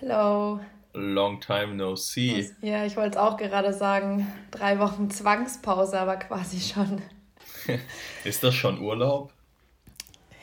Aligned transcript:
Hello. 0.00 0.58
Long 0.94 1.40
time 1.40 1.74
no 1.74 1.94
see. 1.94 2.50
Ja, 2.62 2.86
ich 2.86 2.96
wollte 2.96 3.10
es 3.10 3.16
auch 3.18 3.36
gerade 3.36 3.74
sagen. 3.74 4.32
Drei 4.50 4.78
Wochen 4.78 5.10
Zwangspause, 5.10 6.00
aber 6.00 6.16
quasi 6.16 6.58
schon. 6.58 7.02
Ist 8.24 8.42
das 8.42 8.54
schon 8.54 8.80
Urlaub? 8.80 9.30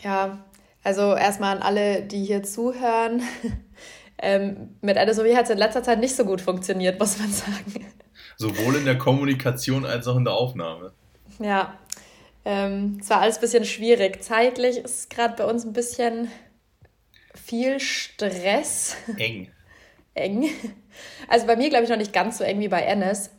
Ja, 0.03 0.37
also 0.83 1.15
erstmal 1.15 1.57
an 1.57 1.63
alle, 1.63 2.03
die 2.03 2.23
hier 2.23 2.43
zuhören. 2.43 3.23
ähm, 4.19 4.75
mit 4.81 4.95
Adesowie 4.95 5.35
hat 5.35 5.45
es 5.45 5.49
in 5.49 5.57
letzter 5.57 5.81
Zeit 5.81 5.99
nicht 6.01 6.15
so 6.15 6.23
gut 6.23 6.39
funktioniert, 6.39 6.99
muss 6.99 7.17
man 7.17 7.31
sagen. 7.31 7.87
Sowohl 8.37 8.75
in 8.75 8.85
der 8.85 8.99
Kommunikation 8.99 9.87
als 9.87 10.07
auch 10.07 10.17
in 10.17 10.25
der 10.25 10.35
Aufnahme. 10.35 10.91
Ja, 11.39 11.73
ähm, 12.45 12.99
es 13.01 13.09
war 13.09 13.21
alles 13.21 13.37
ein 13.37 13.41
bisschen 13.41 13.65
schwierig. 13.65 14.23
Zeitlich 14.23 14.77
ist 14.77 14.99
es 14.99 15.09
gerade 15.09 15.33
bei 15.35 15.49
uns 15.49 15.65
ein 15.65 15.73
bisschen 15.73 16.29
viel 17.37 17.79
Stress. 17.79 18.95
Eng. 19.17 19.51
eng. 20.13 20.49
Also 21.27 21.45
bei 21.45 21.55
mir 21.55 21.69
glaube 21.69 21.83
ich 21.83 21.89
noch 21.89 21.97
nicht 21.97 22.13
ganz 22.13 22.39
so 22.39 22.43
eng 22.43 22.59
wie 22.59 22.67
bei 22.67 22.81
Ennis. 22.81 23.29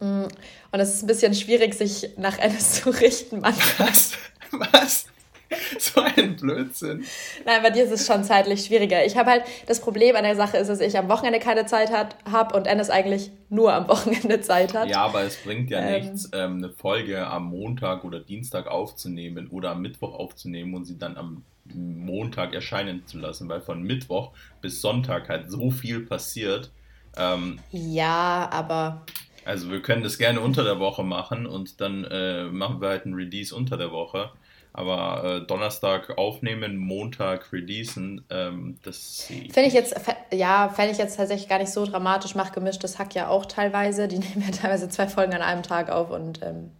Mm, 0.00 0.24
und 0.72 0.80
es 0.80 0.94
ist 0.94 1.02
ein 1.02 1.06
bisschen 1.06 1.34
schwierig, 1.34 1.74
sich 1.74 2.10
nach 2.16 2.38
Ennis 2.38 2.80
zu 2.82 2.90
richten 2.90 3.40
manchmal. 3.40 3.88
Was? 3.88 4.12
Was? 4.50 5.04
So 5.78 6.00
ein 6.00 6.36
Blödsinn. 6.36 7.04
Nein, 7.44 7.62
bei 7.62 7.70
dir 7.70 7.84
ist 7.84 7.92
es 7.92 8.06
schon 8.06 8.24
zeitlich 8.24 8.64
schwieriger. 8.64 9.04
Ich 9.04 9.16
habe 9.16 9.30
halt, 9.30 9.44
das 9.66 9.80
Problem 9.80 10.16
an 10.16 10.24
der 10.24 10.36
Sache 10.36 10.56
ist, 10.56 10.68
dass 10.68 10.80
ich 10.80 10.96
am 10.96 11.08
Wochenende 11.08 11.38
keine 11.38 11.66
Zeit 11.66 11.90
habe 11.90 12.56
und 12.56 12.66
Ennis 12.66 12.90
eigentlich 12.90 13.30
nur 13.48 13.72
am 13.72 13.88
Wochenende 13.88 14.40
Zeit 14.40 14.74
hat. 14.74 14.88
Ja, 14.88 15.02
aber 15.02 15.22
es 15.22 15.36
bringt 15.36 15.70
ja 15.70 15.80
ähm, 15.80 16.02
nichts, 16.02 16.30
ähm, 16.32 16.58
eine 16.58 16.70
Folge 16.70 17.26
am 17.26 17.46
Montag 17.46 18.04
oder 18.04 18.20
Dienstag 18.20 18.66
aufzunehmen 18.68 19.48
oder 19.48 19.70
am 19.70 19.82
Mittwoch 19.82 20.14
aufzunehmen 20.14 20.74
und 20.74 20.84
sie 20.84 20.98
dann 20.98 21.16
am 21.16 21.44
Montag 21.74 22.54
erscheinen 22.54 23.06
zu 23.06 23.18
lassen, 23.18 23.48
weil 23.48 23.60
von 23.60 23.82
Mittwoch 23.82 24.32
bis 24.60 24.80
Sonntag 24.80 25.28
halt 25.28 25.50
so 25.50 25.70
viel 25.70 26.00
passiert. 26.00 26.70
Ähm, 27.16 27.58
ja, 27.70 28.48
aber. 28.52 29.04
Also 29.44 29.70
wir 29.70 29.80
können 29.80 30.02
das 30.02 30.18
gerne 30.18 30.40
unter 30.40 30.64
der 30.64 30.78
Woche 30.78 31.02
machen 31.02 31.46
und 31.46 31.80
dann 31.80 32.04
äh, 32.04 32.44
machen 32.44 32.80
wir 32.80 32.88
halt 32.88 33.06
ein 33.06 33.14
Release 33.14 33.54
unter 33.54 33.76
der 33.76 33.90
Woche. 33.90 34.30
Aber 34.72 35.24
äh, 35.24 35.46
Donnerstag 35.46 36.16
aufnehmen, 36.16 36.76
Montag 36.76 37.52
releasen, 37.52 38.24
ähm, 38.30 38.78
das 38.84 39.24
finde 39.24 39.62
ich 39.62 39.74
jetzt, 39.74 39.94
ja, 40.32 40.68
fände 40.68 40.92
ich 40.92 40.98
jetzt 40.98 41.16
tatsächlich 41.16 41.48
gar 41.48 41.58
nicht 41.58 41.72
so 41.72 41.84
dramatisch. 41.84 42.34
Mach 42.34 42.52
gemischtes 42.52 42.98
Hack 42.98 43.14
ja 43.14 43.28
auch 43.28 43.46
teilweise. 43.46 44.06
Die 44.06 44.18
nehmen 44.20 44.44
ja 44.46 44.56
teilweise 44.56 44.88
zwei 44.88 45.08
Folgen 45.08 45.34
an 45.34 45.42
einem 45.42 45.62
Tag 45.62 45.90
auf 45.90 46.10
und 46.10 46.42
ähm, 46.42 46.70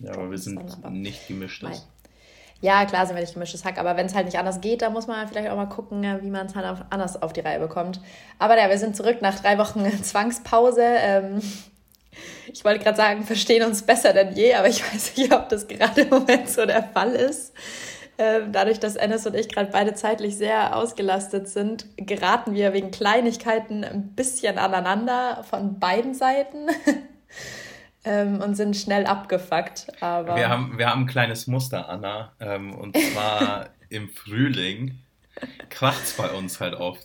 ja, 0.00 0.12
aber 0.12 0.30
wir 0.30 0.38
sind 0.38 0.58
aber 0.58 0.90
nicht 0.90 1.28
gemischtes. 1.28 1.68
Nein. 1.68 1.80
Ja, 2.60 2.84
klar 2.86 3.06
sind 3.06 3.14
wir 3.14 3.20
nicht 3.20 3.34
gemischtes 3.34 3.64
Hack, 3.64 3.78
aber 3.78 3.96
wenn 3.96 4.06
es 4.06 4.14
halt 4.14 4.26
nicht 4.26 4.38
anders 4.38 4.60
geht, 4.60 4.82
dann 4.82 4.92
muss 4.92 5.06
man 5.06 5.28
vielleicht 5.28 5.48
auch 5.48 5.56
mal 5.56 5.66
gucken, 5.66 6.02
wie 6.22 6.30
man 6.30 6.46
es 6.46 6.56
halt 6.56 6.84
anders 6.90 7.20
auf 7.22 7.32
die 7.32 7.40
Reihe 7.40 7.60
bekommt. 7.60 8.00
Aber 8.40 8.58
ja, 8.58 8.68
wir 8.68 8.78
sind 8.78 8.96
zurück 8.96 9.18
nach 9.22 9.38
drei 9.38 9.58
Wochen 9.58 9.86
Zwangspause. 10.02 10.82
Ähm, 10.82 11.40
ich 12.52 12.64
wollte 12.64 12.82
gerade 12.82 12.96
sagen, 12.96 13.24
verstehen 13.24 13.64
uns 13.64 13.82
besser 13.82 14.12
denn 14.12 14.34
je, 14.34 14.54
aber 14.54 14.68
ich 14.68 14.82
weiß 14.92 15.16
nicht, 15.16 15.32
ob 15.32 15.48
das 15.48 15.68
gerade 15.68 16.02
im 16.02 16.08
Moment 16.10 16.48
so 16.48 16.64
der 16.66 16.82
Fall 16.82 17.12
ist. 17.14 17.52
Ähm, 18.20 18.50
dadurch, 18.50 18.80
dass 18.80 18.96
Ennis 18.96 19.26
und 19.26 19.36
ich 19.36 19.48
gerade 19.48 19.70
beide 19.70 19.94
zeitlich 19.94 20.36
sehr 20.36 20.74
ausgelastet 20.74 21.48
sind, 21.48 21.86
geraten 21.96 22.52
wir 22.52 22.72
wegen 22.72 22.90
Kleinigkeiten 22.90 23.84
ein 23.84 24.14
bisschen 24.14 24.58
aneinander 24.58 25.44
von 25.48 25.78
beiden 25.78 26.14
Seiten. 26.14 26.66
ähm, 28.04 28.40
und 28.40 28.54
sind 28.54 28.76
schnell 28.76 29.06
abgefuckt. 29.06 29.86
Aber 30.00 30.36
wir, 30.36 30.48
haben, 30.48 30.78
wir 30.78 30.88
haben 30.88 31.02
ein 31.02 31.06
kleines 31.06 31.46
Muster, 31.46 31.88
Anna. 31.88 32.32
Ähm, 32.40 32.74
und 32.74 32.96
zwar 32.96 33.68
im 33.88 34.08
Frühling 34.08 34.98
kracht 35.68 36.02
es 36.02 36.14
bei 36.14 36.30
uns 36.30 36.60
halt 36.60 36.74
oft. 36.74 37.04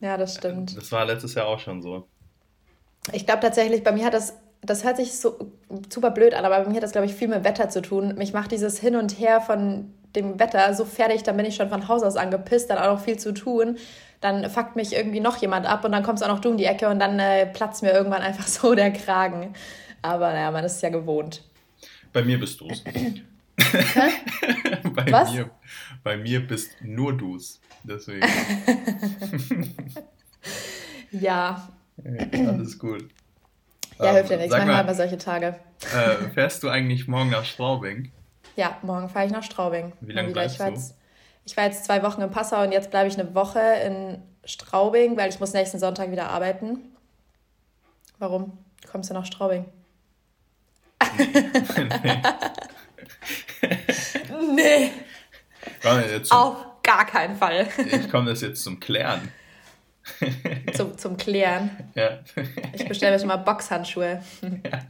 Ja, 0.00 0.16
das 0.16 0.34
stimmt. 0.34 0.76
Das 0.76 0.90
war 0.92 1.04
letztes 1.04 1.34
Jahr 1.34 1.46
auch 1.46 1.60
schon 1.60 1.82
so. 1.82 2.08
Ich 3.12 3.26
glaube 3.26 3.40
tatsächlich, 3.40 3.84
bei 3.84 3.92
mir 3.92 4.04
hat 4.04 4.14
das, 4.14 4.36
das 4.62 4.84
hört 4.84 4.96
sich 4.96 5.16
so 5.16 5.52
super 5.92 6.10
blöd 6.10 6.34
an, 6.34 6.44
aber 6.44 6.60
bei 6.60 6.68
mir 6.68 6.76
hat 6.76 6.82
das, 6.82 6.92
glaube 6.92 7.06
ich, 7.06 7.14
viel 7.14 7.28
mit 7.28 7.44
Wetter 7.44 7.68
zu 7.68 7.82
tun. 7.82 8.14
Mich 8.16 8.32
macht 8.32 8.52
dieses 8.52 8.78
Hin 8.78 8.96
und 8.96 9.18
Her 9.18 9.40
von 9.40 9.92
dem 10.14 10.38
Wetter 10.40 10.72
so 10.74 10.84
fertig, 10.84 11.22
dann 11.22 11.36
bin 11.36 11.46
ich 11.46 11.56
schon 11.56 11.68
von 11.68 11.88
Haus 11.88 12.02
aus 12.02 12.16
angepisst, 12.16 12.70
dann 12.70 12.78
auch 12.78 12.94
noch 12.94 13.00
viel 13.00 13.18
zu 13.18 13.32
tun. 13.32 13.76
Dann 14.20 14.48
fuckt 14.48 14.74
mich 14.76 14.94
irgendwie 14.94 15.20
noch 15.20 15.36
jemand 15.36 15.66
ab 15.66 15.84
und 15.84 15.92
dann 15.92 16.02
kommst 16.02 16.24
auch 16.24 16.28
noch 16.28 16.40
du 16.40 16.50
in 16.50 16.56
die 16.56 16.64
Ecke 16.64 16.88
und 16.88 16.98
dann 16.98 17.18
äh, 17.18 17.46
platzt 17.46 17.82
mir 17.82 17.92
irgendwann 17.92 18.22
einfach 18.22 18.46
so 18.48 18.74
der 18.74 18.90
Kragen. 18.92 19.54
Aber 20.02 20.32
naja, 20.32 20.50
man 20.50 20.64
ist 20.64 20.82
ja 20.82 20.88
gewohnt. 20.88 21.42
Bei 22.12 22.22
mir 22.22 22.40
bist 22.40 22.60
du's. 22.60 22.82
bei, 24.94 25.12
Was? 25.12 25.32
Mir, 25.32 25.50
bei 26.02 26.16
mir 26.16 26.46
bist 26.46 26.70
nur 26.80 27.16
du's. 27.16 27.60
Deswegen. 27.84 28.26
ja. 31.10 31.68
Hey, 32.02 32.46
alles 32.46 32.78
gut. 32.78 33.08
Ja, 33.98 34.12
hilft 34.12 34.30
ja 34.30 34.36
nichts. 34.36 34.52
Manchmal 34.52 34.76
haben 34.76 34.88
wir 34.88 34.94
solche 34.94 35.18
Tage. 35.18 35.58
Äh, 35.94 36.30
fährst 36.30 36.62
du 36.62 36.68
eigentlich 36.68 37.08
morgen 37.08 37.30
nach 37.30 37.44
Straubing? 37.44 38.12
Ja, 38.56 38.76
morgen 38.82 39.08
fahre 39.08 39.26
ich 39.26 39.32
nach 39.32 39.42
Straubing. 39.42 39.92
Wie 40.00 40.12
lange 40.12 40.32
bleibst 40.32 40.56
ich 40.56 40.60
war, 40.60 40.70
jetzt, 40.70 40.94
ich 41.44 41.56
war 41.56 41.64
jetzt 41.64 41.84
zwei 41.84 42.02
Wochen 42.02 42.20
in 42.20 42.30
Passau 42.30 42.62
und 42.62 42.72
jetzt 42.72 42.90
bleibe 42.90 43.08
ich 43.08 43.18
eine 43.18 43.34
Woche 43.34 43.60
in 43.60 44.22
Straubing, 44.44 45.16
weil 45.16 45.30
ich 45.30 45.40
muss 45.40 45.52
nächsten 45.52 45.78
Sonntag 45.78 46.10
wieder 46.10 46.28
arbeiten. 46.30 46.78
Warum 48.18 48.58
kommst 48.90 49.10
du 49.10 49.14
nach 49.14 49.26
Straubing? 49.26 49.66
nee. 51.98 52.20
nee. 54.54 54.90
Auf 56.30 56.56
gar 56.82 57.06
keinen 57.06 57.36
Fall. 57.36 57.68
ich 57.76 58.10
komme 58.10 58.30
das 58.30 58.40
jetzt 58.40 58.62
zum 58.62 58.80
Klären. 58.80 59.28
Zum, 60.74 60.96
zum 60.96 61.16
Klären? 61.16 61.70
Ja. 61.94 62.20
ich 62.72 62.86
bestelle 62.86 63.12
mir 63.12 63.18
schon 63.18 63.28
mal 63.28 63.36
Boxhandschuhe. 63.36 64.22
ja. 64.42 64.80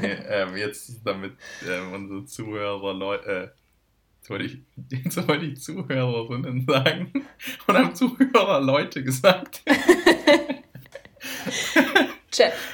Nee, 0.00 0.16
ähm, 0.28 0.56
jetzt 0.56 1.00
damit 1.04 1.34
ähm, 1.68 1.92
unsere 1.92 2.24
Zuhörer, 2.24 2.94
Leute, 2.94 3.28
äh, 3.28 3.48
jetzt 4.18 4.30
wollte 4.30 4.44
ich, 4.44 4.58
jetzt 5.04 5.28
wollte 5.28 5.44
ich 5.46 5.60
Zuhörerinnen 5.60 6.66
sagen 6.66 7.12
und 7.66 7.76
haben 7.76 7.94
Zuhörer 7.94 8.60
Leute 8.60 9.04
gesagt. 9.04 9.62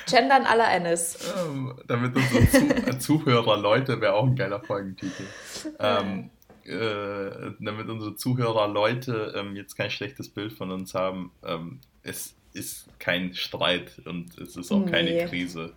Gendern 0.08 0.44
aller 0.44 0.70
Ennis. 0.72 1.18
Ähm, 1.36 1.74
damit 1.86 2.14
unsere 2.14 2.48
Zu 2.48 2.86
äh, 2.86 2.98
Zuhörer 2.98 3.56
Leute 3.58 4.00
wäre 4.00 4.14
auch 4.14 4.26
ein 4.26 4.36
geiler 4.36 4.60
Folgentitel. 4.60 5.24
Ähm, 5.80 6.30
äh, 6.68 7.52
damit 7.60 7.88
unsere 7.88 8.16
Zuhörer 8.16 8.68
Leute 8.68 9.34
ähm, 9.36 9.56
jetzt 9.56 9.76
kein 9.76 9.90
schlechtes 9.90 10.28
Bild 10.28 10.52
von 10.52 10.70
uns 10.70 10.94
haben. 10.94 11.32
Ähm, 11.44 11.80
es 12.02 12.34
ist 12.52 12.88
kein 12.98 13.34
Streit 13.34 14.00
und 14.04 14.38
es 14.38 14.56
ist 14.56 14.70
auch 14.72 14.84
nee. 14.84 14.90
keine 14.90 15.26
Krise. 15.26 15.72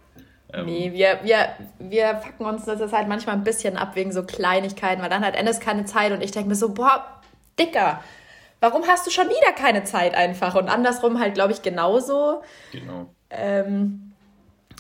Ähm, 0.54 0.66
nee, 0.66 0.92
wir, 0.94 1.20
wir, 1.24 1.50
wir 1.80 2.18
fucken 2.18 2.46
uns 2.46 2.66
das 2.66 2.92
halt 2.92 3.08
manchmal 3.08 3.36
ein 3.36 3.44
bisschen 3.44 3.78
ab 3.78 3.96
wegen 3.96 4.12
so 4.12 4.24
Kleinigkeiten, 4.24 5.02
weil 5.02 5.10
dann 5.10 5.26
hat 5.26 5.36
Ennis 5.36 5.60
keine 5.60 5.86
Zeit 5.86 6.12
und 6.12 6.22
ich 6.22 6.32
denke 6.32 6.50
mir 6.50 6.56
so, 6.56 6.74
boah, 6.74 7.22
Dicker, 7.58 8.04
warum 8.60 8.86
hast 8.88 9.08
du 9.08 9.12
schon 9.12 9.28
wieder 9.28 9.54
keine 9.54 9.84
Zeit 9.84 10.14
einfach? 10.14 10.56
Und 10.56 10.68
andersrum 10.68 11.20
halt, 11.20 11.36
glaube 11.36 11.54
ich, 11.54 11.62
genauso. 11.62 12.42
Genau. 12.72 13.14
Ähm, 13.30 14.11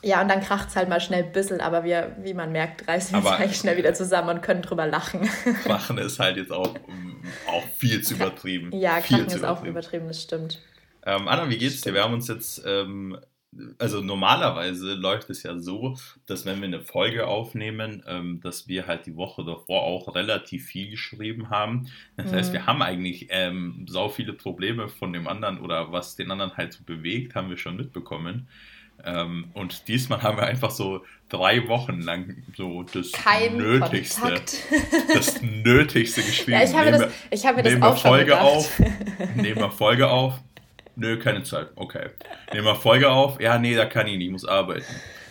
ja, 0.03 0.21
und 0.21 0.29
dann 0.29 0.41
kracht 0.41 0.69
es 0.69 0.75
halt 0.75 0.89
mal 0.89 0.99
schnell 0.99 1.23
ein 1.23 1.31
bisschen, 1.31 1.61
aber 1.61 1.83
wir, 1.83 2.15
wie 2.21 2.33
man 2.33 2.51
merkt, 2.51 2.87
reißen 2.87 3.13
wir 3.13 3.19
uns 3.19 3.39
eigentlich 3.39 3.57
schnell 3.57 3.77
wieder 3.77 3.93
zusammen 3.93 4.29
und 4.29 4.41
können 4.41 4.61
drüber 4.61 4.87
lachen. 4.87 5.21
Krachen 5.63 5.97
ist 5.97 6.19
halt 6.19 6.37
jetzt 6.37 6.51
auch, 6.51 6.73
auch 7.47 7.63
viel 7.77 8.01
zu 8.01 8.15
übertrieben. 8.15 8.71
Ja, 8.73 8.99
Krachen 8.99 9.27
ist 9.27 9.43
auch 9.43 9.63
übertrieben, 9.63 10.07
das 10.07 10.21
stimmt. 10.21 10.59
Ähm, 11.05 11.27
Anna, 11.27 11.49
wie 11.49 11.57
geht's 11.57 11.81
dir? 11.81 11.93
Wir 11.93 12.03
haben 12.03 12.13
uns 12.13 12.27
jetzt 12.27 12.63
ähm, 12.65 13.17
also 13.77 14.01
normalerweise 14.01 14.93
läuft 14.93 15.29
es 15.29 15.43
ja 15.43 15.59
so, 15.59 15.97
dass 16.25 16.45
wenn 16.45 16.59
wir 16.59 16.67
eine 16.67 16.81
Folge 16.81 17.27
aufnehmen, 17.27 18.01
ähm, 18.07 18.39
dass 18.41 18.67
wir 18.67 18.87
halt 18.87 19.05
die 19.05 19.17
Woche 19.17 19.43
davor 19.43 19.83
auch 19.83 20.15
relativ 20.15 20.65
viel 20.67 20.89
geschrieben 20.89 21.49
haben. 21.49 21.87
Das 22.15 22.31
mhm. 22.31 22.35
heißt, 22.35 22.53
wir 22.53 22.65
haben 22.65 22.81
eigentlich 22.81 23.27
ähm, 23.29 23.85
sau 23.89 24.07
viele 24.07 24.33
Probleme 24.33 24.87
von 24.87 25.11
dem 25.11 25.27
anderen 25.27 25.59
oder 25.59 25.91
was 25.91 26.15
den 26.15 26.31
anderen 26.31 26.55
halt 26.55 26.73
so 26.73 26.83
bewegt, 26.85 27.35
haben 27.35 27.49
wir 27.49 27.57
schon 27.57 27.75
mitbekommen. 27.75 28.47
Ähm, 29.05 29.49
und 29.53 29.87
diesmal 29.87 30.21
haben 30.21 30.37
wir 30.37 30.43
einfach 30.43 30.71
so 30.71 31.03
drei 31.29 31.67
Wochen 31.67 32.01
lang 32.01 32.43
so 32.55 32.83
das 32.83 33.11
Kein 33.11 33.57
Nötigste, 33.57 34.21
Kontakt. 34.21 34.57
das 35.13 35.41
Nötigste 35.41 36.21
geschrieben. 36.21 36.59
Ja, 36.59 36.63
ich 36.63 36.73
habe 36.73 36.91
nehmen, 36.91 37.01
das, 37.01 37.11
ich 37.29 37.45
habe 37.45 37.63
mir 37.63 37.63
das 37.63 37.81
auch 37.81 37.97
Folge 37.97 38.31
schon 38.31 38.39
auf, 38.39 38.79
nehmen 39.35 39.59
wir 39.59 39.71
Folge 39.71 40.09
auf, 40.09 40.39
Nö, 40.95 41.17
keine 41.17 41.43
Zeit. 41.43 41.69
Okay. 41.75 42.09
Nehmen 42.53 42.65
wir 42.65 42.75
Folge 42.75 43.09
auf. 43.09 43.39
Ja, 43.39 43.57
nee, 43.57 43.75
da 43.75 43.85
kann 43.85 44.07
ich 44.07 44.17
nicht, 44.17 44.27
ich 44.27 44.31
muss 44.31 44.45
arbeiten. 44.45 44.85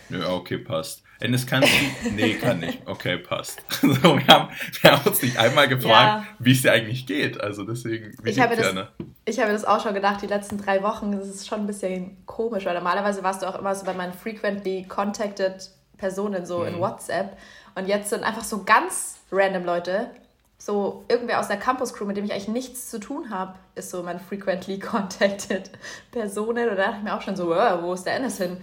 Nö, 0.09 0.25
okay, 0.25 0.57
passt. 0.57 1.03
Endes 1.21 1.47
kannst 1.47 1.69
du? 1.69 2.09
Nee, 2.11 2.33
kann 2.35 2.59
nicht. 2.59 2.81
Okay, 2.85 3.17
passt. 3.17 3.61
So, 3.81 4.17
wir, 4.17 4.27
haben, 4.27 4.49
wir 4.81 4.91
haben 4.91 5.07
uns 5.07 5.21
nicht 5.21 5.37
einmal 5.37 5.67
gefragt, 5.67 6.23
ja. 6.23 6.27
wie 6.39 6.51
es 6.51 6.61
dir 6.61 6.71
eigentlich 6.71 7.05
geht. 7.05 7.39
Also 7.39 7.63
deswegen, 7.63 8.15
wie 8.23 8.29
ich 8.29 8.39
habe, 8.39 8.55
das, 8.55 8.73
ich 9.25 9.39
habe 9.39 9.51
das 9.51 9.65
auch 9.65 9.81
schon 9.81 9.93
gedacht, 9.93 10.21
die 10.21 10.27
letzten 10.27 10.57
drei 10.57 10.81
Wochen, 10.83 11.11
das 11.11 11.27
ist 11.27 11.47
schon 11.47 11.61
ein 11.61 11.67
bisschen 11.67 12.17
komisch, 12.25 12.65
weil 12.65 12.73
normalerweise 12.73 13.23
warst 13.23 13.41
du 13.41 13.47
auch 13.47 13.59
immer 13.59 13.75
so 13.75 13.85
bei 13.85 13.93
meinen 13.93 14.13
frequently 14.13 14.85
contacted 14.87 15.69
Personen 15.97 16.45
so 16.45 16.59
mhm. 16.59 16.67
in 16.67 16.79
WhatsApp. 16.79 17.37
Und 17.75 17.87
jetzt 17.87 18.09
sind 18.09 18.23
einfach 18.23 18.43
so 18.43 18.63
ganz 18.63 19.19
random 19.31 19.63
Leute 19.63 20.09
so 20.57 21.05
irgendwer 21.07 21.39
aus 21.39 21.47
der 21.47 21.57
Campus 21.57 21.93
Crew, 21.93 22.05
mit 22.05 22.17
dem 22.17 22.25
ich 22.25 22.33
eigentlich 22.33 22.47
nichts 22.47 22.89
zu 22.91 22.99
tun 22.99 23.31
habe, 23.31 23.55
ist 23.73 23.89
so 23.89 24.03
mein 24.03 24.19
frequently 24.19 24.77
contacted 24.79 25.71
Personen. 26.11 26.69
Und 26.69 26.75
da 26.75 26.83
dachte 26.83 26.97
ich 26.97 27.03
mir 27.03 27.15
auch 27.15 27.21
schon 27.21 27.35
so, 27.35 27.47
wo 27.47 27.93
ist 27.93 28.03
der 28.03 28.15
Ennis 28.15 28.37
hin? 28.37 28.57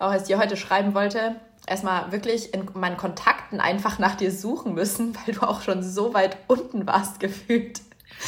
Auch 0.00 0.10
als 0.10 0.22
ich 0.22 0.28
dir 0.28 0.38
heute 0.38 0.56
schreiben 0.56 0.94
wollte, 0.94 1.36
erstmal 1.66 2.12
wirklich 2.12 2.54
in 2.54 2.68
meinen 2.74 2.96
Kontakten 2.96 3.60
einfach 3.60 3.98
nach 3.98 4.14
dir 4.14 4.32
suchen 4.32 4.74
müssen, 4.74 5.16
weil 5.26 5.34
du 5.34 5.42
auch 5.42 5.62
schon 5.62 5.82
so 5.82 6.14
weit 6.14 6.36
unten 6.46 6.86
warst 6.86 7.20
gefühlt. 7.20 7.80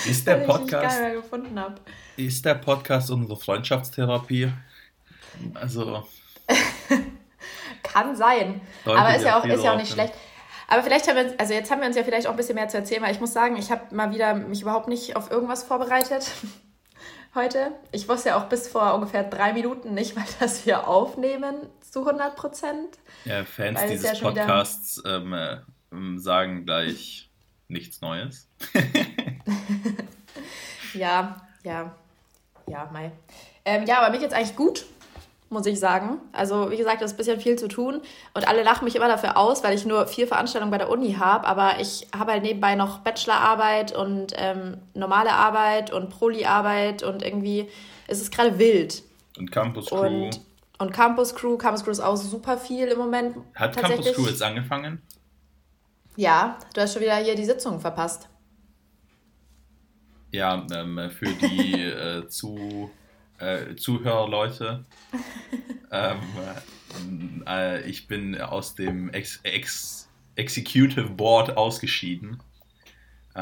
Ist 0.06 0.26
der 0.26 0.36
Podcast 0.36 1.00
Ist 2.16 2.44
der 2.44 2.54
Podcast 2.54 3.10
unsere 3.10 3.36
Freundschaftstherapie? 3.36 4.52
Also 5.54 6.06
kann 7.82 8.14
sein, 8.14 8.60
Leute, 8.84 9.00
aber 9.00 9.16
ist 9.16 9.24
ja 9.24 9.38
auch 9.38 9.44
ist 9.44 9.64
ja 9.64 9.72
auch 9.72 9.78
nicht 9.78 9.92
schlecht. 9.92 10.14
Aber 10.68 10.84
vielleicht 10.84 11.08
haben 11.08 11.16
wir, 11.16 11.34
also 11.38 11.52
jetzt 11.52 11.70
haben 11.70 11.80
wir 11.80 11.88
uns 11.88 11.96
ja 11.96 12.04
vielleicht 12.04 12.28
auch 12.28 12.32
ein 12.32 12.36
bisschen 12.36 12.54
mehr 12.54 12.68
zu 12.68 12.76
erzählen, 12.76 13.02
weil 13.02 13.12
ich 13.12 13.20
muss 13.20 13.32
sagen, 13.32 13.56
ich 13.56 13.72
habe 13.72 13.92
mal 13.94 14.12
wieder 14.12 14.34
mich 14.34 14.62
überhaupt 14.62 14.86
nicht 14.86 15.16
auf 15.16 15.30
irgendwas 15.30 15.64
vorbereitet 15.64 16.30
heute. 17.34 17.72
Ich 17.90 18.08
wusste 18.08 18.30
ja 18.30 18.38
auch 18.38 18.44
bis 18.44 18.68
vor 18.68 18.94
ungefähr 18.94 19.24
drei 19.24 19.52
Minuten 19.52 19.94
nicht 19.94 20.14
mal, 20.14 20.24
dass 20.38 20.64
wir 20.66 20.86
aufnehmen 20.86 21.56
zu 21.90 22.06
100 22.06 22.36
Prozent. 22.36 22.98
Ja, 23.24 23.44
Fans 23.44 23.80
dieses 23.88 24.20
ja 24.20 24.28
Podcasts 24.28 25.02
ähm, 25.06 25.32
äh, 25.32 25.58
sagen 26.16 26.64
gleich 26.64 27.30
nichts 27.68 28.00
Neues. 28.00 28.48
ja, 30.94 31.36
ja, 31.62 31.94
ja, 32.66 32.90
Mai. 32.92 33.12
Ähm, 33.64 33.84
ja, 33.86 34.00
aber 34.00 34.10
mir 34.10 34.18
geht's 34.18 34.34
eigentlich 34.34 34.56
gut 34.56 34.84
muss 35.50 35.66
ich 35.66 35.80
sagen. 35.80 36.20
Also, 36.32 36.70
wie 36.70 36.76
gesagt, 36.76 37.02
es 37.02 37.10
ist 37.10 37.14
ein 37.14 37.16
bisschen 37.16 37.40
viel 37.40 37.56
zu 37.56 37.66
tun 37.66 38.00
und 38.34 38.48
alle 38.48 38.62
lachen 38.62 38.84
mich 38.84 38.94
immer 38.94 39.08
dafür 39.08 39.36
aus, 39.36 39.64
weil 39.64 39.74
ich 39.74 39.84
nur 39.84 40.06
vier 40.06 40.28
Veranstaltungen 40.28 40.70
bei 40.70 40.78
der 40.78 40.88
Uni 40.88 41.14
habe, 41.14 41.46
aber 41.46 41.80
ich 41.80 42.06
habe 42.16 42.32
halt 42.32 42.44
nebenbei 42.44 42.76
noch 42.76 43.00
Bachelorarbeit 43.00 43.94
und 43.94 44.32
ähm, 44.36 44.78
normale 44.94 45.32
Arbeit 45.32 45.92
und 45.92 46.08
Proli-Arbeit 46.08 47.02
und 47.02 47.24
irgendwie 47.24 47.68
ist 48.06 48.22
es 48.22 48.30
gerade 48.30 48.58
wild. 48.58 49.02
Und 49.38 49.50
Campus 49.50 49.86
Crew. 49.86 50.26
Und, 50.26 50.40
und 50.80 50.92
Campus 50.92 51.34
Crew, 51.34 51.56
Campus 51.58 51.84
Crew 51.84 51.90
ist 51.90 52.00
auch 52.00 52.16
super 52.16 52.56
viel 52.56 52.88
im 52.88 52.98
Moment. 52.98 53.36
Hat 53.54 53.76
Campus 53.76 54.12
Crew 54.14 54.26
jetzt 54.26 54.42
angefangen? 54.42 55.02
Ja, 56.16 56.58
du 56.74 56.80
hast 56.80 56.94
schon 56.94 57.02
wieder 57.02 57.16
hier 57.16 57.34
die 57.34 57.44
Sitzung 57.44 57.80
verpasst. 57.80 58.28
Ja, 60.32 60.66
ähm, 60.72 61.10
für 61.10 61.26
die 61.26 61.82
äh, 61.82 62.26
zu 62.28 62.90
äh, 63.38 63.74
Zuhörerleute. 63.76 64.86
ähm, 65.92 67.44
äh, 67.46 67.82
ich 67.82 68.08
bin 68.08 68.40
aus 68.40 68.74
dem 68.74 69.10
Ex 69.10 69.40
Ex 69.42 70.08
Executive 70.36 71.10
Board 71.10 71.56
ausgeschieden. 71.56 72.42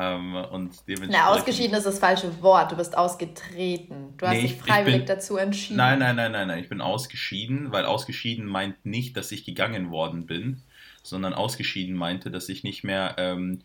Ähm, 0.00 0.34
und 0.34 0.74
Na, 1.08 1.28
ausgeschieden 1.28 1.76
ist 1.76 1.86
das 1.86 1.98
falsche 1.98 2.42
Wort. 2.42 2.72
Du 2.72 2.76
bist 2.76 2.96
ausgetreten. 2.96 4.14
Du 4.16 4.26
hast 4.26 4.34
nee, 4.34 4.42
dich 4.42 4.56
freiwillig 4.56 5.00
bin, 5.00 5.06
dazu 5.06 5.36
entschieden. 5.36 5.76
Nein, 5.76 5.98
nein, 5.98 6.16
nein, 6.16 6.32
nein, 6.32 6.48
nein. 6.48 6.58
Ich 6.60 6.68
bin 6.68 6.80
ausgeschieden, 6.80 7.72
weil 7.72 7.84
ausgeschieden 7.84 8.46
meint 8.46 8.84
nicht, 8.86 9.16
dass 9.16 9.32
ich 9.32 9.44
gegangen 9.44 9.90
worden 9.90 10.26
bin, 10.26 10.62
sondern 11.02 11.34
ausgeschieden 11.34 11.96
meinte, 11.96 12.30
dass 12.30 12.48
ich 12.48 12.64
nicht 12.64 12.84
mehr 12.84 13.16
ähm, 13.18 13.60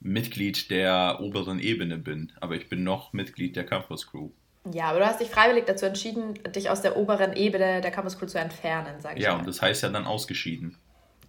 Mitglied 0.00 0.70
der 0.70 1.18
oberen 1.20 1.58
Ebene 1.58 1.98
bin. 1.98 2.32
Aber 2.40 2.54
ich 2.56 2.68
bin 2.68 2.84
noch 2.84 3.12
Mitglied 3.12 3.56
der 3.56 3.64
Campus 3.64 4.06
Crew. 4.06 4.30
Ja, 4.72 4.90
aber 4.90 4.98
du 4.98 5.06
hast 5.06 5.20
dich 5.20 5.28
freiwillig 5.28 5.64
dazu 5.66 5.86
entschieden, 5.86 6.34
dich 6.54 6.68
aus 6.68 6.82
der 6.82 6.96
oberen 6.96 7.32
Ebene 7.34 7.80
der 7.80 7.90
Campus 7.90 8.18
Crew 8.18 8.26
zu 8.26 8.38
entfernen, 8.38 9.00
sage 9.00 9.18
ich 9.18 9.24
Ja, 9.24 9.32
mal. 9.32 9.38
und 9.38 9.48
das 9.48 9.62
heißt 9.62 9.82
ja 9.82 9.88
dann 9.88 10.06
ausgeschieden. 10.06 10.76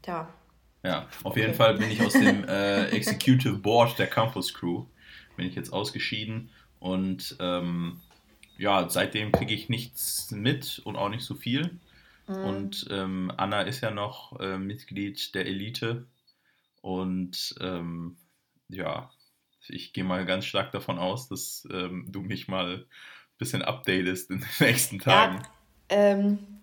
Ja. 0.06 0.28
Ja, 0.84 1.08
auf 1.24 1.31
okay. 1.31 1.42
jeden 1.42 1.54
Fall 1.54 1.78
bin 1.78 1.92
ich 1.92 2.02
aus 2.02 2.14
dem 2.14 2.44
äh, 2.48 2.86
Executive 2.90 3.58
Board 3.58 4.00
der 4.00 4.08
Campus 4.08 4.54
Crew, 4.54 4.86
bin 5.36 5.46
ich 5.46 5.56
jetzt 5.56 5.74
ausgeschieden 5.74 6.50
und 6.80 7.36
ähm, 7.40 8.00
ja, 8.58 8.90
seitdem 8.90 9.31
kriege 9.31 9.54
ich 9.54 9.70
nichts 9.70 10.31
mit 10.31 10.81
und 10.84 10.96
auch 10.96 11.10
nicht 11.10 11.24
so 11.24 11.36
viel. 11.36 11.80
Mhm. 12.28 12.36
Und 12.36 12.88
ähm, 12.92 13.31
Anna 13.38 13.62
ist 13.62 13.81
ja 13.81 13.92
noch 13.92 14.40
äh, 14.40 14.58
Mitglied 14.58 15.34
der 15.36 15.46
Elite 15.46 16.06
und 16.82 17.56
ähm, 17.60 18.18
ja, 18.70 19.12
ich 19.68 19.94
gehe 19.94 20.04
mal 20.04 20.25
ganz 20.25 20.46
stark 20.46 20.72
davon 20.72 20.98
aus, 20.98 21.28
dass 21.28 21.68
ähm, 21.72 22.06
du 22.10 22.22
mich 22.22 22.48
mal 22.48 22.86
bisschen 23.40 23.62
updatest 23.64 24.30
in 24.30 24.40
den 24.40 24.50
nächsten 24.60 25.00
Tagen. 25.00 25.42
Ja, 25.42 25.98
ähm, 25.98 26.59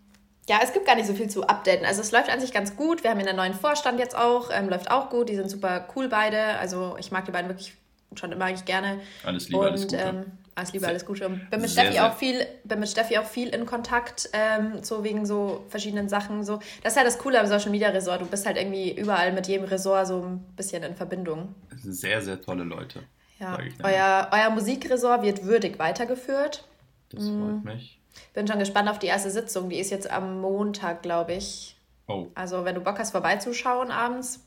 ja, 0.49 0.61
es 0.63 0.73
gibt 0.73 0.87
gar 0.87 0.95
nicht 0.95 1.07
so 1.07 1.15
viel 1.15 1.29
zu 1.29 1.47
updaten. 1.47 1.85
Also 1.85 2.01
es 2.01 2.13
läuft 2.13 2.31
an 2.31 2.41
sich 2.41 2.53
ganz 2.53 2.77
gut. 2.77 3.03
Wir 3.03 3.11
haben 3.11 3.21
ja 3.21 3.27
einen 3.27 3.37
neuen 3.37 3.55
Vorstand 3.55 3.99
jetzt 3.99 4.17
auch, 4.17 4.51
ähm, 4.53 4.69
läuft 4.69 4.91
auch 4.91 5.11
gut. 5.11 5.29
Die 5.29 5.35
sind 5.35 5.51
super 5.51 5.89
cool 5.97 6.09
beide. 6.09 6.59
Also 6.59 6.97
ich 6.99 7.11
mag 7.11 7.25
die 7.25 7.33
beiden 7.33 7.49
wirklich 7.49 7.75
schon 8.15 8.31
immer 8.33 8.45
eigentlich 8.45 8.65
gerne. 8.65 9.01
Alles 9.25 9.49
Liebe, 9.49 9.61
Und, 9.61 9.67
alles 9.67 9.83
Gute. 9.83 9.97
Ähm, 9.97 10.25
alles 10.55 10.73
Liebe, 10.73 10.87
alles 10.87 11.05
Gute. 11.05 11.27
Und 11.27 11.51
bin 11.51 11.61
mit 11.61 11.69
sehr, 11.69 11.83
Steffi 11.83 11.93
sehr. 11.95 12.07
auch 12.07 12.17
viel, 12.17 12.47
bin 12.65 12.81
mit 12.81 12.89
Steffi 12.89 13.19
auch 13.19 13.27
viel 13.27 13.49
in 13.49 13.67
Kontakt, 13.67 14.31
ähm, 14.33 14.83
so 14.83 15.05
wegen 15.05 15.27
so 15.27 15.65
verschiedenen 15.69 16.09
Sachen. 16.09 16.45
So. 16.45 16.61
Das 16.83 16.93
ist 16.93 16.97
halt 16.97 17.07
das 17.07 17.19
Coole 17.19 17.41
am 17.41 17.47
Social 17.47 17.71
Media 17.71 17.89
Resort. 17.89 18.23
Du 18.23 18.27
bist 18.27 18.47
halt 18.47 18.57
irgendwie 18.57 18.93
überall 18.93 19.33
mit 19.33 19.49
jedem 19.49 19.67
Resort 19.67 20.07
so 20.07 20.23
ein 20.23 20.39
bisschen 20.57 20.83
in 20.83 20.95
Verbindung. 20.95 21.55
Sehr, 21.77 22.23
sehr 22.23 22.41
tolle 22.41 22.65
Leute. 22.65 23.03
Ja, 23.39 23.59
euer, 23.83 24.31
euer 24.33 24.51
Musikresort 24.51 25.23
wird 25.23 25.45
würdig 25.45 25.79
weitergeführt. 25.79 26.65
Das 27.11 27.25
freut 27.25 27.33
mhm. 27.33 27.63
mich. 27.65 27.96
Bin 28.35 28.47
schon 28.47 28.59
gespannt 28.59 28.89
auf 28.89 28.99
die 28.99 29.07
erste 29.07 29.31
Sitzung. 29.31 29.69
Die 29.71 29.79
ist 29.79 29.91
jetzt 29.91 30.11
am 30.11 30.41
Montag, 30.41 31.03
glaube 31.03 31.35
ich. 31.35 31.77
Oh. 32.09 32.29
Also, 32.35 32.65
wenn 32.65 32.75
du 32.75 32.81
Bock 32.81 32.99
hast, 32.99 33.11
vorbeizuschauen 33.11 33.91
abends, 33.91 34.41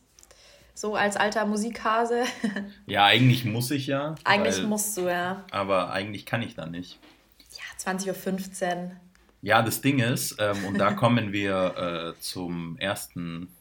so 0.73 0.95
als 0.95 1.17
alter 1.17 1.45
Musikhase. 1.45 2.23
ja, 2.85 3.05
eigentlich 3.05 3.45
muss 3.45 3.71
ich 3.71 3.87
ja. 3.87 4.15
Eigentlich 4.23 4.59
weil, 4.59 4.67
musst 4.67 4.95
du, 4.97 5.09
ja. 5.09 5.43
Aber 5.51 5.91
eigentlich 5.91 6.25
kann 6.25 6.41
ich 6.41 6.55
da 6.55 6.65
nicht. 6.65 6.99
Ja, 7.51 7.93
20.15 7.93 8.75
Uhr. 8.75 8.91
Ja, 9.41 9.61
das 9.61 9.81
Ding 9.81 9.99
ist, 9.99 10.37
ähm, 10.39 10.65
und 10.65 10.77
da 10.77 10.93
kommen 10.93 11.31
wir 11.31 12.15
äh, 12.15 12.21
zum 12.21 12.77
ersten 12.77 13.53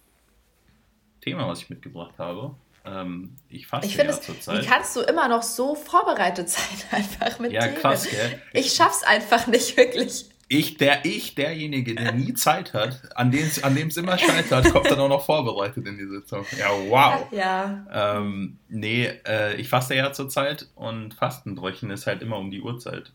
Thema, 1.21 1.49
was 1.49 1.63
ich 1.63 1.71
mitgebracht 1.71 2.15
habe. 2.19 2.55
Ähm, 2.89 3.37
ich 3.49 3.67
fasse 3.67 3.87
ich 3.87 3.97
ja 3.97 4.11
zurzeit. 4.21 4.63
Wie 4.63 4.67
kannst 4.67 4.97
du 4.97 5.01
immer 5.01 5.29
noch 5.29 5.43
so 5.43 5.75
vorbereitet 5.75 6.49
sein, 6.49 6.65
einfach 6.91 7.39
mit 7.39 7.53
Ja, 7.53 7.63
Themen? 7.63 7.77
krass, 7.77 8.09
gell? 8.09 8.41
Ich 8.53 8.73
schaff's 8.73 9.03
einfach 9.03 9.47
nicht 9.47 9.77
wirklich. 9.77 10.27
Ich, 10.51 10.79
der, 10.79 11.05
ich, 11.05 11.35
derjenige, 11.35 11.95
der 11.95 12.13
nie 12.13 12.33
Zeit 12.33 12.73
hat, 12.73 13.01
an 13.15 13.31
dem 13.31 13.51
an 13.63 13.77
es 13.77 13.97
immer 13.99 14.17
scheitert, 14.17 14.73
kommt 14.73 14.91
dann 14.91 14.99
auch 14.99 15.09
noch 15.11 15.27
vorbereitet 15.27 15.87
in 15.87 15.99
die 15.99 16.07
Sitzung. 16.07 16.47
Ja, 16.59 16.71
wow. 16.89 17.27
Ja. 17.33 17.87
Ähm, 17.93 18.59
nee, 18.69 19.11
äh, 19.27 19.57
ich 19.57 19.69
faste 19.69 19.95
ja 19.95 20.11
zurzeit 20.15 20.67
und 20.75 21.13
Fastenbrechen 21.13 21.91
ist 21.91 22.07
halt 22.07 22.23
immer 22.23 22.39
um 22.39 22.51
die 22.51 22.63
Uhrzeit. 22.63 23.13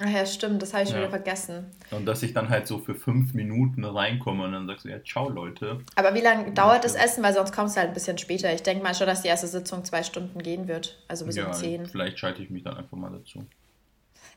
Ach 0.00 0.08
ja, 0.08 0.26
stimmt, 0.26 0.62
das 0.62 0.72
habe 0.72 0.82
ich 0.82 0.88
schon 0.88 0.98
ja. 0.98 1.04
wieder 1.04 1.10
vergessen. 1.10 1.66
Und 1.90 2.06
dass 2.06 2.22
ich 2.22 2.32
dann 2.32 2.48
halt 2.48 2.66
so 2.66 2.78
für 2.78 2.94
fünf 2.94 3.34
Minuten 3.34 3.84
reinkomme 3.84 4.44
und 4.44 4.52
dann 4.52 4.66
sagst 4.66 4.84
du, 4.84 4.88
ja, 4.88 5.02
ciao 5.04 5.28
Leute. 5.28 5.80
Aber 5.94 6.14
wie 6.14 6.20
lange 6.20 6.50
dauert 6.52 6.84
das 6.84 6.94
Essen? 6.94 7.22
Weil 7.22 7.34
sonst 7.34 7.52
kommst 7.52 7.76
du 7.76 7.80
halt 7.80 7.90
ein 7.90 7.94
bisschen 7.94 8.18
später. 8.18 8.52
Ich 8.52 8.62
denke 8.62 8.82
mal 8.82 8.94
schon, 8.94 9.06
dass 9.06 9.22
die 9.22 9.28
erste 9.28 9.46
Sitzung 9.46 9.84
zwei 9.84 10.02
Stunden 10.02 10.42
gehen 10.42 10.66
wird. 10.66 10.98
Also 11.08 11.26
bis 11.26 11.36
ja, 11.36 11.46
um 11.46 11.52
zehn. 11.52 11.86
Vielleicht 11.86 12.18
schalte 12.18 12.42
ich 12.42 12.50
mich 12.50 12.64
dann 12.64 12.76
einfach 12.76 12.96
mal 12.96 13.12
dazu. 13.12 13.46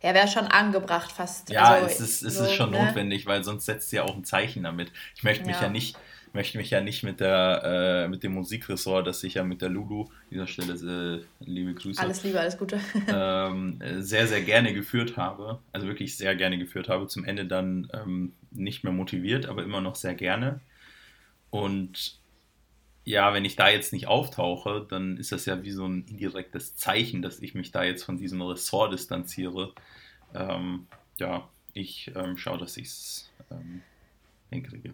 Ja, 0.04 0.14
wäre 0.14 0.28
schon 0.28 0.46
angebracht 0.46 1.12
fast. 1.12 1.50
Ja, 1.50 1.64
also, 1.64 1.88
es 1.88 2.00
ist, 2.00 2.22
es 2.22 2.36
so, 2.36 2.44
ist 2.44 2.54
schon 2.54 2.72
ne? 2.72 2.86
notwendig, 2.86 3.26
weil 3.26 3.44
sonst 3.44 3.66
setzt 3.66 3.92
du 3.92 3.96
ja 3.96 4.04
auch 4.04 4.16
ein 4.16 4.24
Zeichen 4.24 4.64
damit. 4.64 4.92
Ich 5.16 5.24
möchte 5.24 5.46
mich 5.46 5.56
ja, 5.56 5.64
ja 5.64 5.70
nicht 5.70 5.98
möchte 6.36 6.58
mich 6.58 6.70
ja 6.70 6.82
nicht 6.82 7.02
mit 7.02 7.20
der 7.22 7.62
äh, 8.06 8.08
mit 8.08 8.22
dem 8.22 8.34
Musikressort, 8.34 9.08
das 9.08 9.24
ich 9.24 9.36
ja 9.36 9.44
mit 9.44 9.62
der 9.62 9.70
Lulu, 9.70 10.04
an 10.04 10.10
dieser 10.30 10.48
Stelle 10.48 10.74
äh, 11.22 11.44
liebe 11.44 11.74
Grüße. 11.74 12.00
Alles 12.00 12.24
Liebe, 12.24 12.40
alles 12.40 12.58
Gute. 12.58 12.80
ähm, 13.08 13.80
sehr, 14.00 14.28
sehr 14.28 14.42
gerne 14.42 14.74
geführt 14.74 15.18
habe, 15.18 15.60
also 15.72 15.88
wirklich 15.88 16.18
sehr 16.18 16.36
gerne 16.36 16.60
geführt 16.60 16.90
habe, 16.90 17.08
zum 17.08 17.24
Ende 17.24 17.46
dann 17.46 17.90
ähm, 17.94 18.34
nicht 18.52 18.84
mehr 18.84 18.94
motiviert, 18.94 19.48
aber 19.48 19.64
immer 19.64 19.82
noch 19.82 19.96
sehr 19.96 20.14
gerne. 20.14 20.60
Und 21.50 22.20
ja, 23.06 23.34
wenn 23.34 23.46
ich 23.46 23.56
da 23.56 23.70
jetzt 23.70 23.94
nicht 23.94 24.08
auftauche, 24.08 24.86
dann 24.90 25.18
ist 25.18 25.32
das 25.32 25.46
ja 25.46 25.64
wie 25.64 25.72
so 25.72 25.86
ein 25.86 26.06
indirektes 26.10 26.76
Zeichen, 26.76 27.22
dass 27.22 27.40
ich 27.40 27.56
mich 27.56 27.72
da 27.72 27.84
jetzt 27.84 28.04
von 28.04 28.18
diesem 28.18 28.42
Ressort 28.42 28.92
distanziere. 28.92 29.74
Ähm, 30.34 30.88
ja, 31.18 31.48
ich 31.74 32.12
ähm, 32.16 32.38
schaue, 32.38 32.58
dass 32.58 32.76
ich 32.78 32.88
es 32.88 33.32
ähm, 33.52 33.82
hinkriege. 34.50 34.94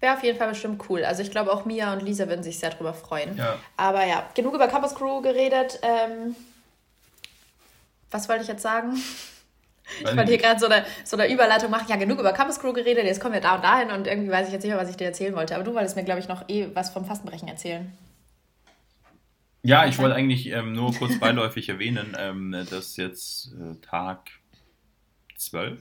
Wäre 0.00 0.16
auf 0.16 0.24
jeden 0.24 0.38
Fall 0.38 0.48
bestimmt 0.48 0.82
cool. 0.88 1.04
Also 1.04 1.22
ich 1.22 1.30
glaube 1.30 1.52
auch 1.52 1.66
Mia 1.66 1.92
und 1.92 2.02
Lisa 2.02 2.26
würden 2.26 2.42
sich 2.42 2.58
sehr 2.58 2.70
darüber 2.70 2.94
freuen. 2.94 3.36
Ja. 3.36 3.58
Aber 3.76 4.06
ja, 4.06 4.26
genug 4.34 4.54
über 4.54 4.66
Campus 4.66 4.94
Crew 4.94 5.20
geredet. 5.20 5.78
Ähm, 5.82 6.34
was 8.10 8.28
wollte 8.28 8.42
ich 8.42 8.48
jetzt 8.48 8.62
sagen? 8.62 8.96
Ich 9.98 10.06
wollte 10.16 10.26
hier 10.26 10.38
gerade 10.38 10.60
so 10.60 10.66
eine, 10.66 10.84
so 11.04 11.16
eine 11.16 11.32
Überleitung 11.32 11.70
machen. 11.70 11.86
Ja, 11.88 11.96
genug 11.96 12.18
über 12.18 12.32
Campus 12.32 12.60
Crew 12.60 12.72
geredet, 12.72 13.04
jetzt 13.04 13.20
kommen 13.20 13.34
wir 13.34 13.40
da 13.40 13.56
und 13.56 13.64
dahin 13.64 13.90
und 13.90 14.06
irgendwie 14.06 14.30
weiß 14.30 14.46
ich 14.46 14.52
jetzt 14.52 14.62
nicht 14.62 14.72
mehr, 14.72 14.80
was 14.80 14.88
ich 14.88 14.96
dir 14.96 15.06
erzählen 15.06 15.34
wollte. 15.34 15.54
Aber 15.54 15.64
du 15.64 15.74
wolltest 15.74 15.96
mir, 15.96 16.04
glaube 16.04 16.20
ich, 16.20 16.28
noch 16.28 16.48
eh 16.48 16.68
was 16.74 16.90
vom 16.90 17.04
Fastenbrechen 17.04 17.48
erzählen. 17.48 17.92
Ja, 19.62 19.86
ich 19.86 19.98
wollte 19.98 20.14
eigentlich 20.14 20.46
ähm, 20.46 20.72
nur 20.72 20.94
kurz 20.94 21.18
beiläufig 21.18 21.68
erwähnen, 21.68 22.16
ähm, 22.18 22.66
dass 22.70 22.96
jetzt 22.96 23.52
äh, 23.52 23.74
Tag 23.82 24.30
12 25.36 25.80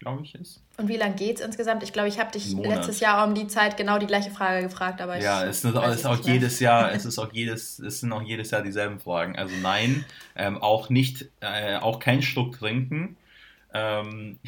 glaube 0.00 0.24
ich, 0.24 0.34
ist. 0.34 0.62
Und 0.78 0.88
wie 0.88 0.96
lange 0.96 1.14
geht 1.14 1.36
es 1.38 1.44
insgesamt? 1.44 1.82
Ich 1.82 1.92
glaube, 1.92 2.08
ich 2.08 2.18
habe 2.18 2.32
dich 2.32 2.52
letztes 2.54 3.00
Jahr 3.00 3.26
um 3.26 3.34
die 3.34 3.46
Zeit 3.46 3.76
genau 3.76 3.98
die 3.98 4.06
gleiche 4.06 4.30
Frage 4.30 4.62
gefragt, 4.62 5.00
aber 5.00 5.18
ja, 5.18 5.44
es 5.44 5.62
ist, 5.62 5.76
ist 5.76 6.06
auch 6.06 6.18
jedes 6.24 6.58
Jahr, 6.58 6.92
es 6.92 7.04
ist 7.06 7.18
auch 7.18 7.32
jedes, 7.32 7.78
es 7.78 8.00
sind 8.00 8.12
auch 8.12 8.22
jedes 8.22 8.50
Jahr 8.50 8.62
dieselben 8.62 8.98
Fragen. 8.98 9.36
Also 9.36 9.54
nein, 9.62 10.04
ähm, 10.34 10.60
auch 10.60 10.88
nicht, 10.88 11.26
äh, 11.40 11.76
auch 11.76 12.00
kein 12.00 12.22
Schluck 12.22 12.58
trinken. 12.58 13.16
Ähm, 13.74 14.38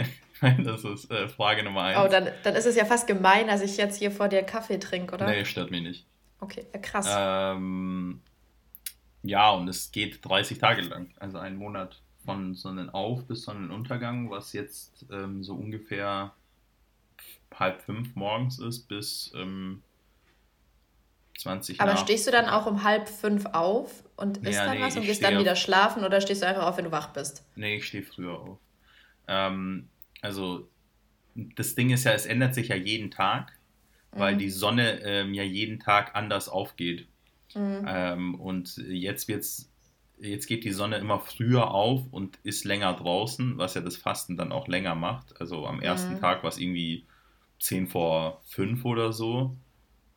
das 0.64 0.84
ist 0.84 1.10
äh, 1.10 1.28
Frage 1.28 1.62
Nummer 1.62 1.82
eins. 1.84 1.98
Oh, 2.04 2.08
dann, 2.10 2.28
dann 2.42 2.56
ist 2.56 2.66
es 2.66 2.74
ja 2.74 2.84
fast 2.84 3.06
gemein, 3.06 3.46
dass 3.46 3.62
ich 3.62 3.76
jetzt 3.76 3.98
hier 3.98 4.10
vor 4.10 4.28
dir 4.28 4.42
Kaffee 4.42 4.78
trinke, 4.78 5.14
oder? 5.14 5.26
Nee, 5.26 5.44
stört 5.44 5.70
mich 5.70 5.82
nicht. 5.82 6.06
Okay, 6.40 6.66
krass. 6.82 7.06
Ähm, 7.08 8.20
ja, 9.22 9.50
und 9.52 9.68
es 9.68 9.92
geht 9.92 10.24
30 10.24 10.58
Tage 10.58 10.82
lang, 10.82 11.10
also 11.20 11.38
einen 11.38 11.56
Monat 11.56 12.02
von 12.26 12.54
Sonnenauf 12.54 13.24
bis 13.24 13.42
Sonnenuntergang, 13.42 14.30
was 14.30 14.52
jetzt 14.52 15.06
ähm, 15.10 15.42
so 15.42 15.54
ungefähr 15.54 16.34
halb 17.54 17.80
fünf 17.80 18.14
morgens 18.14 18.58
ist 18.58 18.88
bis 18.88 19.32
ähm, 19.34 19.82
20 21.38 21.80
Aber 21.80 21.94
nach. 21.94 22.00
stehst 22.00 22.26
du 22.26 22.30
dann 22.30 22.46
auch 22.46 22.66
um 22.66 22.82
halb 22.82 23.08
fünf 23.08 23.46
auf 23.46 24.04
und 24.16 24.38
isst 24.38 24.54
ja, 24.54 24.66
dann 24.66 24.78
nee, 24.78 24.82
was 24.82 24.96
und 24.96 25.04
gehst 25.04 25.22
dann 25.22 25.38
wieder 25.38 25.56
schlafen 25.56 26.04
oder 26.04 26.20
stehst 26.20 26.42
du 26.42 26.46
einfach 26.46 26.66
auf, 26.66 26.76
wenn 26.76 26.84
du 26.84 26.92
wach 26.92 27.12
bist? 27.12 27.44
Nee, 27.56 27.76
ich 27.76 27.86
stehe 27.86 28.02
früher 28.02 28.38
auf. 28.38 28.58
Ähm, 29.28 29.88
also 30.22 30.68
das 31.34 31.74
Ding 31.74 31.90
ist 31.90 32.04
ja, 32.04 32.12
es 32.12 32.26
ändert 32.26 32.54
sich 32.54 32.68
ja 32.68 32.76
jeden 32.76 33.10
Tag, 33.10 33.52
weil 34.12 34.34
mhm. 34.34 34.38
die 34.38 34.50
Sonne 34.50 35.00
ähm, 35.02 35.34
ja 35.34 35.42
jeden 35.42 35.78
Tag 35.78 36.14
anders 36.14 36.48
aufgeht. 36.48 37.06
Mhm. 37.54 37.84
Ähm, 37.86 38.34
und 38.40 38.76
jetzt 38.88 39.28
wird's, 39.28 39.70
jetzt 40.18 40.46
geht 40.46 40.64
die 40.64 40.72
Sonne 40.72 40.96
immer 40.96 41.20
früher 41.20 41.70
auf 41.70 42.02
und 42.10 42.38
ist 42.42 42.64
länger 42.64 42.94
draußen, 42.94 43.58
was 43.58 43.74
ja 43.74 43.80
das 43.80 43.96
Fasten 43.96 44.36
dann 44.36 44.52
auch 44.52 44.68
länger 44.68 44.94
macht. 44.94 45.40
Also 45.40 45.66
am 45.66 45.80
ersten 45.80 46.14
mhm. 46.14 46.20
Tag 46.20 46.42
war 46.42 46.48
es 46.48 46.58
irgendwie 46.58 47.04
10 47.60 47.88
vor 47.88 48.40
5 48.46 48.84
oder 48.84 49.12
so. 49.12 49.56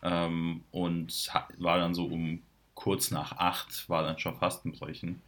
Ähm, 0.01 0.63
und 0.71 1.29
war 1.57 1.77
dann 1.77 1.93
so 1.93 2.05
um 2.05 2.41
kurz 2.73 3.11
nach 3.11 3.33
8 3.33 3.89
war 3.89 4.03
dann 4.03 4.17
schon 4.17 4.37
Fastenbrechen. 4.37 5.21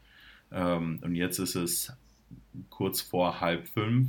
Ähm, 0.52 1.00
und 1.02 1.16
jetzt 1.16 1.40
ist 1.40 1.56
es 1.56 1.94
kurz 2.70 3.02
vor 3.02 3.42
halb 3.42 3.68
5 3.68 4.08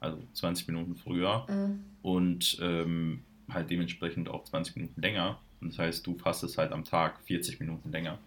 also 0.00 0.18
20 0.34 0.68
Minuten 0.68 0.96
früher 0.96 1.46
mhm. 1.48 1.84
und 2.02 2.58
ähm, 2.60 3.22
halt 3.50 3.70
dementsprechend 3.70 4.28
auch 4.28 4.44
20 4.44 4.76
Minuten 4.76 5.00
länger. 5.00 5.40
Und 5.60 5.72
das 5.72 5.78
heißt, 5.78 6.06
du 6.06 6.16
fastest 6.16 6.58
halt 6.58 6.72
am 6.72 6.84
Tag 6.84 7.20
40 7.24 7.60
Minuten 7.60 7.90
länger. 7.90 8.18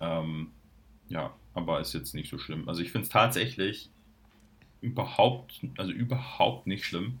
Ähm, 0.00 0.48
ja, 1.12 1.30
aber 1.54 1.80
ist 1.80 1.92
jetzt 1.92 2.14
nicht 2.14 2.30
so 2.30 2.38
schlimm. 2.38 2.68
Also 2.68 2.82
ich 2.82 2.90
finde 2.90 3.06
es 3.06 3.12
tatsächlich 3.12 3.90
überhaupt, 4.80 5.60
also 5.76 5.92
überhaupt 5.92 6.66
nicht 6.66 6.84
schlimm. 6.84 7.20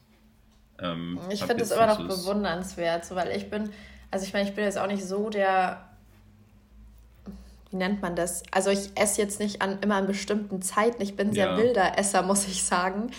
Ähm, 0.78 1.18
ich 1.30 1.44
finde 1.44 1.62
es 1.62 1.70
immer 1.70 1.86
noch 1.86 1.98
bewundernswert, 2.06 3.04
so, 3.04 3.14
weil 3.14 3.36
ich 3.36 3.50
bin, 3.50 3.70
also 4.10 4.26
ich 4.26 4.32
meine, 4.32 4.48
ich 4.48 4.54
bin 4.54 4.64
jetzt 4.64 4.78
auch 4.78 4.86
nicht 4.86 5.04
so 5.04 5.28
der 5.28 5.88
wie 7.72 7.76
nennt 7.76 8.02
man 8.02 8.14
das? 8.14 8.42
Also 8.50 8.70
ich 8.70 8.90
esse 8.96 9.20
jetzt 9.20 9.40
nicht 9.40 9.62
an 9.62 9.78
immer 9.80 9.96
an 9.96 10.06
bestimmten 10.06 10.60
Zeiten. 10.60 11.00
Ich 11.00 11.16
bin 11.16 11.32
sehr 11.32 11.52
ja. 11.52 11.56
wilder 11.56 11.98
Esser, 11.98 12.22
muss 12.22 12.46
ich 12.46 12.64
sagen. 12.64 13.10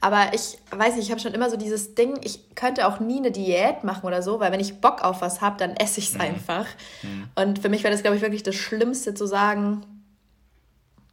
Aber 0.00 0.32
ich 0.34 0.58
weiß 0.72 0.96
nicht, 0.96 1.04
ich 1.04 1.10
habe 1.10 1.20
schon 1.20 1.32
immer 1.32 1.48
so 1.48 1.56
dieses 1.56 1.94
Ding, 1.94 2.18
ich 2.22 2.54
könnte 2.56 2.88
auch 2.88 2.98
nie 2.98 3.18
eine 3.18 3.30
Diät 3.30 3.84
machen 3.84 4.04
oder 4.04 4.22
so, 4.22 4.40
weil 4.40 4.50
wenn 4.50 4.60
ich 4.60 4.80
Bock 4.80 5.04
auf 5.04 5.20
was 5.20 5.40
habe, 5.40 5.58
dann 5.58 5.76
esse 5.76 6.00
ich 6.00 6.08
es 6.08 6.14
mhm. 6.14 6.22
einfach. 6.22 6.66
Mhm. 7.02 7.28
Und 7.36 7.58
für 7.60 7.68
mich 7.68 7.84
wäre 7.84 7.92
das, 7.92 8.02
glaube 8.02 8.16
ich, 8.16 8.22
wirklich 8.22 8.42
das 8.42 8.56
Schlimmste 8.56 9.14
zu 9.14 9.26
sagen, 9.26 9.84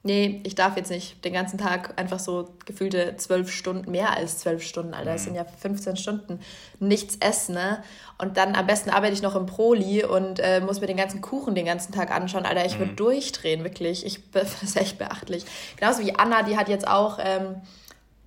nee, 0.07 0.41
ich 0.43 0.55
darf 0.55 0.77
jetzt 0.77 0.89
nicht 0.89 1.23
den 1.23 1.33
ganzen 1.33 1.57
Tag 1.57 1.93
einfach 1.99 2.17
so 2.17 2.49
gefühlte 2.65 3.15
zwölf 3.17 3.51
Stunden, 3.51 3.91
mehr 3.91 4.15
als 4.15 4.39
zwölf 4.39 4.63
Stunden, 4.63 4.93
Alter, 4.93 5.13
das 5.13 5.25
sind 5.25 5.35
ja 5.35 5.45
15 5.45 5.97
Stunden, 5.97 6.39
nichts 6.79 7.17
essen, 7.19 7.55
ne? 7.55 7.83
Und 8.17 8.37
dann 8.37 8.55
am 8.55 8.65
besten 8.65 8.89
arbeite 8.89 9.13
ich 9.13 9.21
noch 9.21 9.35
im 9.35 9.45
Proli 9.45 10.03
und 10.03 10.39
äh, 10.39 10.61
muss 10.61 10.81
mir 10.81 10.87
den 10.87 10.97
ganzen 10.97 11.21
Kuchen 11.21 11.53
den 11.53 11.65
ganzen 11.65 11.91
Tag 11.91 12.09
anschauen, 12.09 12.45
Alter, 12.45 12.65
ich 12.65 12.79
würde 12.79 12.93
mhm. 12.93 12.97
durchdrehen, 12.97 13.63
wirklich. 13.63 14.05
Ich 14.05 14.19
das 14.31 14.75
echt 14.75 14.97
beachtlich. 14.97 15.45
Genauso 15.75 16.03
wie 16.03 16.15
Anna, 16.15 16.43
die 16.43 16.57
hat 16.57 16.69
jetzt 16.69 16.87
auch 16.87 17.19
ähm, 17.21 17.61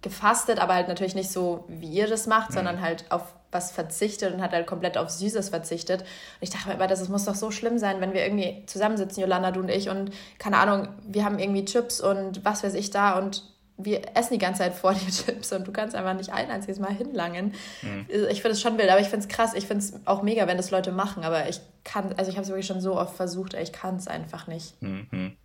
gefastet, 0.02 0.58
aber 0.58 0.74
halt 0.74 0.88
natürlich 0.88 1.14
nicht 1.14 1.30
so, 1.30 1.64
wie 1.68 1.88
ihr 1.88 2.06
das 2.06 2.26
macht, 2.26 2.50
mhm. 2.50 2.54
sondern 2.54 2.80
halt 2.80 3.04
auf 3.10 3.22
was 3.52 3.72
verzichtet 3.72 4.32
und 4.32 4.42
hat 4.42 4.52
halt 4.52 4.66
komplett 4.66 4.96
auf 4.96 5.10
Süßes 5.10 5.48
verzichtet. 5.48 6.02
Und 6.02 6.08
ich 6.40 6.50
dachte 6.50 6.68
mir 6.68 6.74
immer, 6.74 6.86
das 6.86 7.08
muss 7.08 7.24
doch 7.24 7.34
so 7.34 7.50
schlimm 7.50 7.78
sein, 7.78 8.00
wenn 8.00 8.12
wir 8.12 8.22
irgendwie 8.24 8.62
zusammensitzen, 8.66 9.20
Jolanda, 9.20 9.50
du 9.50 9.60
und 9.60 9.68
ich, 9.68 9.88
und 9.88 10.12
keine 10.38 10.58
Ahnung, 10.58 10.88
wir 11.02 11.24
haben 11.24 11.38
irgendwie 11.38 11.64
Chips 11.64 12.00
und 12.00 12.44
was 12.44 12.62
weiß 12.62 12.74
ich 12.74 12.90
da 12.90 13.18
und 13.18 13.42
wir 13.76 14.02
essen 14.14 14.34
die 14.34 14.38
ganze 14.38 14.60
Zeit 14.60 14.74
vor 14.74 14.94
dir 14.94 15.10
Chips 15.10 15.52
und 15.52 15.66
du 15.66 15.72
kannst 15.72 15.96
einfach 15.96 16.14
nicht 16.14 16.32
ein 16.32 16.50
einziges 16.50 16.78
Mal 16.78 16.92
hinlangen. 16.92 17.54
Mhm. 17.82 18.06
Ich 18.30 18.42
finde 18.42 18.52
es 18.52 18.60
schon 18.60 18.78
wild, 18.78 18.90
aber 18.90 19.00
ich 19.00 19.08
finde 19.08 19.26
es 19.26 19.28
krass. 19.28 19.54
Ich 19.54 19.66
finde 19.66 19.84
es 19.84 19.94
auch 20.04 20.22
mega, 20.22 20.46
wenn 20.46 20.56
das 20.56 20.70
Leute 20.70 20.92
machen, 20.92 21.24
aber 21.24 21.48
ich 21.48 21.60
kann, 21.82 22.14
also 22.16 22.30
ich 22.30 22.36
habe 22.36 22.44
es 22.44 22.48
wirklich 22.48 22.66
schon 22.66 22.80
so 22.80 22.96
oft 22.96 23.16
versucht, 23.16 23.54
ich 23.54 23.72
kann 23.72 23.96
es 23.96 24.06
einfach 24.06 24.46
nicht. 24.46 24.80
Mhm 24.80 25.36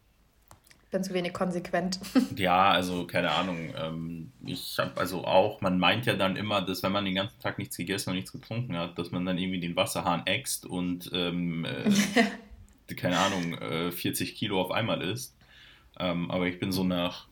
bin 0.91 1.03
zu 1.03 1.13
wenig 1.13 1.33
konsequent. 1.33 1.99
Ja, 2.37 2.69
also 2.69 3.05
keine 3.07 3.31
Ahnung. 3.31 3.73
Ähm, 3.77 4.31
ich 4.45 4.77
habe 4.77 4.99
also 4.99 5.25
auch, 5.25 5.61
man 5.61 5.79
meint 5.79 6.05
ja 6.05 6.15
dann 6.15 6.35
immer, 6.35 6.61
dass 6.61 6.83
wenn 6.83 6.91
man 6.91 7.05
den 7.05 7.15
ganzen 7.15 7.39
Tag 7.39 7.57
nichts 7.57 7.77
gegessen 7.77 8.09
und 8.09 8.15
nichts 8.15 8.31
getrunken 8.31 8.77
hat, 8.77 8.97
dass 8.97 9.11
man 9.11 9.25
dann 9.25 9.37
irgendwie 9.37 9.59
den 9.59 9.75
Wasserhahn 9.75 10.25
äxt 10.25 10.65
und 10.65 11.09
ähm, 11.13 11.65
äh, 11.65 12.93
keine 12.95 13.17
Ahnung, 13.17 13.53
äh, 13.55 13.91
40 13.91 14.35
Kilo 14.35 14.61
auf 14.61 14.71
einmal 14.71 15.01
isst. 15.01 15.35
Ähm, 15.99 16.29
aber 16.29 16.47
ich 16.47 16.59
bin 16.59 16.71
so 16.71 16.83
nach, 16.83 17.27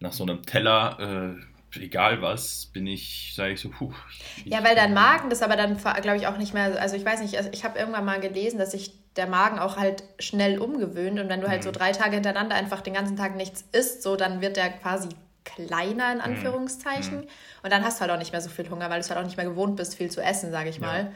nach 0.00 0.12
so 0.12 0.24
einem 0.24 0.42
Teller, 0.42 1.36
äh, 1.38 1.53
egal 1.76 2.22
was, 2.22 2.66
bin 2.66 2.86
ich, 2.86 3.32
sage 3.34 3.52
ich 3.52 3.60
so, 3.60 3.70
puh. 3.70 3.92
Ich, 4.38 4.52
ja, 4.52 4.64
weil 4.64 4.74
dein 4.74 4.94
Magen 4.94 5.30
das 5.30 5.42
aber 5.42 5.56
dann, 5.56 5.76
glaube 5.76 6.16
ich, 6.16 6.26
auch 6.26 6.36
nicht 6.36 6.54
mehr, 6.54 6.80
also 6.80 6.96
ich 6.96 7.04
weiß 7.04 7.20
nicht, 7.20 7.36
also 7.36 7.50
ich 7.52 7.64
habe 7.64 7.78
irgendwann 7.78 8.04
mal 8.04 8.20
gelesen, 8.20 8.58
dass 8.58 8.72
sich 8.72 8.92
der 9.16 9.26
Magen 9.26 9.58
auch 9.58 9.76
halt 9.76 10.02
schnell 10.18 10.58
umgewöhnt 10.58 11.20
und 11.20 11.28
wenn 11.28 11.40
du 11.40 11.48
halt 11.48 11.60
mhm. 11.60 11.64
so 11.64 11.70
drei 11.70 11.92
Tage 11.92 12.14
hintereinander 12.14 12.56
einfach 12.56 12.80
den 12.80 12.94
ganzen 12.94 13.16
Tag 13.16 13.36
nichts 13.36 13.64
isst, 13.72 14.02
so 14.02 14.16
dann 14.16 14.40
wird 14.40 14.56
der 14.56 14.70
quasi 14.70 15.08
kleiner 15.44 16.10
in 16.10 16.18
mhm. 16.18 16.24
Anführungszeichen 16.24 17.18
mhm. 17.18 17.28
und 17.62 17.72
dann 17.72 17.84
hast 17.84 17.98
du 17.98 18.00
halt 18.02 18.10
auch 18.10 18.18
nicht 18.18 18.32
mehr 18.32 18.40
so 18.40 18.50
viel 18.50 18.68
Hunger, 18.70 18.90
weil 18.90 19.00
du 19.00 19.08
halt 19.08 19.18
auch 19.18 19.24
nicht 19.24 19.36
mehr 19.36 19.46
gewohnt 19.46 19.76
bist, 19.76 19.96
viel 19.96 20.10
zu 20.10 20.20
essen, 20.20 20.50
sage 20.50 20.70
ich 20.70 20.80
mal. 20.80 21.04
Ja. 21.04 21.12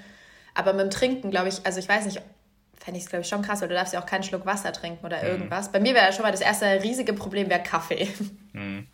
Aber 0.55 0.73
mit 0.73 0.83
dem 0.83 0.91
Trinken, 0.91 1.31
glaube 1.31 1.49
ich, 1.49 1.65
also 1.65 1.79
ich 1.79 1.89
weiß 1.89 2.05
nicht, 2.07 2.21
fände 2.79 2.99
ich 2.99 3.05
es, 3.05 3.11
glaube 3.11 3.23
ich, 3.23 3.29
schon 3.29 3.43
krass, 3.43 3.61
weil 3.61 3.69
du 3.69 3.75
darfst 3.75 3.93
ja 3.93 4.01
auch 4.01 4.07
keinen 4.07 4.23
Schluck 4.23 4.47
Wasser 4.47 4.73
trinken 4.73 5.05
oder 5.05 5.19
mhm. 5.19 5.29
irgendwas. 5.29 5.71
Bei 5.73 5.81
mir 5.81 5.95
wäre 5.95 6.13
schon 6.13 6.23
mal 6.23 6.33
das 6.33 6.41
erste 6.41 6.83
riesige 6.83 7.13
Problem 7.13 7.51
wäre 7.51 7.63
Kaffee. 7.63 8.09
Mhm. 8.53 8.87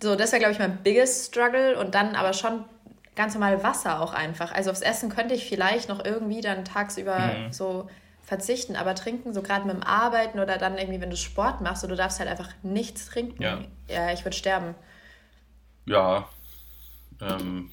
So, 0.00 0.14
das 0.14 0.32
wäre, 0.32 0.40
glaube 0.40 0.52
ich, 0.52 0.58
mein 0.58 0.82
biggest 0.82 1.26
struggle 1.26 1.78
und 1.78 1.94
dann 1.94 2.14
aber 2.14 2.32
schon 2.32 2.64
ganz 3.16 3.34
normal 3.34 3.62
Wasser 3.64 4.00
auch 4.00 4.14
einfach. 4.14 4.52
Also 4.52 4.70
aufs 4.70 4.80
Essen 4.80 5.10
könnte 5.10 5.34
ich 5.34 5.48
vielleicht 5.48 5.88
noch 5.88 6.04
irgendwie 6.04 6.40
dann 6.40 6.64
tagsüber 6.64 7.18
mhm. 7.18 7.52
so 7.52 7.88
verzichten, 8.22 8.76
aber 8.76 8.94
trinken, 8.94 9.34
so 9.34 9.42
gerade 9.42 9.66
mit 9.66 9.74
dem 9.74 9.82
Arbeiten 9.82 10.38
oder 10.38 10.58
dann 10.58 10.78
irgendwie, 10.78 11.00
wenn 11.00 11.10
du 11.10 11.16
Sport 11.16 11.60
machst 11.60 11.82
und 11.82 11.90
du 11.90 11.96
darfst 11.96 12.20
halt 12.20 12.28
einfach 12.28 12.50
nichts 12.62 13.06
trinken. 13.06 13.42
Ja, 13.42 13.64
ja 13.88 14.12
ich 14.12 14.24
würde 14.24 14.36
sterben. 14.36 14.74
Ja. 15.86 16.28
Ähm, 17.20 17.70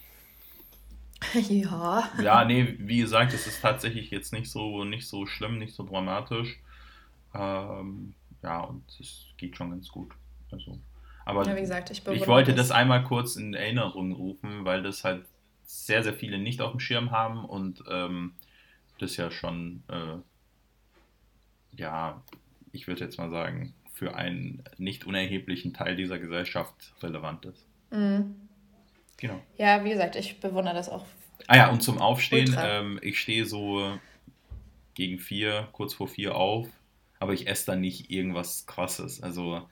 ja. 1.33 2.09
Ja, 2.21 2.45
nee, 2.45 2.75
wie 2.79 2.99
gesagt, 2.99 3.33
es 3.33 3.45
ist 3.45 3.61
tatsächlich 3.61 4.09
jetzt 4.09 4.33
nicht 4.33 4.49
so, 4.49 4.83
nicht 4.83 5.07
so 5.07 5.25
schlimm, 5.25 5.59
nicht 5.59 5.75
so 5.75 5.83
dramatisch. 5.83 6.59
Ähm, 7.33 8.15
ja, 8.41 8.61
und 8.61 8.83
es 8.99 9.25
geht 9.37 9.57
schon 9.57 9.71
ganz 9.71 9.89
gut. 9.89 10.13
Also, 10.51 10.79
aber 11.25 11.45
ja, 11.45 11.55
wie 11.55 11.61
gesagt, 11.61 11.89
ich, 11.91 12.05
ich 12.07 12.27
wollte 12.27 12.53
das 12.53 12.71
einmal 12.71 13.03
kurz 13.03 13.35
in 13.35 13.53
Erinnerung 13.53 14.13
rufen, 14.13 14.63
weil 14.63 14.81
das 14.83 15.03
halt 15.03 15.25
sehr, 15.65 16.03
sehr 16.03 16.13
viele 16.13 16.37
nicht 16.37 16.61
auf 16.61 16.71
dem 16.71 16.79
Schirm 16.79 17.11
haben 17.11 17.43
und 17.43 17.83
ähm, 17.89 18.33
das 18.99 19.17
ja 19.17 19.31
schon 19.31 19.83
äh, 19.89 20.17
ja, 21.77 22.21
ich 22.71 22.87
würde 22.87 23.03
jetzt 23.03 23.17
mal 23.17 23.29
sagen, 23.29 23.73
für 23.93 24.15
einen 24.15 24.63
nicht 24.77 25.05
unerheblichen 25.05 25.73
Teil 25.73 25.95
dieser 25.95 26.19
Gesellschaft 26.19 26.93
relevant 27.01 27.45
ist. 27.45 27.65
Mhm. 27.91 28.35
Genau. 29.17 29.41
Ja, 29.57 29.83
wie 29.85 29.89
gesagt, 29.89 30.15
ich 30.17 30.39
bewundere 30.39 30.75
das 30.75 30.89
auch. 30.89 31.05
Ah 31.47 31.57
ja, 31.57 31.69
und 31.69 31.81
zum 31.81 31.99
Aufstehen, 31.99 32.55
ähm, 32.57 32.99
ich 33.01 33.19
stehe 33.19 33.45
so 33.45 33.97
gegen 34.93 35.19
vier, 35.19 35.69
kurz 35.71 35.93
vor 35.93 36.07
vier 36.07 36.35
auf, 36.35 36.67
aber 37.19 37.33
ich 37.33 37.47
esse 37.47 37.67
dann 37.67 37.81
nicht 37.81 38.11
irgendwas 38.11 38.65
krasses. 38.65 39.23
Also, 39.23 39.67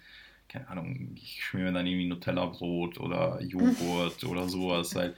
keine 0.54 0.68
Ahnung, 0.68 1.10
ich 1.16 1.44
schmier 1.44 1.66
mir 1.66 1.72
dann 1.74 1.88
irgendwie 1.88 2.08
Nutella-Brot 2.08 3.00
oder 3.00 3.42
Joghurt 3.42 4.24
oder 4.30 4.48
sowas. 4.48 4.96
Halt. 4.96 5.16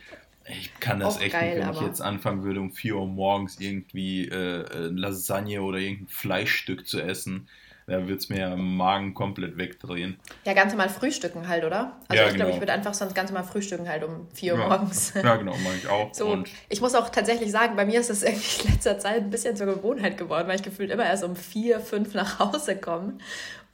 Ich 0.48 0.72
kann 0.80 1.02
das 1.02 1.18
auch 1.18 1.22
echt 1.22 1.34
geil, 1.34 1.58
nicht, 1.58 1.68
wenn 1.68 1.76
ich 1.76 1.82
jetzt 1.82 2.02
anfangen 2.02 2.44
würde, 2.44 2.62
um 2.62 2.72
4 2.72 2.96
Uhr 2.96 3.06
morgens 3.06 3.60
irgendwie 3.60 4.30
äh, 4.30 4.62
äh, 4.62 4.88
Lasagne 4.88 5.62
oder 5.62 5.78
irgendein 5.78 6.08
Fleischstück 6.08 6.88
zu 6.88 7.02
essen. 7.02 7.50
Da 7.88 8.08
wird 8.08 8.20
es 8.20 8.30
mir 8.30 8.52
im 8.52 8.78
Magen 8.78 9.14
komplett 9.14 9.58
wegdrehen. 9.58 10.18
Ja, 10.44 10.54
ganz 10.54 10.72
normal 10.72 10.90
frühstücken 10.90 11.48
halt, 11.48 11.66
oder? 11.66 12.00
Also 12.08 12.24
ja, 12.24 12.30
ich 12.30 12.36
glaube, 12.36 12.38
genau. 12.38 12.50
ich 12.56 12.60
würde 12.60 12.74
einfach 12.74 12.96
sonst 12.96 13.14
ganz 13.14 13.30
normal 13.30 13.46
frühstücken 13.46 13.88
halt 13.88 14.04
um 14.04 14.28
4 14.34 14.54
Uhr 14.54 14.60
ja. 14.60 14.68
morgens. 14.70 15.14
Ja, 15.14 15.36
genau, 15.36 15.56
mache 15.58 15.76
ich 15.78 15.88
auch. 15.88 16.10
So, 16.14 16.30
und 16.30 16.50
ich 16.70 16.82
muss 16.82 16.96
auch 16.96 17.10
tatsächlich 17.10 17.52
sagen, 17.52 17.76
bei 17.76 17.86
mir 17.86 18.00
ist 18.00 18.10
das 18.10 18.24
irgendwie 18.24 18.68
in 18.68 18.74
letzter 18.74 18.98
Zeit 18.98 19.18
ein 19.18 19.30
bisschen 19.30 19.56
zur 19.56 19.68
Gewohnheit 19.68 20.18
geworden, 20.18 20.48
weil 20.48 20.56
ich 20.56 20.64
gefühlt 20.64 20.90
immer 20.90 21.06
erst 21.06 21.24
um 21.24 21.36
4, 21.36 21.80
5 21.80 22.14
nach 22.16 22.40
Hause 22.40 22.78
komme. 22.78 23.20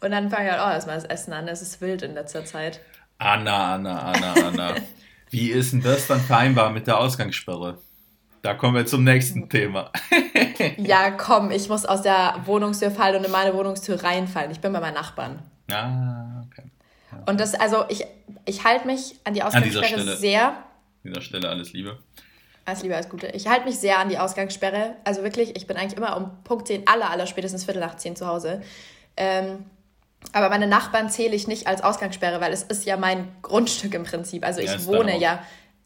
Und 0.01 0.12
dann 0.12 0.29
fange 0.29 0.46
ich 0.46 0.51
halt 0.51 0.62
auch 0.62 0.72
erstmal 0.72 0.96
das 0.96 1.05
Essen 1.05 1.34
an. 1.34 1.48
Es 1.48 1.62
ist 1.62 1.79
wild 1.79 2.01
in 2.01 2.13
letzter 2.13 2.43
Zeit. 2.43 2.81
Anna, 3.20 3.75
Anna, 3.75 4.00
Anna, 4.00 4.34
Anna. 4.48 4.75
Wie 5.29 5.50
ist 5.50 5.72
denn 5.72 5.81
das 5.81 6.08
dann 6.08 6.20
vereinbar 6.20 6.72
mit 6.72 6.88
der 6.88 6.98
Ausgangssperre? 6.98 7.77
Da 8.41 8.55
kommen 8.55 8.75
wir 8.75 8.86
zum 8.88 9.03
nächsten 9.03 9.48
Thema. 9.48 9.91
ja, 10.77 11.12
komm, 11.12 11.51
ich 11.51 11.70
muss 11.70 11.86
aus 11.86 12.01
der 12.01 12.41
Wohnungstür 12.46 12.89
fallen 12.89 13.17
und 13.17 13.25
in 13.25 13.31
meine 13.31 13.53
Wohnungstür 13.53 14.03
reinfallen. 14.03 14.50
Ich 14.50 14.60
bin 14.60 14.74
bei 14.74 14.79
meinen 14.79 14.96
Nachbarn. 14.96 15.39
Ah, 15.72 16.43
okay. 16.48 16.70
Ja. 17.12 17.24
Und 17.27 17.39
das, 17.39 17.53
also 17.53 17.86
ich, 17.88 18.03
ich 18.46 18.63
halte 18.63 18.88
mich 18.88 19.15
an 19.24 19.36
die 19.36 19.43
Ausgangssperre 19.43 20.01
an 20.01 20.17
sehr. 20.17 20.48
An 20.48 20.55
dieser 21.05 21.22
Stelle 21.22 21.48
alles 21.48 21.72
Liebe. 21.72 22.00
Alles 22.65 22.81
Liebe, 22.81 22.96
alles 22.96 23.10
Gute. 23.10 23.27
Ich 23.27 23.48
halte 23.48 23.65
mich 23.65 23.77
sehr 23.77 24.00
an 24.00 24.10
die 24.10 24.17
Ausgangssperre. 24.17 24.96
Also 25.03 25.24
wirklich, 25.24 25.55
ich 25.55 25.67
bin 25.67 25.77
eigentlich 25.77 25.98
immer 25.98 26.17
um 26.17 26.43
Punkt 26.43 26.67
10, 26.67 26.88
aller, 26.88 27.10
aller 27.12 27.27
spätestens 27.27 27.65
Viertel 27.65 27.79
nach 27.79 27.96
10 27.96 28.15
zu 28.15 28.25
Hause. 28.25 28.62
Ähm, 29.15 29.65
aber 30.34 30.50
meine 30.50 30.68
Nachbarn 30.68 31.10
zähle 31.10 31.36
ich 31.36 31.48
nicht 31.48 31.68
als 31.68 31.84
Ausgangssperre, 31.84 32.40
weil 32.42 32.54
es 32.54 32.63
ist 32.63 32.86
ja 32.86 32.98
mein 32.98 33.28
Grundstück 33.42 33.94
im 33.94 34.04
Prinzip. 34.04 34.46
Also 34.46 34.62
ich 34.62 34.72
ja, 34.72 34.86
wohne 34.86 35.18
ja 35.20 35.44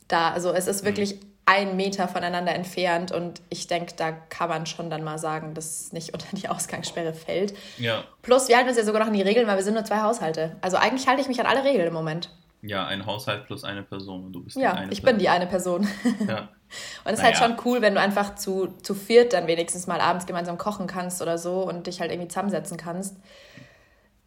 da. 0.08 0.32
Also 0.32 0.52
es 0.52 0.68
ist 0.68 0.84
wirklich 0.84 1.16
mhm. 1.16 1.20
ein 1.46 1.76
Meter 1.76 2.08
voneinander 2.08 2.54
entfernt 2.54 3.12
und 3.12 3.42
ich 3.50 3.68
denke, 3.68 3.94
da 3.96 4.12
kann 4.12 4.50
man 4.50 4.66
schon 4.66 4.90
dann 4.90 5.04
mal 5.04 5.18
sagen, 5.18 5.54
dass 5.54 5.82
es 5.82 5.94
nicht 5.94 6.14
unter 6.14 6.28
die 6.34 6.48
Ausgangssperre 6.48 7.14
fällt. 7.14 7.54
Ja. 7.78 8.04
Plus, 8.22 8.48
wir 8.48 8.58
halten 8.58 8.70
uns 8.70 8.78
ja 8.78 8.84
sogar 8.84 9.02
noch 9.02 9.08
an 9.08 9.14
die 9.14 9.22
Regeln, 9.22 9.48
weil 9.48 9.58
wir 9.58 9.64
sind 9.64 9.74
nur 9.74 9.86
zwei 9.86 10.02
Haushalte. 10.02 10.58
Also 10.62 10.78
eigentlich 10.78 11.08
halte 11.08 11.22
ich 11.22 11.28
mich 11.28 11.40
an 11.40 11.48
alle 11.48 11.64
Regeln 11.64 11.88
im 11.88 11.94
Moment. 11.94 12.30
Ja, 12.62 12.88
ein 12.88 13.06
Haushalt 13.06 13.46
plus 13.46 13.64
eine 13.64 13.84
Person 13.84 14.26
und 14.26 14.34
du 14.34 14.44
bist 14.44 14.58
ja, 14.58 14.74
die 14.74 14.78
eine 14.80 14.92
ich 14.92 15.04
bin 15.04 15.20
die 15.20 15.30
eine 15.30 15.46
Person. 15.46 15.88
Ja. 16.28 16.50
und 17.06 17.14
es 17.14 17.20
ist 17.20 17.24
halt 17.24 17.38
schon 17.38 17.58
cool, 17.64 17.82
wenn 17.82 17.94
du 17.94 18.02
einfach 18.02 18.36
zu, 18.36 18.74
zu 18.82 18.96
viert 18.96 19.34
dann 19.34 19.46
wenigstens 19.46 19.86
mal 19.86 20.02
abends 20.02 20.26
gemeinsam 20.26 20.58
kochen 20.58 20.88
kannst 20.88 21.22
oder 21.22 21.38
so 21.38 21.62
und 21.62 21.86
dich 21.86 22.02
halt 22.02 22.12
irgendwie 22.12 22.28
zusammensetzen 22.28 22.78
kannst. 22.78 23.18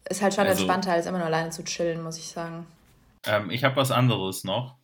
Ist 0.09 0.21
halt 0.21 0.33
schon 0.33 0.47
also, 0.47 0.63
entspannter, 0.63 0.93
als 0.93 1.05
immer 1.05 1.19
nur 1.19 1.27
alleine 1.27 1.51
zu 1.51 1.63
chillen, 1.63 2.01
muss 2.01 2.17
ich 2.17 2.27
sagen. 2.27 2.65
Ähm, 3.25 3.51
ich 3.51 3.63
habe 3.63 3.75
was 3.75 3.91
anderes 3.91 4.43
noch. 4.43 4.75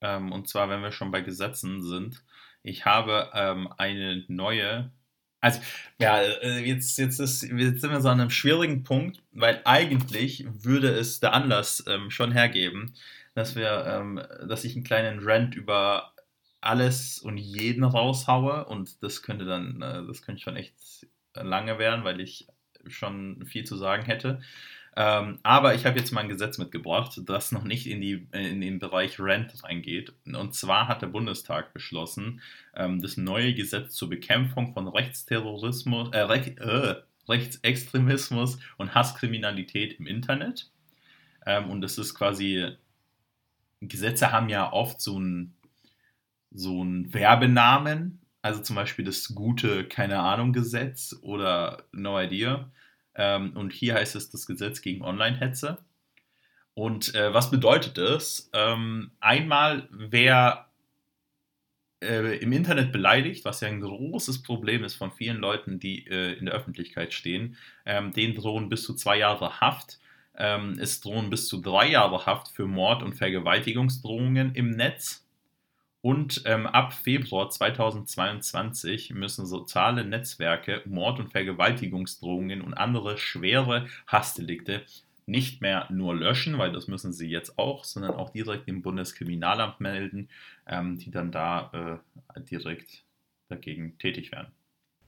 Ähm, 0.00 0.32
und 0.32 0.48
zwar, 0.48 0.68
wenn 0.68 0.82
wir 0.82 0.92
schon 0.92 1.10
bei 1.10 1.20
Gesetzen 1.20 1.82
sind. 1.82 2.22
Ich 2.62 2.86
habe 2.86 3.30
ähm, 3.34 3.68
eine 3.76 4.24
neue. 4.28 4.90
Also, 5.40 5.60
ja, 5.98 6.20
äh, 6.20 6.60
jetzt, 6.60 6.96
jetzt, 6.96 7.20
ist, 7.20 7.42
jetzt 7.42 7.80
sind 7.82 7.90
wir 7.90 8.00
so 8.00 8.08
an 8.08 8.20
einem 8.20 8.30
schwierigen 8.30 8.82
Punkt, 8.82 9.22
weil 9.32 9.60
eigentlich 9.64 10.46
würde 10.48 10.88
es 10.88 11.20
der 11.20 11.34
Anlass 11.34 11.84
ähm, 11.86 12.10
schon 12.10 12.32
hergeben, 12.32 12.94
dass 13.34 13.54
wir, 13.54 13.84
ähm, 13.86 14.22
dass 14.48 14.64
ich 14.64 14.74
einen 14.74 14.84
kleinen 14.84 15.20
Rant 15.22 15.54
über 15.54 16.14
alles 16.62 17.18
und 17.18 17.36
jeden 17.36 17.84
raushaue 17.84 18.64
und 18.64 19.02
das 19.02 19.22
könnte 19.22 19.44
dann, 19.44 19.82
äh, 19.82 20.06
das 20.06 20.22
könnte 20.22 20.40
schon 20.40 20.56
echt 20.56 20.74
lange 21.34 21.78
werden, 21.78 22.04
weil 22.04 22.20
ich 22.20 22.48
schon 22.88 23.44
viel 23.46 23.64
zu 23.64 23.76
sagen 23.76 24.04
hätte. 24.04 24.40
Ähm, 24.96 25.38
aber 25.42 25.74
ich 25.74 25.86
habe 25.86 25.98
jetzt 25.98 26.12
mal 26.12 26.20
ein 26.20 26.28
Gesetz 26.28 26.58
mitgebracht, 26.58 27.20
das 27.26 27.50
noch 27.50 27.64
nicht 27.64 27.88
in, 27.88 28.00
die, 28.00 28.28
in 28.32 28.60
den 28.60 28.78
Bereich 28.78 29.18
Rent 29.18 29.64
reingeht. 29.64 30.12
Und 30.24 30.54
zwar 30.54 30.86
hat 30.86 31.02
der 31.02 31.08
Bundestag 31.08 31.72
beschlossen, 31.72 32.40
ähm, 32.74 33.02
das 33.02 33.16
neue 33.16 33.54
Gesetz 33.54 33.94
zur 33.94 34.08
Bekämpfung 34.08 34.72
von 34.72 34.86
Rechtsterrorismus, 34.86 36.10
äh, 36.12 36.20
Re 36.20 36.38
äh, 36.58 37.02
Rechtsextremismus 37.28 38.58
und 38.76 38.94
Hasskriminalität 38.94 39.98
im 39.98 40.06
Internet. 40.06 40.70
Ähm, 41.44 41.70
und 41.70 41.80
das 41.80 41.98
ist 41.98 42.14
quasi, 42.14 42.76
Gesetze 43.80 44.30
haben 44.30 44.48
ja 44.48 44.72
oft 44.72 45.00
so 45.00 45.16
einen 45.16 45.54
so 46.54 46.80
einen 46.80 47.12
Werbenamen, 47.12 48.20
also 48.44 48.60
zum 48.60 48.76
Beispiel 48.76 49.06
das 49.06 49.34
gute, 49.34 49.88
keine 49.88 50.20
Ahnung, 50.20 50.52
Gesetz 50.52 51.16
oder 51.22 51.84
No 51.92 52.20
Idea. 52.20 52.70
Ähm, 53.14 53.56
und 53.56 53.72
hier 53.72 53.94
heißt 53.94 54.14
es 54.16 54.28
das 54.28 54.46
Gesetz 54.46 54.82
gegen 54.82 55.02
Online-Hetze. 55.02 55.78
Und 56.74 57.14
äh, 57.14 57.32
was 57.32 57.50
bedeutet 57.50 57.96
das? 57.96 58.50
Ähm, 58.52 59.12
einmal, 59.18 59.88
wer 59.90 60.68
äh, 62.02 62.36
im 62.36 62.52
Internet 62.52 62.92
beleidigt, 62.92 63.46
was 63.46 63.62
ja 63.62 63.68
ein 63.68 63.80
großes 63.80 64.42
Problem 64.42 64.84
ist 64.84 64.94
von 64.94 65.10
vielen 65.10 65.38
Leuten, 65.38 65.78
die 65.78 66.06
äh, 66.06 66.34
in 66.34 66.44
der 66.44 66.54
Öffentlichkeit 66.54 67.14
stehen, 67.14 67.56
ähm, 67.86 68.12
denen 68.12 68.34
drohen 68.34 68.68
bis 68.68 68.82
zu 68.82 68.92
zwei 68.92 69.16
Jahre 69.16 69.62
Haft. 69.62 70.00
Ähm, 70.36 70.76
es 70.78 71.00
drohen 71.00 71.30
bis 71.30 71.48
zu 71.48 71.62
drei 71.62 71.88
Jahre 71.88 72.26
Haft 72.26 72.48
für 72.48 72.66
Mord- 72.66 73.02
und 73.02 73.14
Vergewaltigungsdrohungen 73.14 74.54
im 74.54 74.72
Netz. 74.72 75.23
Und 76.04 76.42
ähm, 76.44 76.66
ab 76.66 76.92
Februar 76.92 77.48
2022 77.48 79.14
müssen 79.14 79.46
soziale 79.46 80.04
Netzwerke 80.04 80.82
Mord- 80.84 81.18
und 81.18 81.30
Vergewaltigungsdrohungen 81.32 82.60
und 82.60 82.74
andere 82.74 83.16
schwere 83.16 83.86
Hassdelikte 84.06 84.82
nicht 85.24 85.62
mehr 85.62 85.88
nur 85.90 86.14
löschen, 86.14 86.58
weil 86.58 86.72
das 86.72 86.88
müssen 86.88 87.14
sie 87.14 87.30
jetzt 87.30 87.58
auch, 87.58 87.84
sondern 87.84 88.16
auch 88.16 88.28
direkt 88.28 88.68
im 88.68 88.82
Bundeskriminalamt 88.82 89.80
melden, 89.80 90.28
ähm, 90.66 90.98
die 90.98 91.10
dann 91.10 91.32
da 91.32 92.02
äh, 92.36 92.40
direkt 92.42 93.04
dagegen 93.48 93.96
tätig 93.96 94.30
werden. 94.30 94.52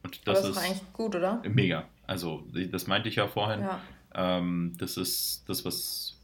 Und 0.03 0.27
das, 0.27 0.41
das 0.41 0.51
ist 0.53 0.57
eigentlich 0.57 0.93
gut, 0.95 1.15
oder? 1.15 1.43
Mega. 1.47 1.85
Also 2.07 2.47
das 2.71 2.87
meinte 2.87 3.11
ich 3.11 3.17
ja 3.17 3.29
vorhin. 3.29 3.61
Ja. 3.61 3.83
Ähm, 4.15 4.73
das 4.79 4.97
ist 4.97 5.47
das, 5.47 5.63
was 5.67 6.16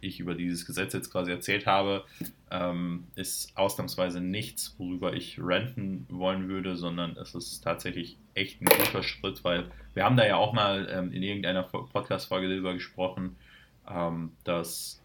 ich 0.00 0.20
über 0.20 0.34
dieses 0.34 0.66
Gesetz 0.66 0.92
jetzt 0.92 1.10
quasi 1.10 1.30
erzählt 1.30 1.66
habe, 1.66 2.04
ähm, 2.50 3.06
ist 3.14 3.56
ausnahmsweise 3.56 4.20
nichts, 4.20 4.74
worüber 4.78 5.12
ich 5.12 5.38
renten 5.40 6.06
wollen 6.10 6.48
würde, 6.48 6.76
sondern 6.76 7.16
es 7.16 7.34
ist 7.34 7.62
tatsächlich 7.62 8.16
echt 8.34 8.60
ein 8.60 8.66
guter 8.66 9.02
Schritt, 9.02 9.44
weil 9.44 9.70
wir 9.94 10.04
haben 10.04 10.16
da 10.16 10.26
ja 10.26 10.36
auch 10.36 10.52
mal 10.52 10.88
ähm, 10.90 11.12
in 11.12 11.22
irgendeiner 11.22 11.64
Podcast-Folge 11.64 12.48
darüber 12.48 12.74
gesprochen, 12.74 13.36
ähm, 13.88 14.32
dass 14.44 15.00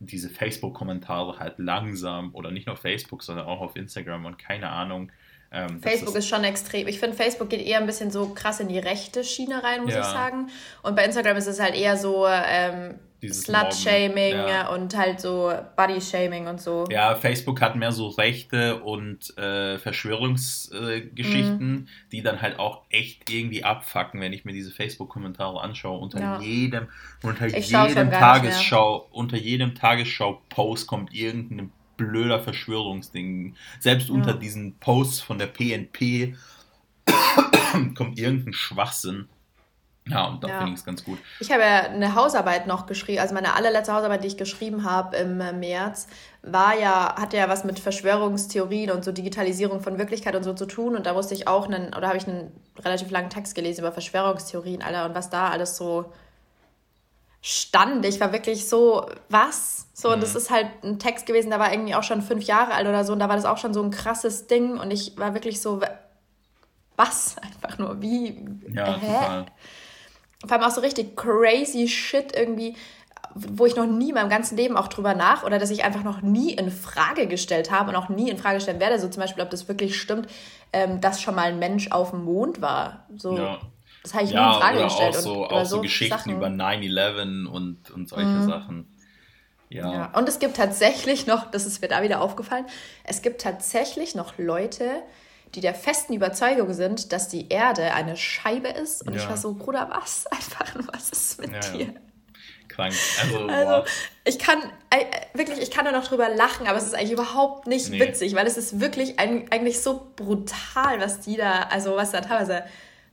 diese 0.00 0.28
Facebook-Kommentare 0.30 1.38
halt 1.38 1.58
langsam 1.58 2.34
oder 2.34 2.50
nicht 2.50 2.66
nur 2.66 2.76
Facebook, 2.76 3.22
sondern 3.22 3.46
auch 3.46 3.60
auf 3.60 3.76
Instagram 3.76 4.24
und 4.24 4.38
keine 4.38 4.68
Ahnung. 4.68 5.12
Ähm, 5.52 5.80
Facebook 5.80 6.14
ist 6.14 6.28
schon 6.28 6.44
extrem. 6.44 6.88
Ich 6.88 6.98
finde, 6.98 7.16
Facebook 7.16 7.50
geht 7.50 7.64
eher 7.64 7.78
ein 7.78 7.86
bisschen 7.86 8.10
so 8.10 8.30
krass 8.30 8.58
in 8.60 8.68
die 8.68 8.78
rechte 8.78 9.22
Schiene 9.22 9.62
rein, 9.62 9.82
muss 9.82 9.92
ja. 9.92 10.00
ich 10.00 10.06
sagen. 10.06 10.48
Und 10.82 10.96
bei 10.96 11.04
Instagram 11.04 11.36
ist 11.36 11.46
es 11.46 11.60
halt 11.60 11.74
eher 11.74 11.96
so, 11.96 12.26
ähm, 12.26 12.94
Slut-Shaming 13.28 14.34
ja. 14.34 14.68
und 14.68 14.96
halt 14.96 15.20
so 15.20 15.52
Body-Shaming 15.76 16.46
und 16.48 16.60
so. 16.60 16.86
Ja, 16.90 17.14
Facebook 17.14 17.60
hat 17.60 17.76
mehr 17.76 17.92
so 17.92 18.08
Rechte 18.08 18.82
und 18.82 19.36
äh, 19.38 19.78
Verschwörungsgeschichten, 19.78 21.70
mhm. 21.70 21.88
die 22.10 22.22
dann 22.22 22.42
halt 22.42 22.58
auch 22.58 22.82
echt 22.90 23.30
irgendwie 23.30 23.64
abfacken, 23.64 24.20
wenn 24.20 24.32
ich 24.32 24.44
mir 24.44 24.52
diese 24.52 24.70
Facebook-Kommentare 24.70 25.60
anschaue. 25.60 25.98
Unter 25.98 26.20
ja. 26.20 26.40
jedem, 26.40 26.88
unter 27.22 27.46
ich 27.46 27.70
jedem 27.70 28.10
Tagesschau, 28.10 29.08
unter 29.12 29.36
jedem 29.36 29.74
Tagesschau-Post 29.74 30.86
kommt 30.86 31.14
irgendein 31.14 31.70
blöder 31.96 32.40
Verschwörungsding. 32.40 33.54
Selbst 33.78 34.08
ja. 34.08 34.14
unter 34.14 34.34
diesen 34.34 34.78
Posts 34.78 35.20
von 35.20 35.38
der 35.38 35.46
PNP 35.46 36.34
kommt 37.94 38.18
irgendein 38.18 38.52
Schwachsinn. 38.52 39.28
Ja, 40.08 40.26
und 40.26 40.42
da 40.42 40.48
ja. 40.48 40.58
finde 40.58 40.72
ich 40.72 40.80
es 40.80 40.84
ganz 40.84 41.04
gut. 41.04 41.18
Ich 41.38 41.52
habe 41.52 41.62
ja 41.62 41.82
eine 41.82 42.16
Hausarbeit 42.16 42.66
noch 42.66 42.86
geschrieben, 42.86 43.20
also 43.20 43.34
meine 43.34 43.54
allerletzte 43.54 43.94
Hausarbeit, 43.94 44.24
die 44.24 44.28
ich 44.28 44.36
geschrieben 44.36 44.84
habe 44.84 45.16
im 45.16 45.40
äh, 45.40 45.52
März, 45.52 46.08
war 46.42 46.76
ja, 46.76 47.14
hatte 47.16 47.36
ja 47.36 47.48
was 47.48 47.62
mit 47.62 47.78
Verschwörungstheorien 47.78 48.90
und 48.90 49.04
so 49.04 49.12
Digitalisierung 49.12 49.80
von 49.80 49.98
Wirklichkeit 49.98 50.34
und 50.34 50.42
so 50.42 50.54
zu 50.54 50.66
tun. 50.66 50.96
Und 50.96 51.06
da 51.06 51.12
musste 51.14 51.34
ich 51.34 51.46
auch 51.46 51.66
einen, 51.66 51.94
oder 51.94 52.08
habe 52.08 52.16
ich 52.16 52.26
einen 52.26 52.50
relativ 52.80 53.10
langen 53.12 53.30
Text 53.30 53.54
gelesen 53.54 53.80
über 53.80 53.92
Verschwörungstheorien, 53.92 54.82
Alter, 54.82 55.06
und 55.06 55.14
was 55.14 55.30
da 55.30 55.50
alles 55.50 55.76
so 55.76 56.12
stand. 57.40 58.04
Ich 58.04 58.18
war 58.18 58.32
wirklich 58.32 58.68
so, 58.68 59.06
was? 59.28 59.86
So, 59.94 60.08
mhm. 60.08 60.14
und 60.14 60.22
das 60.24 60.34
ist 60.34 60.50
halt 60.50 60.66
ein 60.82 60.98
Text 60.98 61.26
gewesen, 61.26 61.50
der 61.50 61.60
war 61.60 61.72
irgendwie 61.72 61.94
auch 61.94 62.02
schon 62.02 62.22
fünf 62.22 62.42
Jahre 62.42 62.74
alt 62.74 62.88
oder 62.88 63.04
so, 63.04 63.12
und 63.12 63.20
da 63.20 63.28
war 63.28 63.36
das 63.36 63.44
auch 63.44 63.58
schon 63.58 63.72
so 63.72 63.82
ein 63.82 63.92
krasses 63.92 64.48
Ding. 64.48 64.78
Und 64.78 64.90
ich 64.90 65.16
war 65.16 65.34
wirklich 65.34 65.60
so, 65.60 65.80
was? 66.96 67.36
Einfach 67.40 67.78
nur, 67.78 68.02
wie? 68.02 68.44
Ja, 68.72 68.96
hä? 68.96 69.06
total 69.06 69.46
vor 70.46 70.52
allem 70.52 70.62
auch 70.62 70.74
so 70.74 70.80
richtig 70.80 71.16
crazy 71.16 71.88
Shit 71.88 72.36
irgendwie, 72.36 72.74
wo 73.34 73.66
ich 73.66 73.76
noch 73.76 73.86
nie 73.86 74.10
in 74.10 74.14
meinem 74.14 74.28
ganzen 74.28 74.56
Leben 74.56 74.76
auch 74.76 74.88
drüber 74.88 75.14
nach 75.14 75.44
oder 75.44 75.58
dass 75.58 75.70
ich 75.70 75.84
einfach 75.84 76.02
noch 76.02 76.22
nie 76.22 76.52
in 76.52 76.70
Frage 76.70 77.26
gestellt 77.26 77.70
habe 77.70 77.90
und 77.90 77.96
auch 77.96 78.08
nie 78.08 78.28
in 78.30 78.38
Frage 78.38 78.60
stellen 78.60 78.80
werde. 78.80 78.98
So 78.98 79.08
zum 79.08 79.20
Beispiel, 79.20 79.42
ob 79.42 79.50
das 79.50 79.68
wirklich 79.68 80.00
stimmt, 80.00 80.28
ähm, 80.72 81.00
dass 81.00 81.20
schon 81.20 81.34
mal 81.34 81.44
ein 81.44 81.58
Mensch 81.58 81.90
auf 81.90 82.10
dem 82.10 82.24
Mond 82.24 82.60
war. 82.60 83.06
So. 83.16 83.36
Ja. 83.36 83.58
Das 84.02 84.14
habe 84.14 84.24
ich 84.24 84.32
ja, 84.32 84.48
nie 84.48 84.54
in 84.54 84.60
Frage 84.60 84.76
oder 84.78 84.84
gestellt. 84.86 85.16
Auch 85.16 85.20
so, 85.20 85.44
und, 85.44 85.52
auch 85.52 85.64
so, 85.64 85.76
so 85.76 85.82
Geschichten 85.82 86.18
Sachen. 86.18 86.36
über 86.36 86.48
9-11 86.48 87.46
und, 87.46 87.90
und 87.90 88.08
solche 88.08 88.26
mhm. 88.26 88.48
Sachen. 88.48 88.96
Ja. 89.68 89.92
ja. 89.92 90.12
Und 90.18 90.28
es 90.28 90.38
gibt 90.38 90.56
tatsächlich 90.56 91.26
noch, 91.26 91.50
das 91.50 91.64
ist 91.64 91.80
mir 91.80 91.88
da 91.88 92.02
wieder 92.02 92.20
aufgefallen, 92.20 92.66
es 93.04 93.22
gibt 93.22 93.40
tatsächlich 93.40 94.14
noch 94.14 94.36
Leute, 94.36 95.02
die 95.54 95.60
der 95.60 95.74
festen 95.74 96.14
Überzeugung 96.14 96.72
sind, 96.72 97.12
dass 97.12 97.28
die 97.28 97.48
Erde 97.48 97.92
eine 97.94 98.16
Scheibe 98.16 98.68
ist. 98.68 99.06
Und 99.06 99.14
ja. 99.14 99.20
ich 99.20 99.28
war 99.28 99.36
so, 99.36 99.54
Bruder, 99.54 99.88
was? 99.90 100.26
Einfach, 100.30 100.74
was 100.92 101.10
ist 101.10 101.40
mit 101.40 101.52
ja, 101.52 101.60
dir? 101.72 101.86
Ja. 101.86 101.92
Krank. 102.68 102.94
Also, 103.20 103.46
also 103.46 103.90
ich 104.24 104.38
kann 104.38 104.58
äh, 104.90 105.04
wirklich, 105.34 105.58
ich 105.60 105.70
kann 105.70 105.84
da 105.84 105.92
noch 105.92 106.06
drüber 106.06 106.28
lachen, 106.30 106.66
aber 106.66 106.78
es 106.78 106.84
ist 106.84 106.94
eigentlich 106.94 107.12
überhaupt 107.12 107.66
nicht 107.66 107.90
nee. 107.90 108.00
witzig, 108.00 108.34
weil 108.34 108.46
es 108.46 108.56
ist 108.56 108.80
wirklich 108.80 109.18
ein, 109.18 109.46
eigentlich 109.50 109.82
so 109.82 110.10
brutal, 110.16 111.00
was 111.00 111.20
die 111.20 111.36
da, 111.36 111.64
also 111.70 111.96
was 111.96 112.12
da 112.12 112.22
teilweise 112.22 112.64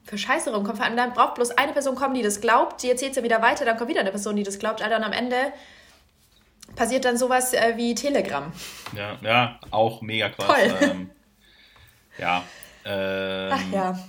für 0.04 0.18
Scheiße 0.18 0.54
rumkommt. 0.54 0.78
Vor 0.78 0.86
allem 0.86 0.98
dann 0.98 1.14
braucht 1.14 1.36
bloß 1.36 1.52
eine 1.52 1.74
Person 1.74 1.96
kommen, 1.96 2.16
die 2.16 2.22
das 2.22 2.42
glaubt, 2.42 2.82
die 2.84 2.90
erzählt 2.90 3.16
es 3.16 3.24
wieder 3.24 3.42
weiter, 3.42 3.66
dann 3.66 3.78
kommt 3.78 3.90
wieder 3.90 4.02
eine 4.02 4.12
Person, 4.12 4.36
die 4.36 4.44
das 4.44 4.60
glaubt, 4.60 4.82
Alter, 4.82 4.98
und 4.98 5.04
am 5.04 5.14
Ende 5.14 5.36
passiert 6.76 7.06
dann 7.06 7.18
sowas 7.18 7.54
äh, 7.54 7.74
wie 7.76 7.96
Telegram. 7.96 8.52
Ja, 8.96 9.18
ja, 9.22 9.60
auch 9.72 10.02
mega 10.02 10.30
krass. 10.30 10.48
Toll. 10.48 10.74
Ähm, 10.82 11.10
ja. 12.20 12.44
Ähm, 12.86 13.52
Ach 13.54 13.72
ja. 13.72 14.00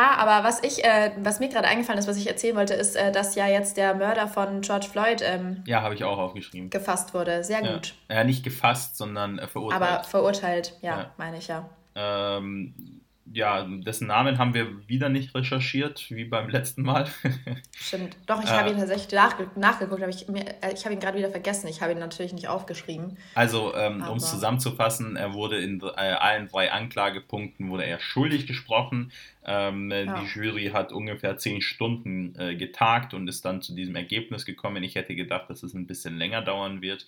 Ah, 0.00 0.14
aber 0.18 0.46
was 0.46 0.62
ich, 0.62 0.84
äh, 0.84 1.10
was 1.18 1.40
mir 1.40 1.48
gerade 1.48 1.66
eingefallen 1.66 1.98
ist, 1.98 2.06
was 2.06 2.16
ich 2.16 2.28
erzählen 2.28 2.54
wollte, 2.54 2.74
ist, 2.74 2.94
äh, 2.94 3.10
dass 3.10 3.34
ja 3.34 3.48
jetzt 3.48 3.76
der 3.76 3.96
Mörder 3.96 4.28
von 4.28 4.60
George 4.60 4.86
Floyd 4.88 5.22
ähm, 5.22 5.64
ja, 5.66 5.82
habe 5.82 5.96
ich 5.96 6.04
auch 6.04 6.18
aufgeschrieben. 6.18 6.70
gefasst 6.70 7.14
wurde. 7.14 7.42
Sehr 7.42 7.62
gut. 7.62 7.94
Ja, 8.08 8.16
ja 8.16 8.24
nicht 8.24 8.44
gefasst, 8.44 8.96
sondern 8.96 9.40
äh, 9.40 9.48
verurteilt. 9.48 9.82
Aber 9.82 10.04
verurteilt, 10.04 10.74
ja, 10.82 10.98
ja. 10.98 11.10
meine 11.16 11.38
ich 11.38 11.48
ja. 11.48 11.68
Ähm, 11.96 12.97
ja, 13.32 13.62
dessen 13.64 14.06
Namen 14.06 14.38
haben 14.38 14.54
wir 14.54 14.88
wieder 14.88 15.08
nicht 15.08 15.34
recherchiert, 15.34 16.10
wie 16.10 16.24
beim 16.24 16.48
letzten 16.48 16.82
Mal. 16.82 17.08
Stimmt. 17.76 18.16
Doch, 18.26 18.42
ich 18.42 18.50
äh, 18.50 18.52
habe 18.52 18.70
ihn 18.70 18.78
tatsächlich 18.78 19.12
nachge 19.12 19.50
nachgeguckt, 19.56 20.02
aber 20.02 20.10
ich, 20.10 20.28
äh, 20.28 20.72
ich 20.74 20.84
habe 20.84 20.94
ihn 20.94 21.00
gerade 21.00 21.18
wieder 21.18 21.30
vergessen. 21.30 21.68
Ich 21.68 21.82
habe 21.82 21.92
ihn 21.92 21.98
natürlich 21.98 22.32
nicht 22.32 22.48
aufgeschrieben. 22.48 23.16
Also, 23.34 23.74
ähm, 23.74 24.02
um 24.02 24.18
es 24.18 24.30
zusammenzufassen, 24.30 25.16
er 25.16 25.34
wurde 25.34 25.58
in 25.58 25.80
äh, 25.80 25.86
allen 25.86 26.48
drei 26.48 26.72
Anklagepunkten 26.72 27.70
wurde 27.70 27.84
er 27.84 28.00
schuldig 28.00 28.46
gesprochen. 28.46 29.12
Ähm, 29.44 29.90
äh, 29.90 30.04
ja. 30.04 30.20
Die 30.20 30.26
Jury 30.26 30.70
hat 30.72 30.92
ungefähr 30.92 31.36
zehn 31.38 31.62
Stunden 31.62 32.34
äh, 32.38 32.54
getagt 32.56 33.14
und 33.14 33.28
ist 33.28 33.44
dann 33.44 33.62
zu 33.62 33.74
diesem 33.74 33.96
Ergebnis 33.96 34.44
gekommen. 34.44 34.82
Ich 34.82 34.94
hätte 34.94 35.14
gedacht, 35.14 35.48
dass 35.48 35.62
es 35.62 35.74
ein 35.74 35.86
bisschen 35.86 36.18
länger 36.18 36.42
dauern 36.42 36.82
wird 36.82 37.06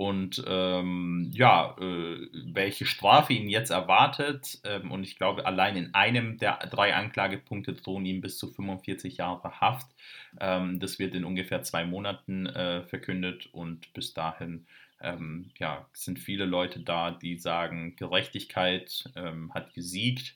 und 0.00 0.42
ähm, 0.46 1.28
ja, 1.30 1.76
äh, 1.78 2.26
welche 2.32 2.86
Strafe 2.86 3.34
ihn 3.34 3.50
jetzt 3.50 3.68
erwartet. 3.68 4.58
Ähm, 4.64 4.90
und 4.92 5.04
ich 5.04 5.16
glaube, 5.16 5.44
allein 5.44 5.76
in 5.76 5.92
einem 5.92 6.38
der 6.38 6.56
drei 6.70 6.94
Anklagepunkte 6.94 7.74
drohen 7.74 8.06
ihm 8.06 8.22
bis 8.22 8.38
zu 8.38 8.50
45 8.50 9.18
Jahre 9.18 9.60
Haft. 9.60 9.94
Ähm, 10.40 10.80
das 10.80 10.98
wird 10.98 11.14
in 11.14 11.26
ungefähr 11.26 11.62
zwei 11.64 11.84
Monaten 11.84 12.46
äh, 12.46 12.82
verkündet 12.84 13.50
und 13.52 13.92
bis 13.92 14.14
dahin 14.14 14.64
ähm, 15.02 15.50
ja, 15.58 15.86
sind 15.92 16.18
viele 16.18 16.46
Leute 16.46 16.80
da, 16.80 17.10
die 17.10 17.36
sagen, 17.36 17.94
Gerechtigkeit 17.96 19.04
ähm, 19.16 19.52
hat 19.52 19.74
gesiegt. 19.74 20.34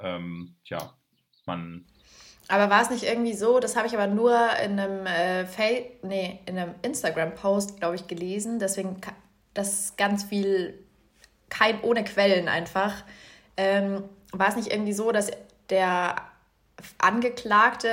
Ähm, 0.00 0.56
ja, 0.64 0.92
man 1.46 1.84
aber 2.48 2.70
war 2.70 2.80
es 2.82 2.90
nicht 2.90 3.04
irgendwie 3.04 3.34
so, 3.34 3.60
das 3.60 3.76
habe 3.76 3.86
ich 3.86 3.94
aber 3.94 4.06
nur 4.06 4.34
in 4.64 4.80
einem, 4.80 5.06
äh, 5.06 5.44
nee, 6.02 6.40
in 6.46 6.58
einem 6.58 6.74
Instagram-Post, 6.82 7.78
glaube 7.78 7.94
ich, 7.94 8.06
gelesen, 8.06 8.58
deswegen 8.58 9.00
das 9.52 9.94
ganz 9.96 10.24
viel, 10.24 10.78
kein, 11.50 11.82
ohne 11.82 12.04
Quellen 12.04 12.48
einfach. 12.48 13.04
Ähm, 13.56 14.04
war 14.32 14.48
es 14.48 14.56
nicht 14.56 14.72
irgendwie 14.72 14.94
so, 14.94 15.12
dass 15.12 15.30
der 15.68 16.16
Angeklagte 16.98 17.90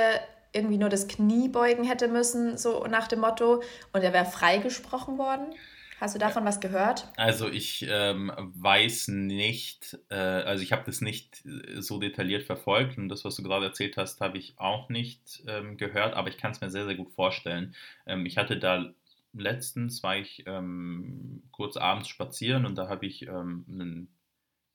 irgendwie 0.52 0.78
nur 0.78 0.88
das 0.88 1.06
Knie 1.06 1.48
beugen 1.48 1.84
hätte 1.84 2.08
müssen, 2.08 2.56
so 2.56 2.86
nach 2.86 3.08
dem 3.08 3.20
Motto, 3.20 3.62
und 3.92 4.02
er 4.02 4.14
wäre 4.14 4.24
freigesprochen 4.24 5.18
worden? 5.18 5.54
Hast 6.00 6.14
du 6.14 6.18
davon 6.18 6.44
was 6.44 6.60
gehört? 6.60 7.08
Also 7.16 7.48
ich 7.48 7.86
ähm, 7.88 8.30
weiß 8.36 9.08
nicht, 9.08 9.98
äh, 10.10 10.14
also 10.14 10.62
ich 10.62 10.72
habe 10.72 10.82
das 10.84 11.00
nicht 11.00 11.42
so 11.78 11.98
detailliert 11.98 12.42
verfolgt 12.42 12.98
und 12.98 13.08
das, 13.08 13.24
was 13.24 13.36
du 13.36 13.42
gerade 13.42 13.66
erzählt 13.66 13.96
hast, 13.96 14.20
habe 14.20 14.36
ich 14.36 14.58
auch 14.58 14.90
nicht 14.90 15.42
ähm, 15.46 15.78
gehört, 15.78 16.14
aber 16.14 16.28
ich 16.28 16.36
kann 16.36 16.50
es 16.50 16.60
mir 16.60 16.70
sehr, 16.70 16.84
sehr 16.84 16.96
gut 16.96 17.12
vorstellen. 17.12 17.74
Ähm, 18.06 18.26
ich 18.26 18.36
hatte 18.36 18.58
da 18.58 18.92
letztens, 19.32 20.02
war 20.02 20.18
ich 20.18 20.44
ähm, 20.46 21.42
kurz 21.50 21.76
abends 21.76 22.08
spazieren 22.08 22.66
und 22.66 22.76
da 22.76 22.88
habe 22.88 23.06
ich 23.06 23.22
ähm, 23.22 23.64
einen 23.68 24.08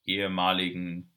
ehemaligen 0.05 1.11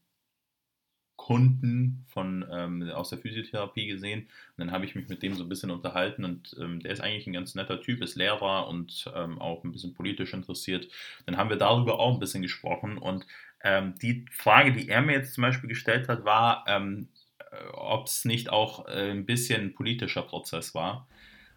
Kunden 1.16 2.04
von, 2.08 2.44
ähm, 2.50 2.90
aus 2.90 3.10
der 3.10 3.18
Physiotherapie 3.18 3.86
gesehen. 3.86 4.22
Und 4.22 4.28
dann 4.58 4.72
habe 4.72 4.84
ich 4.84 4.94
mich 4.94 5.08
mit 5.08 5.22
dem 5.22 5.34
so 5.34 5.44
ein 5.44 5.48
bisschen 5.48 5.70
unterhalten 5.70 6.24
und 6.24 6.56
ähm, 6.60 6.80
der 6.80 6.92
ist 6.92 7.00
eigentlich 7.00 7.26
ein 7.26 7.32
ganz 7.32 7.54
netter 7.54 7.80
Typ, 7.80 8.02
ist 8.02 8.16
Lehrer 8.16 8.68
und 8.68 9.10
ähm, 9.14 9.40
auch 9.40 9.64
ein 9.64 9.72
bisschen 9.72 9.94
politisch 9.94 10.34
interessiert. 10.34 10.88
Dann 11.26 11.36
haben 11.36 11.50
wir 11.50 11.56
darüber 11.56 11.98
auch 12.00 12.14
ein 12.14 12.20
bisschen 12.20 12.42
gesprochen 12.42 12.98
und 12.98 13.26
ähm, 13.62 13.94
die 14.02 14.26
Frage, 14.30 14.72
die 14.72 14.88
er 14.88 15.02
mir 15.02 15.12
jetzt 15.12 15.34
zum 15.34 15.42
Beispiel 15.42 15.68
gestellt 15.68 16.08
hat, 16.08 16.24
war, 16.24 16.64
ähm, 16.68 17.08
äh, 17.38 17.68
ob 17.72 18.06
es 18.06 18.24
nicht 18.24 18.50
auch 18.50 18.86
äh, 18.88 19.10
ein 19.10 19.24
bisschen 19.24 19.62
ein 19.62 19.74
politischer 19.74 20.22
Prozess 20.22 20.74
war. 20.74 21.06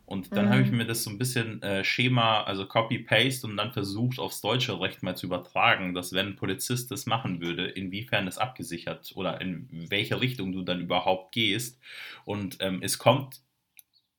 Und 0.08 0.34
dann 0.34 0.46
mhm. 0.46 0.50
habe 0.52 0.62
ich 0.62 0.72
mhm. 0.72 0.78
mir 0.78 0.86
das 0.86 1.04
so 1.04 1.10
ein 1.10 1.17
bisschen 1.17 1.62
äh, 1.62 1.84
Schema, 1.84 2.43
also 2.43 2.65
Copy-Paste 2.65 3.46
und 3.46 3.58
dann 3.58 3.74
versucht, 3.74 4.20
aufs 4.20 4.39
deutsche 4.39 4.80
Recht 4.80 5.04
mal 5.04 5.17
zu 5.17 5.26
übertragen, 5.26 5.93
dass 5.93 6.13
wenn 6.13 6.28
ein 6.28 6.36
Polizist 6.38 6.89
das 6.91 7.08
machen 7.08 7.41
würde, 7.41 7.67
inwiefern 7.67 8.26
das 8.26 8.38
abgesichert 8.38 9.12
oder 9.15 9.41
in 9.41 9.67
welche 9.70 10.22
Richtung 10.22 10.54
du 10.54 10.62
dann 10.62 10.80
überhaupt 10.80 11.34
gehst. 11.34 11.78
Und 12.24 12.56
ähm, 12.62 12.80
es 12.82 13.00
kommt 13.00 13.41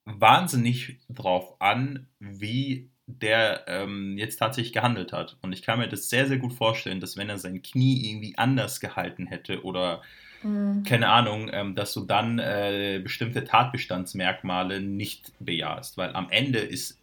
wahnsinnig 0.04 0.98
drauf 1.08 1.58
an, 1.58 2.06
wie 2.20 2.90
der 3.06 3.64
ähm, 3.66 4.18
jetzt 4.18 4.36
tatsächlich 4.36 4.74
gehandelt 4.74 5.14
hat. 5.14 5.38
Und 5.40 5.54
ich 5.54 5.62
kann 5.62 5.78
mir 5.78 5.88
das 5.88 6.10
sehr, 6.10 6.26
sehr 6.26 6.36
gut 6.36 6.52
vorstellen, 6.52 7.00
dass 7.00 7.16
wenn 7.16 7.30
er 7.30 7.38
sein 7.38 7.62
Knie 7.62 8.10
irgendwie 8.10 8.36
anders 8.36 8.80
gehalten 8.80 9.26
hätte 9.26 9.64
oder 9.64 10.02
Mhm. 10.42 10.82
Keine 10.84 11.08
Ahnung, 11.08 11.50
ähm, 11.52 11.74
dass 11.74 11.92
du 11.94 12.04
dann 12.04 12.38
äh, 12.38 13.00
bestimmte 13.02 13.44
Tatbestandsmerkmale 13.44 14.80
nicht 14.80 15.32
bejahst, 15.40 15.96
weil 15.96 16.14
am 16.14 16.30
Ende 16.30 16.58
ist 16.58 16.98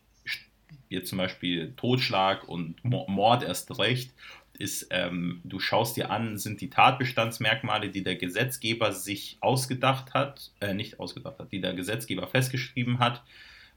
jetzt 0.90 1.10
zum 1.10 1.18
Beispiel 1.18 1.74
Totschlag 1.76 2.48
und 2.48 2.84
Mord 2.84 3.44
erst 3.44 3.78
recht, 3.80 4.12
ist, 4.58 4.88
ähm, 4.92 5.42
du 5.44 5.60
schaust 5.60 5.98
dir 5.98 6.10
an, 6.10 6.38
sind 6.38 6.62
die 6.62 6.70
Tatbestandsmerkmale, 6.70 7.90
die 7.90 8.04
der 8.04 8.16
Gesetzgeber 8.16 8.94
sich 8.94 9.38
ausgedacht 9.42 10.14
hat, 10.14 10.52
äh, 10.62 10.74
nicht 10.74 11.00
ausgedacht 11.00 11.40
hat, 11.40 11.52
die 11.52 11.60
der 11.60 11.74
Gesetzgeber 11.74 12.28
festgeschrieben 12.28 13.00
hat, 13.00 13.24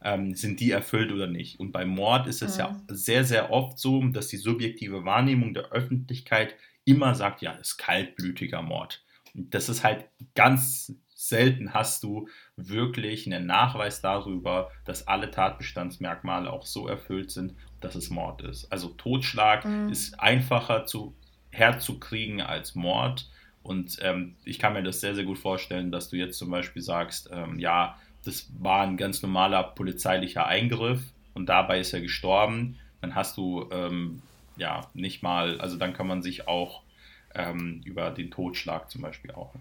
ähm, 0.04 0.34
sind 0.34 0.60
die 0.60 0.70
erfüllt 0.70 1.10
oder 1.10 1.26
nicht. 1.26 1.58
Und 1.58 1.72
beim 1.72 1.88
Mord 1.88 2.28
ist 2.28 2.42
es 2.42 2.54
mhm. 2.54 2.60
ja 2.60 2.80
sehr, 2.88 3.24
sehr 3.24 3.50
oft 3.50 3.78
so, 3.78 4.00
dass 4.04 4.28
die 4.28 4.36
subjektive 4.36 5.04
Wahrnehmung 5.04 5.54
der 5.54 5.72
Öffentlichkeit 5.72 6.54
immer 6.84 7.16
sagt, 7.16 7.42
ja, 7.42 7.54
es 7.60 7.70
ist 7.70 7.78
kaltblütiger 7.78 8.62
Mord 8.62 9.02
das 9.50 9.68
ist 9.68 9.84
halt 9.84 10.06
ganz 10.34 10.92
selten 11.14 11.74
hast 11.74 12.04
du 12.04 12.28
wirklich 12.56 13.26
einen 13.26 13.46
Nachweis 13.46 14.00
darüber, 14.00 14.70
dass 14.84 15.08
alle 15.08 15.30
Tatbestandsmerkmale 15.30 16.50
auch 16.50 16.64
so 16.64 16.86
erfüllt 16.86 17.32
sind, 17.32 17.54
dass 17.80 17.96
es 17.96 18.08
Mord 18.08 18.42
ist. 18.42 18.70
Also 18.70 18.88
Totschlag 18.90 19.64
mhm. 19.64 19.88
ist 19.88 20.20
einfacher 20.20 20.86
zu, 20.86 21.16
herzukriegen 21.50 22.40
als 22.40 22.74
Mord. 22.74 23.28
Und 23.62 23.98
ähm, 24.02 24.36
ich 24.44 24.58
kann 24.58 24.72
mir 24.72 24.82
das 24.82 25.00
sehr, 25.00 25.14
sehr 25.14 25.24
gut 25.24 25.38
vorstellen, 25.38 25.90
dass 25.90 26.08
du 26.08 26.16
jetzt 26.16 26.38
zum 26.38 26.50
Beispiel 26.50 26.82
sagst, 26.82 27.28
ähm, 27.32 27.58
ja, 27.58 27.98
das 28.24 28.48
war 28.58 28.82
ein 28.82 28.96
ganz 28.96 29.22
normaler 29.22 29.62
polizeilicher 29.62 30.46
Eingriff 30.46 31.02
und 31.34 31.46
dabei 31.46 31.80
ist 31.80 31.92
er 31.92 32.00
gestorben. 32.00 32.78
Dann 33.00 33.14
hast 33.14 33.36
du 33.36 33.68
ähm, 33.70 34.22
ja 34.56 34.88
nicht 34.94 35.22
mal, 35.22 35.60
also 35.60 35.76
dann 35.76 35.92
kann 35.92 36.06
man 36.06 36.22
sich 36.22 36.48
auch 36.48 36.82
ähm, 37.38 37.80
über 37.84 38.10
den 38.10 38.30
Totschlag 38.30 38.90
zum 38.90 39.00
Beispiel 39.00 39.30
auch 39.30 39.54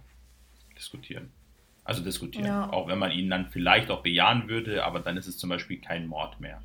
diskutieren. 0.75 1.31
Also 1.83 2.03
diskutieren. 2.03 2.47
Ja. 2.47 2.69
Auch 2.73 2.87
wenn 2.87 2.99
man 2.99 3.11
ihn 3.11 3.29
dann 3.29 3.49
vielleicht 3.49 3.89
auch 3.91 4.01
bejahen 4.01 4.49
würde, 4.49 4.83
aber 4.83 4.99
dann 4.99 5.15
ist 5.15 5.27
es 5.27 5.37
zum 5.37 5.49
Beispiel 5.49 5.79
kein 5.79 6.07
Mord 6.07 6.41
mehr. 6.41 6.61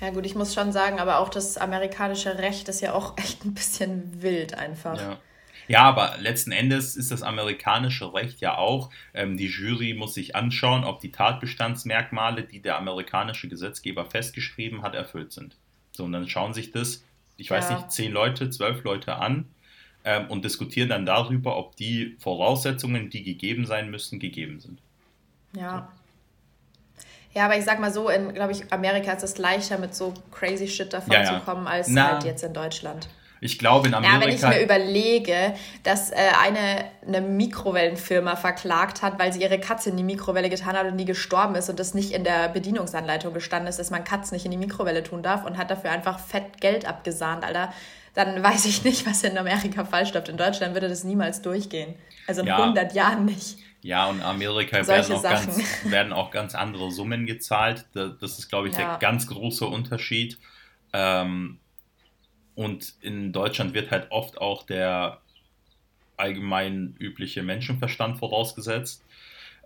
Ja 0.00 0.10
gut, 0.10 0.26
ich 0.26 0.34
muss 0.34 0.52
schon 0.52 0.72
sagen, 0.72 0.98
aber 0.98 1.18
auch 1.18 1.28
das 1.28 1.56
amerikanische 1.56 2.38
Recht 2.38 2.68
ist 2.68 2.80
ja 2.80 2.92
auch 2.94 3.16
echt 3.18 3.44
ein 3.44 3.54
bisschen 3.54 4.22
wild 4.22 4.54
einfach. 4.54 5.00
Ja. 5.00 5.18
Ja, 5.66 5.82
aber 5.84 6.16
letzten 6.18 6.52
Endes 6.52 6.94
ist 6.94 7.10
das 7.10 7.22
amerikanische 7.22 8.12
Recht 8.12 8.40
ja 8.40 8.58
auch, 8.58 8.90
ähm, 9.14 9.38
die 9.38 9.46
Jury 9.46 9.94
muss 9.94 10.12
sich 10.12 10.36
anschauen, 10.36 10.84
ob 10.84 11.00
die 11.00 11.10
Tatbestandsmerkmale, 11.10 12.42
die 12.42 12.60
der 12.60 12.76
amerikanische 12.76 13.48
Gesetzgeber 13.48 14.04
festgeschrieben 14.04 14.82
hat, 14.82 14.94
erfüllt 14.94 15.32
sind. 15.32 15.56
So, 15.92 16.04
und 16.04 16.12
dann 16.12 16.28
schauen 16.28 16.52
sich 16.52 16.70
das, 16.70 17.02
ich 17.38 17.50
weiß 17.50 17.70
ja. 17.70 17.76
nicht, 17.76 17.92
zehn 17.92 18.12
Leute, 18.12 18.50
zwölf 18.50 18.84
Leute 18.84 19.16
an 19.16 19.46
ähm, 20.04 20.30
und 20.30 20.44
diskutieren 20.44 20.90
dann 20.90 21.06
darüber, 21.06 21.56
ob 21.56 21.76
die 21.76 22.16
Voraussetzungen, 22.18 23.10
die 23.10 23.22
gegeben 23.22 23.66
sein 23.66 23.90
müssen, 23.90 24.18
gegeben 24.18 24.60
sind. 24.60 24.80
Ja. 25.56 25.88
Ja, 27.32 27.46
aber 27.46 27.58
ich 27.58 27.64
sag 27.64 27.80
mal 27.80 27.92
so, 27.92 28.08
in, 28.08 28.32
glaube 28.32 28.52
ich, 28.52 28.72
Amerika 28.72 29.12
ist 29.12 29.24
es 29.24 29.38
leichter, 29.38 29.76
mit 29.78 29.94
so 29.94 30.14
crazy 30.30 30.68
Shit 30.68 30.92
davon 30.92 31.12
ja, 31.12 31.24
ja. 31.24 31.38
zu 31.38 31.44
kommen, 31.44 31.66
als 31.66 31.88
Na, 31.88 32.12
halt 32.12 32.24
jetzt 32.24 32.44
in 32.44 32.54
Deutschland. 32.54 33.08
Ich 33.40 33.58
glaube, 33.58 33.88
in 33.88 33.94
Amerika. 33.94 34.20
Ja, 34.20 34.26
wenn 34.26 34.34
ich 34.34 34.42
mir 34.42 34.62
überlege, 34.62 35.54
dass 35.82 36.12
äh, 36.12 36.16
eine, 36.40 36.84
eine 37.06 37.20
Mikrowellenfirma 37.20 38.36
verklagt 38.36 39.02
hat, 39.02 39.18
weil 39.18 39.32
sie 39.32 39.42
ihre 39.42 39.58
Katze 39.58 39.90
in 39.90 39.96
die 39.96 40.04
Mikrowelle 40.04 40.48
getan 40.48 40.76
hat 40.76 40.86
und 40.86 40.96
die 40.96 41.04
gestorben 41.04 41.54
ist 41.56 41.68
und 41.68 41.78
das 41.78 41.92
nicht 41.92 42.12
in 42.12 42.24
der 42.24 42.48
Bedienungsanleitung 42.48 43.34
gestanden 43.34 43.68
ist, 43.68 43.78
dass 43.78 43.90
man 43.90 44.04
Katzen 44.04 44.36
nicht 44.36 44.44
in 44.44 44.52
die 44.52 44.56
Mikrowelle 44.56 45.02
tun 45.02 45.22
darf 45.22 45.44
und 45.44 45.58
hat 45.58 45.70
dafür 45.70 45.90
einfach 45.90 46.20
fett 46.20 46.60
Geld 46.60 46.86
abgesahnt, 46.86 47.44
Alter 47.44 47.72
dann 48.14 48.42
weiß 48.42 48.64
ich 48.66 48.84
nicht, 48.84 49.06
was 49.06 49.22
in 49.24 49.36
Amerika 49.36 49.84
falsch 49.84 50.14
läuft. 50.14 50.28
In 50.28 50.36
Deutschland 50.36 50.74
würde 50.74 50.88
das 50.88 51.04
niemals 51.04 51.42
durchgehen. 51.42 51.94
Also 52.26 52.42
in 52.42 52.46
ja. 52.46 52.62
100 52.62 52.94
Jahren 52.94 53.24
nicht. 53.24 53.58
Ja, 53.82 54.06
und 54.06 54.18
in 54.18 54.22
Amerika 54.22 54.86
werden 54.86 55.12
auch, 55.12 55.22
ganz, 55.22 55.84
werden 55.84 56.12
auch, 56.12 56.30
ganz, 56.30 56.54
andere 56.54 56.90
Summen 56.90 57.26
gezahlt. 57.26 57.84
Das 57.92 58.38
ist, 58.38 58.48
glaube 58.48 58.68
ich, 58.68 58.74
ja. 58.74 58.92
der 58.92 58.98
ganz 58.98 59.26
große 59.26 59.66
Unterschied. 59.66 60.38
Ähm, 60.92 61.58
und 62.54 62.94
in 63.00 63.32
Deutschland 63.32 63.74
wird 63.74 63.90
halt 63.90 64.10
oft 64.10 64.38
auch 64.40 64.62
der 64.62 65.18
allgemein 66.16 66.94
übliche 66.98 67.42
Menschenverstand 67.42 68.18
vorausgesetzt. 68.18 69.02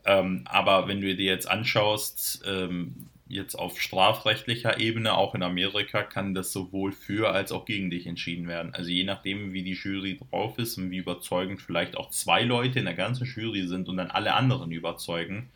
Ähm, 0.05 0.45
aber 0.47 0.89
wenn 0.89 1.01
du 1.01 1.15
dir 1.15 1.27
jetzt 1.27 1.49
anschaust, 1.49 2.43
ähm, 2.47 3.09
jetzt 3.29 3.55
auf 3.55 3.81
strafrechtlicher 3.81 4.81
Ebene, 4.81 5.15
auch 5.15 5.35
in 5.35 5.43
Amerika, 5.43 6.03
kann 6.03 6.35
das 6.35 6.53
sowohl 6.53 6.93
für 6.93 7.31
als 7.31 7.53
auch 7.53 7.65
gegen 7.65 7.91
dich 7.91 8.07
entschieden 8.07 8.49
werden. 8.49 8.75
Also 8.75 8.91
je 8.91 9.05
nachdem, 9.05 9.53
wie 9.53 9.63
die 9.63 9.75
Jury 9.75 10.19
drauf 10.19 10.59
ist 10.59 10.79
und 10.79 10.91
wie 10.91 10.99
überzeugend 10.99 11.61
vielleicht 11.61 11.97
auch 11.97 12.11
zwei 12.11 12.43
Leute 12.43 12.79
in 12.79 12.87
der 12.87 12.95
ganzen 12.95 13.27
Jury 13.27 13.67
sind 13.67 13.89
und 13.89 13.99
dann 13.99 14.11
alle 14.11 14.35
anderen 14.35 14.73
überzeugen, 14.73 15.51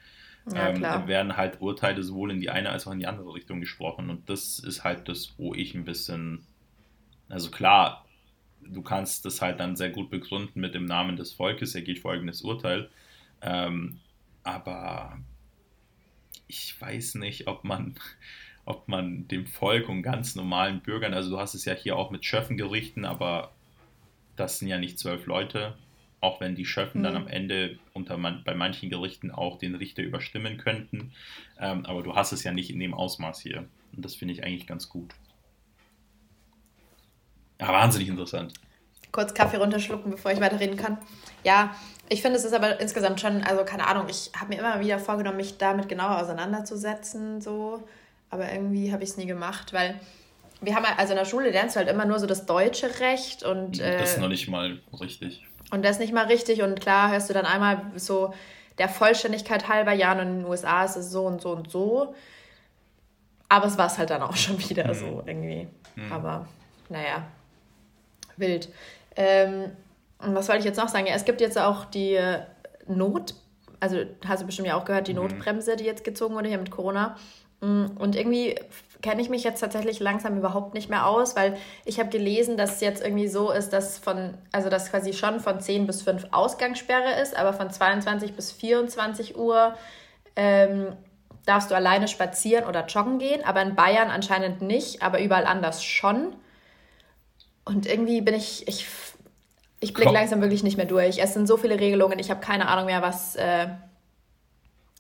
ja, 0.52 0.70
ähm, 0.70 0.82
werden 1.08 1.36
halt 1.36 1.60
Urteile 1.60 2.02
sowohl 2.02 2.32
in 2.32 2.40
die 2.40 2.50
eine 2.50 2.70
als 2.70 2.86
auch 2.86 2.92
in 2.92 2.98
die 2.98 3.06
andere 3.06 3.32
Richtung 3.34 3.60
gesprochen. 3.60 4.10
Und 4.10 4.28
das 4.28 4.58
ist 4.58 4.84
halt 4.84 5.08
das, 5.08 5.34
wo 5.38 5.54
ich 5.54 5.74
ein 5.74 5.84
bisschen, 5.84 6.44
also 7.28 7.50
klar, 7.50 8.04
du 8.60 8.82
kannst 8.82 9.24
das 9.24 9.40
halt 9.40 9.60
dann 9.60 9.76
sehr 9.76 9.90
gut 9.90 10.10
begründen 10.10 10.60
mit 10.60 10.74
dem 10.74 10.84
Namen 10.84 11.16
des 11.16 11.32
Volkes, 11.32 11.74
er 11.74 11.82
geht 11.82 12.00
folgendes 12.00 12.42
Urteil. 12.42 12.90
Ähm, 13.40 14.00
aber 14.42 15.18
ich 16.52 16.78
weiß 16.80 17.14
nicht, 17.14 17.46
ob 17.48 17.64
man, 17.64 17.94
ob 18.66 18.86
man 18.86 19.26
dem 19.28 19.46
Volk 19.46 19.88
und 19.88 20.02
ganz 20.02 20.34
normalen 20.34 20.80
Bürgern, 20.80 21.14
also 21.14 21.30
du 21.30 21.38
hast 21.38 21.54
es 21.54 21.64
ja 21.64 21.74
hier 21.74 21.96
auch 21.96 22.10
mit 22.10 22.24
Schöffengerichten, 22.24 23.04
aber 23.04 23.52
das 24.36 24.58
sind 24.58 24.68
ja 24.68 24.78
nicht 24.78 24.98
zwölf 24.98 25.26
Leute, 25.26 25.76
auch 26.20 26.40
wenn 26.40 26.54
die 26.54 26.66
Schöffen 26.66 27.00
mhm. 27.00 27.04
dann 27.04 27.16
am 27.16 27.26
Ende 27.26 27.78
unter 27.94 28.18
man, 28.18 28.44
bei 28.44 28.54
manchen 28.54 28.90
Gerichten 28.90 29.30
auch 29.30 29.58
den 29.58 29.74
Richter 29.74 30.02
überstimmen 30.02 30.58
könnten. 30.58 31.12
Ähm, 31.58 31.86
aber 31.86 32.02
du 32.02 32.14
hast 32.14 32.32
es 32.32 32.44
ja 32.44 32.52
nicht 32.52 32.70
in 32.70 32.78
dem 32.78 32.94
Ausmaß 32.94 33.40
hier. 33.40 33.66
Und 33.96 34.04
das 34.04 34.14
finde 34.14 34.34
ich 34.34 34.44
eigentlich 34.44 34.66
ganz 34.66 34.88
gut. 34.88 35.14
Ja, 37.60 37.68
wahnsinnig 37.68 38.08
interessant. 38.08 38.54
Kurz 39.10 39.34
Kaffee 39.34 39.58
runterschlucken, 39.58 40.10
bevor 40.10 40.32
ich 40.32 40.40
weiterreden 40.40 40.76
kann. 40.76 40.98
Ja, 41.44 41.76
ich 42.12 42.20
finde, 42.20 42.38
es 42.38 42.44
ist 42.44 42.52
aber 42.52 42.78
insgesamt 42.78 43.20
schon, 43.20 43.42
also 43.42 43.64
keine 43.64 43.86
Ahnung, 43.86 44.06
ich 44.08 44.30
habe 44.38 44.50
mir 44.50 44.58
immer 44.58 44.80
wieder 44.80 44.98
vorgenommen, 44.98 45.38
mich 45.38 45.56
damit 45.56 45.88
genauer 45.88 46.20
auseinanderzusetzen, 46.20 47.40
so. 47.40 47.82
Aber 48.28 48.52
irgendwie 48.52 48.92
habe 48.92 49.02
ich 49.02 49.10
es 49.10 49.16
nie 49.16 49.26
gemacht, 49.26 49.72
weil 49.72 49.98
wir 50.60 50.74
haben 50.74 50.84
also 50.96 51.12
in 51.12 51.18
der 51.18 51.24
Schule 51.24 51.50
lernst 51.50 51.74
du 51.74 51.80
halt 51.80 51.88
immer 51.88 52.04
nur 52.04 52.18
so 52.18 52.26
das 52.26 52.44
deutsche 52.44 53.00
Recht 53.00 53.42
und. 53.42 53.80
Äh, 53.80 53.98
das 53.98 54.12
ist 54.12 54.20
noch 54.20 54.28
nicht 54.28 54.48
mal 54.48 54.78
richtig. 55.00 55.42
Und 55.70 55.84
das 55.84 55.92
ist 55.92 56.00
nicht 56.00 56.12
mal 56.12 56.26
richtig 56.26 56.62
und 56.62 56.80
klar 56.80 57.10
hörst 57.10 57.30
du 57.30 57.34
dann 57.34 57.46
einmal 57.46 57.80
so 57.96 58.34
der 58.78 58.90
Vollständigkeit 58.90 59.68
halber, 59.68 59.92
ja, 59.92 60.12
und 60.12 60.18
in 60.18 60.38
den 60.40 60.44
USA 60.44 60.84
ist 60.84 60.96
es 60.96 61.10
so 61.10 61.26
und 61.26 61.40
so 61.40 61.50
und 61.50 61.70
so. 61.70 62.14
Aber 63.48 63.66
es 63.66 63.78
war 63.78 63.86
es 63.86 63.96
halt 63.96 64.10
dann 64.10 64.22
auch 64.22 64.36
schon 64.36 64.58
wieder 64.68 64.88
mhm. 64.88 64.94
so 64.94 65.22
irgendwie. 65.26 65.66
Mhm. 65.96 66.12
Aber 66.12 66.46
naja, 66.90 67.24
wild. 68.36 68.68
Ähm, 69.16 69.72
und 70.22 70.34
was 70.34 70.48
wollte 70.48 70.60
ich 70.60 70.64
jetzt 70.64 70.78
noch 70.78 70.88
sagen? 70.88 71.06
Ja, 71.06 71.14
es 71.14 71.24
gibt 71.24 71.40
jetzt 71.40 71.58
auch 71.58 71.84
die 71.84 72.14
äh, 72.14 72.40
Not, 72.86 73.34
also 73.80 73.98
hast 74.26 74.42
du 74.42 74.46
bestimmt 74.46 74.68
ja 74.68 74.76
auch 74.76 74.84
gehört, 74.84 75.08
die 75.08 75.14
mhm. 75.14 75.20
Notbremse, 75.20 75.76
die 75.76 75.84
jetzt 75.84 76.04
gezogen 76.04 76.34
wurde 76.34 76.48
hier 76.48 76.58
mit 76.58 76.70
Corona. 76.70 77.16
Mm, 77.60 77.86
und 77.98 78.16
irgendwie 78.16 78.56
kenne 79.02 79.20
ich 79.22 79.28
mich 79.28 79.44
jetzt 79.44 79.60
tatsächlich 79.60 80.00
langsam 80.00 80.36
überhaupt 80.36 80.74
nicht 80.74 80.88
mehr 80.88 81.06
aus, 81.06 81.34
weil 81.36 81.56
ich 81.84 81.98
habe 81.98 82.08
gelesen, 82.08 82.56
dass 82.56 82.76
es 82.76 82.80
jetzt 82.80 83.02
irgendwie 83.02 83.28
so 83.28 83.50
ist, 83.50 83.72
dass 83.72 83.98
von, 83.98 84.34
also 84.52 84.68
dass 84.68 84.90
quasi 84.90 85.12
schon 85.12 85.40
von 85.40 85.60
10 85.60 85.86
bis 85.86 86.02
5 86.02 86.28
Ausgangssperre 86.30 87.20
ist, 87.20 87.36
aber 87.36 87.52
von 87.52 87.70
22 87.70 88.34
bis 88.34 88.52
24 88.52 89.36
Uhr 89.36 89.74
ähm, 90.36 90.92
darfst 91.46 91.70
du 91.70 91.74
alleine 91.74 92.06
spazieren 92.08 92.66
oder 92.66 92.86
joggen 92.86 93.18
gehen, 93.18 93.44
aber 93.44 93.62
in 93.62 93.74
Bayern 93.74 94.10
anscheinend 94.10 94.62
nicht, 94.62 95.02
aber 95.02 95.20
überall 95.20 95.46
anders 95.46 95.82
schon. 95.84 96.34
Und 97.64 97.86
irgendwie 97.86 98.20
bin 98.20 98.34
ich, 98.34 98.66
ich 98.68 98.86
ich 99.82 99.92
blicke 99.92 100.12
langsam 100.12 100.40
wirklich 100.40 100.62
nicht 100.62 100.76
mehr 100.76 100.86
durch. 100.86 101.18
Es 101.18 101.34
sind 101.34 101.48
so 101.48 101.56
viele 101.56 101.78
Regelungen, 101.78 102.18
ich 102.18 102.30
habe 102.30 102.40
keine 102.40 102.68
Ahnung 102.68 102.86
mehr, 102.86 103.02
was, 103.02 103.34
äh, 103.34 103.66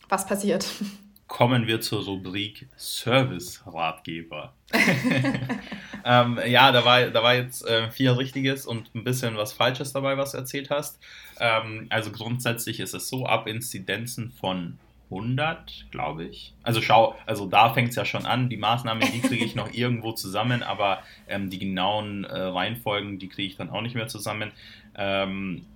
was 0.08 0.26
passiert. 0.26 0.66
Kommen 1.28 1.66
wir 1.66 1.80
zur 1.80 2.04
Rubrik 2.04 2.68
Service-Ratgeber. 2.76 4.52
ähm, 6.04 6.38
ja, 6.46 6.72
da 6.72 6.84
war, 6.84 7.06
da 7.06 7.22
war 7.22 7.36
jetzt 7.36 7.66
äh, 7.66 7.90
viel 7.90 8.10
Richtiges 8.10 8.66
und 8.66 8.94
ein 8.94 9.04
bisschen 9.04 9.36
was 9.36 9.54
Falsches 9.54 9.94
dabei, 9.94 10.18
was 10.18 10.32
du 10.32 10.38
erzählt 10.38 10.68
hast. 10.68 10.98
Ähm, 11.38 11.86
also 11.88 12.10
grundsätzlich 12.10 12.80
ist 12.80 12.92
es 12.92 13.08
so, 13.08 13.24
ab 13.24 13.46
Inzidenzen 13.46 14.30
von 14.32 14.78
100, 15.12 15.86
glaube 15.90 16.24
ich. 16.24 16.54
Also 16.62 16.80
schau, 16.80 17.14
also 17.26 17.46
da 17.46 17.72
fängt 17.72 17.90
es 17.90 17.96
ja 17.96 18.04
schon 18.04 18.26
an. 18.26 18.48
Die 18.48 18.56
Maßnahmen, 18.56 19.06
die 19.12 19.20
kriege 19.20 19.44
ich 19.44 19.54
noch 19.54 19.72
irgendwo 19.72 20.12
zusammen, 20.12 20.62
aber 20.62 21.02
ähm, 21.28 21.50
die 21.50 21.58
genauen 21.58 22.24
äh, 22.24 22.36
Reihenfolgen, 22.36 23.18
die 23.18 23.28
kriege 23.28 23.48
ich 23.48 23.56
dann 23.56 23.70
auch 23.70 23.82
nicht 23.82 23.94
mehr 23.94 24.08
zusammen. 24.08 24.52
Ähm, 24.96 25.66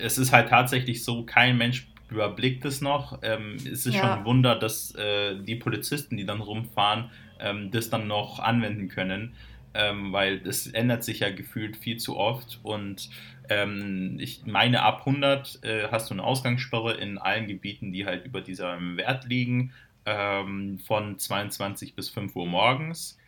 es 0.00 0.18
ist 0.18 0.32
halt 0.32 0.48
tatsächlich 0.48 1.04
so, 1.04 1.24
kein 1.24 1.56
Mensch 1.56 1.86
überblickt 2.10 2.64
es 2.64 2.80
noch. 2.80 3.18
Ähm, 3.22 3.56
es 3.56 3.86
ist 3.86 3.94
ja. 3.94 4.00
schon 4.00 4.10
ein 4.10 4.24
Wunder, 4.24 4.56
dass 4.56 4.94
äh, 4.94 5.36
die 5.42 5.56
Polizisten, 5.56 6.16
die 6.16 6.24
dann 6.24 6.40
rumfahren, 6.40 7.10
ähm, 7.40 7.70
das 7.70 7.90
dann 7.90 8.06
noch 8.06 8.38
anwenden 8.38 8.88
können, 8.88 9.34
ähm, 9.74 10.12
weil 10.12 10.40
es 10.46 10.66
ändert 10.68 11.04
sich 11.04 11.20
ja 11.20 11.30
gefühlt 11.30 11.76
viel 11.76 11.96
zu 11.98 12.16
oft 12.16 12.60
und 12.62 13.10
ähm, 13.48 14.16
ich 14.20 14.46
meine, 14.46 14.82
ab 14.82 15.00
100 15.00 15.64
äh, 15.64 15.88
hast 15.90 16.10
du 16.10 16.14
eine 16.14 16.24
Ausgangssperre 16.24 16.94
in 16.94 17.18
allen 17.18 17.46
Gebieten, 17.46 17.92
die 17.92 18.06
halt 18.06 18.24
über 18.24 18.40
diesem 18.40 18.96
Wert 18.96 19.24
liegen, 19.24 19.72
ähm, 20.04 20.78
von 20.78 21.18
22 21.18 21.94
bis 21.94 22.08
5 22.08 22.34
Uhr 22.36 22.46
morgens. 22.46 23.18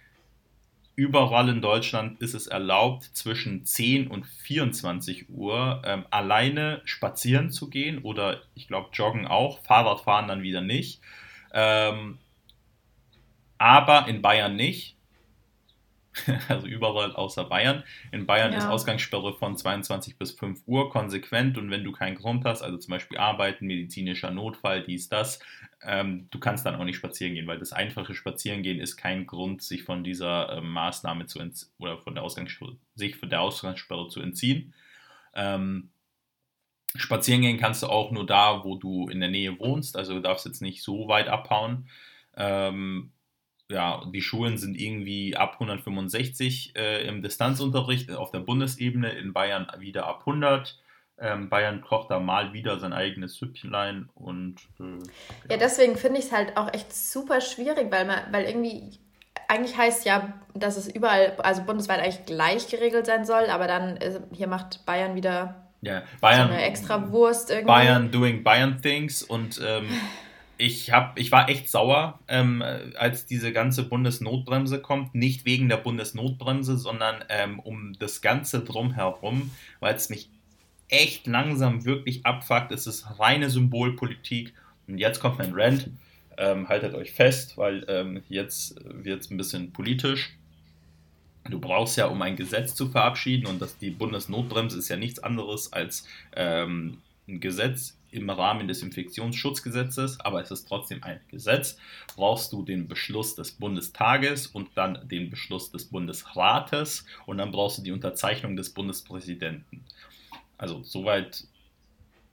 Überall 0.95 1.49
in 1.49 1.63
Deutschland 1.63 2.21
ist 2.21 2.35
es 2.35 2.49
erlaubt, 2.49 3.05
zwischen 3.05 3.65
10 3.65 4.09
und 4.09 4.27
24 4.27 5.31
Uhr 5.31 5.83
ähm, 5.85 6.05
alleine 6.11 6.83
spazieren 6.85 7.51
zu 7.51 7.71
gehen 7.71 7.99
oder 7.99 8.43
ich 8.57 8.67
glaube 8.67 8.89
joggen 8.93 9.27
auch, 9.27 9.63
Fahrradfahren 9.65 10.27
dann 10.27 10.43
wieder 10.43 10.61
nicht. 10.61 11.01
Ähm, 11.53 12.19
aber 13.59 14.09
in 14.09 14.23
Bayern 14.23 14.57
nicht. 14.57 14.98
also 16.49 16.67
überall 16.67 17.13
außer 17.15 17.45
Bayern. 17.45 17.85
In 18.13 18.27
Bayern 18.27 18.53
ja. 18.53 18.59
ist 18.59 18.67
Ausgangssperre 18.67 19.35
von 19.35 19.57
22 19.57 20.17
bis 20.17 20.33
5 20.33 20.63
Uhr 20.67 20.91
konsequent 20.91 21.59
und 21.59 21.71
wenn 21.71 21.85
du 21.85 21.93
keinen 21.93 22.17
Grund 22.17 22.45
hast, 22.45 22.63
also 22.63 22.79
zum 22.79 22.93
Beispiel 22.93 23.19
arbeiten, 23.19 23.67
medizinischer 23.67 24.31
Notfall, 24.31 24.83
dies, 24.83 25.09
das, 25.09 25.41
ähm, 25.83 26.29
du 26.31 26.39
kannst 26.39 26.67
dann 26.67 26.75
auch 26.75 26.85
nicht 26.85 26.97
spazieren 26.97 27.35
gehen, 27.35 27.47
weil 27.47 27.59
das 27.59 27.73
einfache 27.73 28.15
Spazierengehen 28.15 28.81
ist 28.81 28.97
kein 28.97 29.27
Grund, 29.27 29.63
sich 29.63 29.85
von 29.85 30.05
dieser 30.05 30.51
äh, 30.51 30.61
Maßnahme 30.61 31.27
zu 31.27 31.39
oder 31.79 31.99
von 31.99 32.15
der 32.15 32.25
Ausgangssperre, 32.25 32.77
sich 32.95 33.17
von 33.17 33.31
der 33.31 33.41
Ausgangssperre 33.41 34.09
zu 34.09 34.21
entziehen. 34.21 34.75
Ähm, 35.35 35.91
spazieren 36.97 37.43
gehen 37.43 37.59
kannst 37.59 37.83
du 37.83 37.87
auch 37.87 38.11
nur 38.11 38.27
da, 38.27 38.65
wo 38.65 38.77
du 38.77 39.09
in 39.09 39.21
der 39.21 39.29
Nähe 39.29 39.59
wohnst, 39.59 39.97
also 39.97 40.15
du 40.15 40.21
darfst 40.21 40.47
jetzt 40.47 40.63
nicht 40.63 40.83
so 40.83 41.09
weit 41.09 41.29
abhauen. 41.29 41.89
Ähm, 42.37 43.13
ja, 43.71 44.03
die 44.13 44.23
Schulen 44.23 44.57
sind 44.57 44.81
irgendwie 44.81 45.37
ab 45.37 45.55
165 45.55 46.75
äh, 46.77 47.07
im 47.07 47.23
Distanzunterricht 47.23 48.11
auf 48.13 48.31
der 48.31 48.41
Bundesebene, 48.41 49.11
in 49.11 49.33
Bayern 49.33 49.67
wieder 49.79 50.07
ab 50.07 50.21
100. 50.21 50.79
Ähm, 51.21 51.49
Bayern 51.49 51.81
kocht 51.81 52.11
da 52.11 52.21
mal 52.21 52.53
wieder 52.53 52.79
sein 52.79 52.93
eigenes 52.93 53.35
Süppchen 53.35 54.09
und. 54.15 54.57
Äh, 54.79 54.85
ja. 54.85 55.51
ja. 55.51 55.57
deswegen 55.57 55.97
finde 55.97 56.21
ich 56.21 56.27
es 56.27 56.33
halt 56.33 56.57
auch 56.57 56.73
echt 56.73 56.95
super 56.95 57.41
schwierig, 57.41 57.91
weil 57.91 58.07
man, 58.07 58.21
weil 58.31 58.45
irgendwie 58.45 58.99
eigentlich 59.49 59.77
heißt 59.77 60.05
ja, 60.05 60.35
dass 60.55 60.77
es 60.77 60.89
überall, 60.89 61.33
also 61.39 61.65
bundesweit 61.65 62.01
eigentlich 62.01 62.27
gleich 62.27 62.69
geregelt 62.69 63.07
sein 63.07 63.25
soll, 63.25 63.47
aber 63.51 63.67
dann 63.67 63.97
ist, 63.97 64.21
hier 64.33 64.47
macht 64.47 64.85
Bayern 64.87 65.15
wieder 65.15 65.69
ja, 65.81 66.03
Bayern, 66.21 66.49
so 66.49 66.55
eine 66.55 66.63
extra 66.63 67.11
Wurst 67.11 67.51
irgendwie. 67.51 67.73
Bayern 67.73 68.11
doing 68.11 68.43
Bayern 68.43 68.81
things 68.81 69.23
und 69.23 69.61
ähm, 69.65 69.89
ich, 70.59 70.92
hab, 70.92 71.18
ich 71.18 71.33
war 71.33 71.49
echt 71.49 71.71
sauer, 71.71 72.18
ähm, 72.29 72.62
als 72.97 73.27
diese 73.27 73.53
ganze 73.53 73.85
Bundesnotbremse 73.85 74.81
kommt. 74.81 75.14
Nicht 75.14 75.44
wegen 75.44 75.68
der 75.68 75.77
Bundesnotbremse, 75.77 76.77
sondern 76.77 77.25
ähm, 77.29 77.61
um 77.61 77.94
das 77.99 78.21
Ganze 78.21 78.61
drumherum, 78.61 79.53
weil 79.81 79.94
es 79.94 80.11
mich 80.11 80.29
echt 80.88 81.27
langsam 81.27 81.85
wirklich 81.85 82.27
abfuckt. 82.27 82.73
Es 82.73 82.87
ist 82.87 83.18
reine 83.18 83.51
Symbolpolitik. 83.51 84.53
Und 84.88 84.99
jetzt 84.99 85.21
kommt 85.21 85.38
mein 85.38 85.55
Rant. 85.55 85.90
Ähm, 86.37 86.68
haltet 86.68 86.94
euch 86.94 87.12
fest, 87.12 87.57
weil 87.57 87.85
ähm, 87.88 88.23
jetzt 88.29 88.77
wird 88.85 89.23
es 89.23 89.31
ein 89.31 89.37
bisschen 89.37 89.73
politisch. 89.73 90.37
Du 91.51 91.59
brauchst 91.59 91.97
ja, 91.97 92.07
um 92.07 92.21
ein 92.23 92.37
Gesetz 92.37 92.75
zu 92.75 92.88
verabschieden, 92.88 93.47
und 93.47 93.61
das, 93.61 93.79
die 93.79 93.90
Bundesnotbremse 93.90 94.79
ist 94.79 94.88
ja 94.88 94.97
nichts 94.97 95.18
anderes 95.18 95.73
als 95.73 96.07
ähm, 96.37 96.99
ein 97.27 97.40
Gesetz 97.40 97.98
im 98.11 98.31
Rahmen 98.31 98.68
des 98.68 98.83
Infektionsschutzgesetzes, 98.83 100.21
aber 100.21 100.40
es 100.40 100.51
ist 100.51 100.66
trotzdem 100.66 101.03
ein 101.03 101.21
Gesetz, 101.29 101.79
brauchst 102.16 102.53
du 102.53 102.62
den 102.62 102.88
Beschluss 102.88 103.35
des 103.35 103.53
Bundestages 103.53 104.47
und 104.47 104.71
dann 104.75 105.07
den 105.09 105.31
Beschluss 105.31 105.71
des 105.71 105.87
Bundesrates 105.87 107.05
und 107.27 107.38
dann 107.38 107.51
brauchst 107.51 107.79
du 107.79 107.83
die 107.83 107.92
Unterzeichnung 107.92 108.57
des 108.57 108.71
Bundespräsidenten. 108.71 109.85
Also 110.57 110.83
soweit 110.83 111.44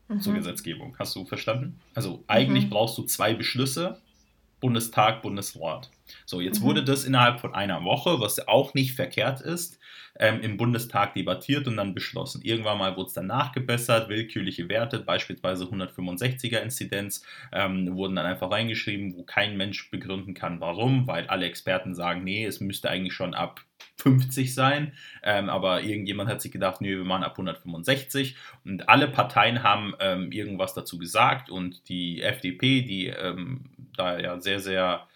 mhm. 0.07 0.21
zur 0.21 0.33
Gesetzgebung. 0.33 0.95
Hast 0.97 1.15
du 1.15 1.25
verstanden? 1.25 1.79
Also 1.93 2.23
eigentlich 2.27 2.65
mhm. 2.65 2.69
brauchst 2.69 2.97
du 2.97 3.03
zwei 3.03 3.33
Beschlüsse 3.33 4.01
Bundestag, 4.61 5.21
Bundesrat. 5.21 5.91
So, 6.25 6.41
jetzt 6.41 6.61
Mhm. 6.61 6.65
wurde 6.65 6.83
das 6.83 7.03
innerhalb 7.03 7.39
von 7.39 7.53
einer 7.53 7.83
Woche, 7.83 8.19
was 8.19 8.47
auch 8.47 8.73
nicht 8.73 8.93
verkehrt 8.93 9.41
ist, 9.41 9.79
ähm, 10.19 10.41
im 10.41 10.57
Bundestag 10.57 11.13
debattiert 11.13 11.67
und 11.67 11.77
dann 11.77 11.93
beschlossen. 11.93 12.41
Irgendwann 12.43 12.77
mal 12.77 12.95
wurde 12.95 13.07
es 13.07 13.13
dann 13.13 13.27
nachgebessert, 13.27 14.09
willkürliche 14.09 14.69
Werte, 14.69 14.99
beispielsweise 14.99 15.65
165er 15.65 16.59
Inzidenz, 16.59 17.23
ähm, 17.51 17.95
wurden 17.95 18.15
dann 18.15 18.25
einfach 18.25 18.51
reingeschrieben, 18.51 19.15
wo 19.15 19.23
kein 19.23 19.57
Mensch 19.57 19.89
begründen 19.91 20.33
kann, 20.33 20.59
warum, 20.59 21.07
weil 21.07 21.27
alle 21.27 21.45
Experten 21.45 21.95
sagen, 21.95 22.23
nee, 22.23 22.45
es 22.45 22.59
müsste 22.59 22.89
eigentlich 22.89 23.13
schon 23.13 23.33
ab 23.33 23.61
50 23.97 24.53
sein, 24.53 24.93
ähm, 25.23 25.49
aber 25.49 25.81
irgendjemand 25.81 26.29
hat 26.29 26.41
sich 26.41 26.51
gedacht, 26.51 26.81
nee, 26.81 26.95
wir 26.95 27.03
machen 27.03 27.23
ab 27.23 27.33
165 27.33 28.35
und 28.63 28.89
alle 28.89 29.07
Parteien 29.07 29.63
haben 29.63 29.93
ähm, 29.99 30.31
irgendwas 30.31 30.73
dazu 30.73 30.97
gesagt 30.97 31.49
und 31.49 31.87
die 31.89 32.21
FDP, 32.21 32.81
die 32.81 33.07
ähm, 33.07 33.65
da 33.95 34.19
ja 34.19 34.39
sehr, 34.39 34.59
sehr 34.59 35.07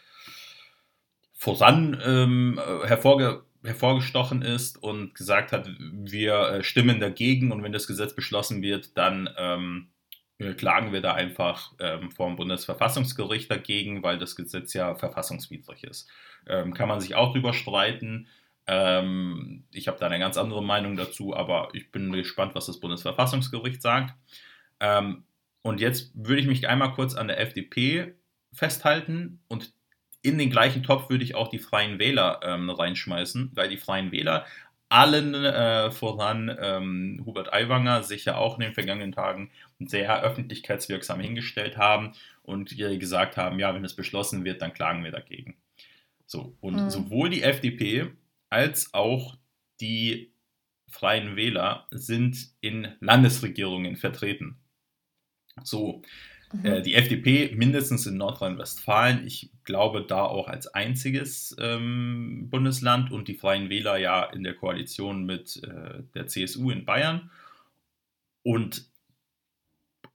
voran 1.34 2.02
ähm, 2.06 2.60
äh, 2.60 2.88
hervorge 2.88 3.44
hervorgestochen 3.64 4.42
ist 4.42 4.82
und 4.82 5.16
gesagt 5.16 5.52
hat, 5.52 5.70
wir 5.80 6.34
äh, 6.50 6.64
stimmen 6.64 7.00
dagegen 7.00 7.52
und 7.52 7.64
wenn 7.64 7.72
das 7.72 7.88
Gesetz 7.88 8.16
beschlossen 8.16 8.62
wird, 8.62 8.98
dann 8.98 9.30
ähm, 9.38 9.90
äh, 10.38 10.54
klagen 10.54 10.94
wir 10.94 11.02
da 11.02 11.14
einfach 11.14 11.74
ähm, 11.80 12.12
vor 12.12 12.28
dem 12.28 12.38
Bundesverfassungsgericht 12.38 13.52
dagegen, 13.52 14.02
weil 14.02 14.18
das 14.18 14.36
Gesetz 14.36 14.74
ja 14.74 14.96
verfassungswidrig 14.96 15.84
ist. 15.84 16.10
Ähm, 16.48 16.74
kann 16.74 16.88
man 16.88 17.02
sich 17.02 17.16
auch 17.16 17.34
drüber 17.34 17.54
streiten. 17.54 18.28
Ähm, 18.66 19.66
ich 19.72 19.88
habe 19.88 20.00
da 20.00 20.06
eine 20.06 20.20
ganz 20.20 20.38
andere 20.38 20.64
Meinung 20.64 20.96
dazu, 20.96 21.36
aber 21.36 21.70
ich 21.74 21.92
bin 21.92 22.12
gespannt, 22.14 22.56
was 22.56 22.68
das 22.68 22.80
Bundesverfassungsgericht 22.80 23.82
sagt. 23.82 24.16
Ähm, 24.80 25.26
und 25.62 25.82
jetzt 25.82 26.12
würde 26.14 26.42
ich 26.42 26.48
mich 26.48 26.68
einmal 26.70 26.94
kurz 26.94 27.16
an 27.16 27.28
der 27.28 27.40
FDP 27.42 28.16
festhalten 28.54 29.42
und 29.50 29.74
in 30.22 30.38
den 30.38 30.50
gleichen 30.50 30.84
Topf 30.84 31.10
würde 31.10 31.24
ich 31.24 31.36
auch 31.36 31.48
die 31.50 31.60
Freien 31.60 32.00
Wähler 32.00 32.40
ähm, 32.44 32.70
reinschmeißen, 32.70 33.52
weil 33.54 33.70
die 33.70 33.78
Freien 33.78 34.12
Wähler 34.12 34.46
allen 34.90 35.36
äh, 35.36 35.92
voran 35.92 36.56
ähm, 36.60 37.22
Hubert 37.26 37.54
Aiwanger 37.54 38.04
sich 38.04 38.26
ja 38.26 38.38
auch 38.38 38.56
in 38.56 38.62
den 38.62 38.74
vergangenen 38.74 39.12
Tagen 39.12 39.52
sehr 39.80 40.24
öffentlichkeitswirksam 40.24 41.20
hingestellt 41.20 41.78
haben 41.78 42.14
und 42.44 42.76
gesagt 42.78 43.38
haben, 43.38 43.60
ja, 43.60 43.74
wenn 43.76 43.86
es 43.86 43.96
beschlossen 43.96 44.46
wird, 44.46 44.62
dann 44.62 44.74
klagen 44.74 45.04
wir 45.04 45.12
dagegen. 45.12 45.56
So, 46.26 46.56
und 46.62 46.80
Mhm. 46.80 46.90
sowohl 46.90 47.30
die 47.30 47.44
FDP 47.44 48.12
als 48.50 48.94
auch 48.94 49.38
die 49.82 50.34
Freien 50.90 51.36
Wähler 51.36 51.88
sind 51.92 52.50
in 52.62 52.96
Landesregierungen 53.00 53.96
vertreten. 53.98 54.60
So, 55.64 56.02
Mhm. 56.52 56.66
äh, 56.66 56.82
die 56.82 56.96
FDP 56.96 57.54
mindestens 57.56 58.06
in 58.06 58.18
Nordrhein-Westfalen, 58.18 59.26
ich 59.26 59.52
glaube 59.64 60.06
da 60.08 60.24
auch 60.24 60.48
als 60.48 60.68
einziges 60.68 61.56
ähm, 61.60 62.48
Bundesland 62.50 63.12
und 63.12 63.28
die 63.28 63.36
Freien 63.36 63.70
Wähler 63.70 63.98
ja 63.98 64.24
in 64.24 64.44
der 64.44 64.56
Koalition 64.56 65.26
mit 65.26 65.62
äh, 65.64 66.04
der 66.16 66.28
CSU 66.28 66.72
in 66.72 66.86
Bayern. 66.86 67.30
Und 68.44 68.86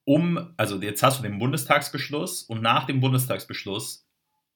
um, 0.04 0.52
also 0.56 0.80
jetzt 0.80 1.02
hast 1.02 1.18
du 1.18 1.22
den 1.22 1.38
Bundestagsbeschluss 1.38 2.42
und 2.42 2.62
nach 2.62 2.84
dem 2.84 3.00
Bundestagsbeschluss 3.00 4.06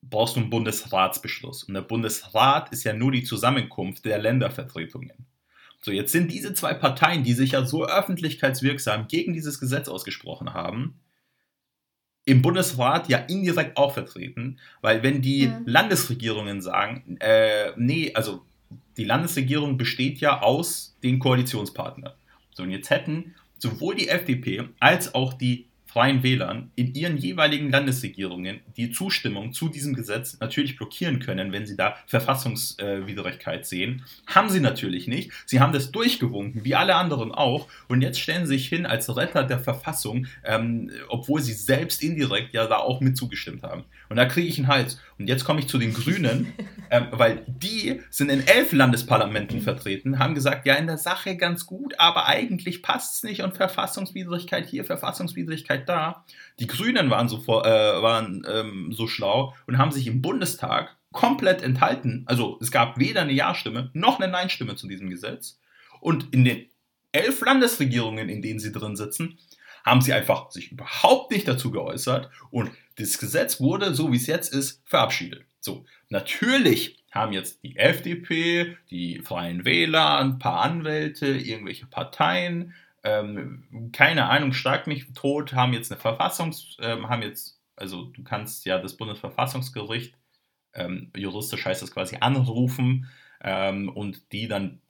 brauchst 0.02 0.36
du 0.36 0.40
einen 0.40 0.50
Bundesratsbeschluss. 0.50 1.64
Und 1.64 1.74
der 1.74 1.82
Bundesrat 1.82 2.70
ist 2.72 2.84
ja 2.84 2.92
nur 2.92 3.12
die 3.12 3.24
Zusammenkunft 3.24 4.04
der 4.04 4.18
Ländervertretungen. 4.18 5.26
So, 5.80 5.92
jetzt 5.92 6.12
sind 6.12 6.30
diese 6.30 6.54
zwei 6.54 6.74
Parteien, 6.74 7.22
die 7.22 7.34
sich 7.34 7.52
ja 7.52 7.64
so 7.64 7.86
öffentlichkeitswirksam 7.86 9.06
gegen 9.08 9.32
dieses 9.32 9.60
Gesetz 9.60 9.88
ausgesprochen 9.88 10.52
haben, 10.52 11.00
im 12.28 12.42
Bundesrat 12.42 13.08
ja 13.08 13.18
indirekt 13.18 13.78
auch 13.78 13.94
vertreten, 13.94 14.58
weil 14.82 15.02
wenn 15.02 15.22
die 15.22 15.46
Mhm. 15.46 15.62
Landesregierungen 15.64 16.60
sagen, 16.60 17.16
äh, 17.20 17.72
nee, 17.76 18.12
also 18.14 18.42
die 18.98 19.04
Landesregierung 19.04 19.78
besteht 19.78 20.20
ja 20.20 20.42
aus 20.42 20.94
den 21.02 21.18
Koalitionspartnern. 21.20 22.12
So, 22.52 22.64
und 22.64 22.70
jetzt 22.70 22.90
hätten 22.90 23.34
sowohl 23.58 23.94
die 23.94 24.08
FDP 24.08 24.64
als 24.78 25.14
auch 25.14 25.32
die 25.32 25.67
Freien 25.88 26.22
Wählern 26.22 26.70
in 26.76 26.94
ihren 26.94 27.16
jeweiligen 27.16 27.70
Landesregierungen 27.70 28.60
die 28.76 28.92
Zustimmung 28.92 29.54
zu 29.54 29.70
diesem 29.70 29.94
Gesetz 29.94 30.38
natürlich 30.38 30.76
blockieren 30.76 31.18
können, 31.18 31.50
wenn 31.50 31.66
sie 31.66 31.76
da 31.76 31.96
Verfassungswidrigkeit 32.06 33.66
sehen. 33.66 34.04
Haben 34.26 34.50
sie 34.50 34.60
natürlich 34.60 35.08
nicht. 35.08 35.32
Sie 35.46 35.60
haben 35.60 35.72
das 35.72 35.90
durchgewunken, 35.90 36.64
wie 36.64 36.74
alle 36.74 36.94
anderen 36.94 37.32
auch. 37.32 37.68
Und 37.88 38.02
jetzt 38.02 38.20
stellen 38.20 38.46
sie 38.46 38.58
sich 38.58 38.68
hin 38.68 38.84
als 38.84 39.16
Retter 39.16 39.44
der 39.44 39.60
Verfassung, 39.60 40.26
ähm, 40.44 40.90
obwohl 41.08 41.40
sie 41.40 41.54
selbst 41.54 42.02
indirekt 42.02 42.52
ja 42.52 42.66
da 42.66 42.76
auch 42.76 43.00
mit 43.00 43.16
zugestimmt 43.16 43.62
haben. 43.62 43.84
Und 44.08 44.16
da 44.16 44.24
kriege 44.24 44.48
ich 44.48 44.58
einen 44.58 44.68
Hals. 44.68 45.00
Und 45.18 45.28
jetzt 45.28 45.44
komme 45.44 45.60
ich 45.60 45.68
zu 45.68 45.78
den 45.78 45.92
Grünen, 45.92 46.52
ähm, 46.90 47.08
weil 47.10 47.44
die 47.46 48.00
sind 48.10 48.30
in 48.30 48.46
elf 48.46 48.72
Landesparlamenten 48.72 49.60
vertreten, 49.60 50.18
haben 50.18 50.34
gesagt, 50.34 50.66
ja, 50.66 50.74
in 50.74 50.86
der 50.86 50.98
Sache 50.98 51.36
ganz 51.36 51.66
gut, 51.66 51.98
aber 51.98 52.26
eigentlich 52.26 52.82
passt 52.82 53.16
es 53.16 53.22
nicht 53.22 53.42
und 53.42 53.56
Verfassungswidrigkeit 53.56 54.66
hier, 54.66 54.84
Verfassungswidrigkeit 54.84 55.88
da. 55.88 56.24
Die 56.58 56.66
Grünen 56.66 57.10
waren 57.10 57.28
so, 57.28 57.40
vor, 57.40 57.66
äh, 57.66 58.02
waren, 58.02 58.46
ähm, 58.50 58.92
so 58.92 59.06
schlau 59.06 59.54
und 59.66 59.78
haben 59.78 59.92
sich 59.92 60.06
im 60.06 60.22
Bundestag 60.22 60.96
komplett 61.12 61.62
enthalten. 61.62 62.24
Also 62.26 62.58
es 62.60 62.70
gab 62.70 62.98
weder 62.98 63.22
eine 63.22 63.32
Ja-Stimme 63.32 63.90
noch 63.92 64.20
eine 64.20 64.30
Nein-Stimme 64.30 64.76
zu 64.76 64.88
diesem 64.88 65.08
Gesetz. 65.08 65.58
Und 66.00 66.32
in 66.32 66.44
den 66.44 66.66
elf 67.12 67.40
Landesregierungen, 67.40 68.28
in 68.28 68.42
denen 68.42 68.60
sie 68.60 68.72
drin 68.72 68.96
sitzen, 68.96 69.38
haben 69.84 70.00
sie 70.00 70.12
einfach 70.12 70.50
sich 70.50 70.72
überhaupt 70.72 71.30
nicht 71.30 71.48
dazu 71.48 71.70
geäußert 71.70 72.30
und 72.50 72.70
das 72.96 73.18
Gesetz 73.18 73.60
wurde, 73.60 73.94
so 73.94 74.12
wie 74.12 74.16
es 74.16 74.26
jetzt 74.26 74.52
ist, 74.52 74.82
verabschiedet. 74.84 75.44
So, 75.60 75.84
natürlich 76.08 77.04
haben 77.10 77.32
jetzt 77.32 77.62
die 77.62 77.76
FDP, 77.76 78.76
die 78.90 79.20
Freien 79.20 79.64
Wähler, 79.64 80.18
ein 80.18 80.38
paar 80.38 80.62
Anwälte, 80.62 81.26
irgendwelche 81.26 81.86
Parteien, 81.86 82.74
ähm, 83.04 83.90
keine 83.92 84.28
Ahnung, 84.28 84.52
schlag 84.52 84.86
mich 84.86 85.12
tot, 85.14 85.52
haben 85.52 85.72
jetzt 85.72 85.90
eine 85.90 86.00
Verfassungs, 86.00 86.76
ähm, 86.80 87.08
haben 87.08 87.22
jetzt, 87.22 87.60
also 87.76 88.04
du 88.04 88.22
kannst 88.24 88.66
ja 88.66 88.78
das 88.78 88.96
Bundesverfassungsgericht, 88.96 90.14
ähm, 90.74 91.10
juristisch 91.16 91.64
heißt 91.64 91.82
das 91.82 91.92
quasi 91.92 92.16
anrufen 92.20 93.08
ähm, 93.40 93.88
und 93.88 94.32
die 94.32 94.48
dann 94.48 94.80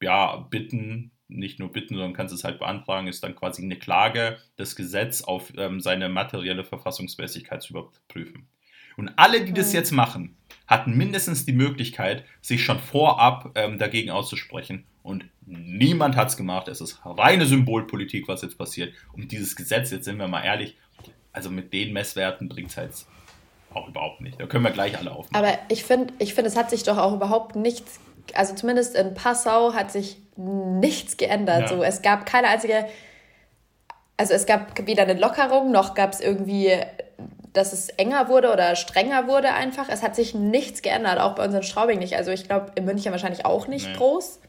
ja 0.00 0.36
bitten, 0.36 1.11
nicht 1.36 1.58
nur 1.58 1.72
bitten, 1.72 1.94
sondern 1.94 2.12
kannst 2.12 2.34
es 2.34 2.44
halt 2.44 2.58
beantragen, 2.58 3.06
ist 3.06 3.22
dann 3.22 3.34
quasi 3.34 3.62
eine 3.62 3.76
Klage, 3.76 4.38
das 4.56 4.76
Gesetz 4.76 5.22
auf 5.22 5.52
ähm, 5.56 5.80
seine 5.80 6.08
materielle 6.08 6.64
Verfassungsmäßigkeit 6.64 7.62
zu 7.62 7.72
überprüfen. 7.72 8.48
Und 8.96 9.10
alle, 9.16 9.44
die 9.44 9.52
das 9.52 9.72
jetzt 9.72 9.90
machen, 9.90 10.36
hatten 10.66 10.96
mindestens 10.96 11.44
die 11.44 11.52
Möglichkeit, 11.52 12.24
sich 12.40 12.64
schon 12.64 12.78
vorab 12.78 13.52
ähm, 13.54 13.78
dagegen 13.78 14.10
auszusprechen. 14.10 14.84
Und 15.02 15.24
niemand 15.44 16.16
hat 16.16 16.28
es 16.28 16.36
gemacht. 16.36 16.68
Es 16.68 16.80
ist 16.80 17.00
reine 17.04 17.46
Symbolpolitik, 17.46 18.28
was 18.28 18.42
jetzt 18.42 18.58
passiert. 18.58 18.94
Und 19.12 19.32
dieses 19.32 19.56
Gesetz, 19.56 19.90
jetzt 19.90 20.04
sind 20.04 20.18
wir 20.18 20.28
mal 20.28 20.42
ehrlich, 20.42 20.76
also 21.32 21.50
mit 21.50 21.72
den 21.72 21.92
Messwerten 21.92 22.48
bringt 22.48 22.70
es 22.70 22.76
halt 22.76 22.92
auch 23.74 23.88
überhaupt 23.88 24.20
nicht. 24.20 24.40
Da 24.40 24.46
können 24.46 24.64
wir 24.64 24.70
gleich 24.70 24.98
alle 24.98 25.12
aufmachen. 25.12 25.34
Aber 25.34 25.58
ich 25.68 25.84
finde, 25.84 26.12
ich 26.18 26.34
find, 26.34 26.46
es 26.46 26.56
hat 26.56 26.70
sich 26.70 26.82
doch 26.82 26.98
auch 26.98 27.14
überhaupt 27.14 27.56
nichts, 27.56 28.00
also 28.34 28.54
zumindest 28.54 28.94
in 28.94 29.14
Passau 29.14 29.72
hat 29.72 29.90
sich 29.90 30.18
nichts 30.36 31.16
geändert. 31.16 31.62
Ja. 31.62 31.68
So, 31.68 31.82
es 31.82 32.02
gab 32.02 32.26
keine 32.26 32.48
einzige, 32.48 32.86
also 34.16 34.34
es 34.34 34.46
gab 34.46 34.86
weder 34.86 35.02
eine 35.02 35.14
Lockerung, 35.14 35.70
noch 35.72 35.94
gab 35.94 36.12
es 36.12 36.20
irgendwie, 36.20 36.72
dass 37.52 37.72
es 37.72 37.88
enger 37.90 38.28
wurde 38.28 38.52
oder 38.52 38.76
strenger 38.76 39.26
wurde 39.28 39.52
einfach. 39.52 39.88
Es 39.88 40.02
hat 40.02 40.14
sich 40.16 40.34
nichts 40.34 40.82
geändert, 40.82 41.18
auch 41.20 41.34
bei 41.34 41.44
uns 41.44 41.54
in 41.54 41.62
Straubing 41.62 41.98
nicht. 41.98 42.16
Also 42.16 42.30
ich 42.30 42.44
glaube, 42.44 42.72
in 42.76 42.84
München 42.84 43.12
wahrscheinlich 43.12 43.44
auch 43.44 43.68
nicht 43.68 43.88
Nee. 43.88 43.94
groß. 43.96 44.40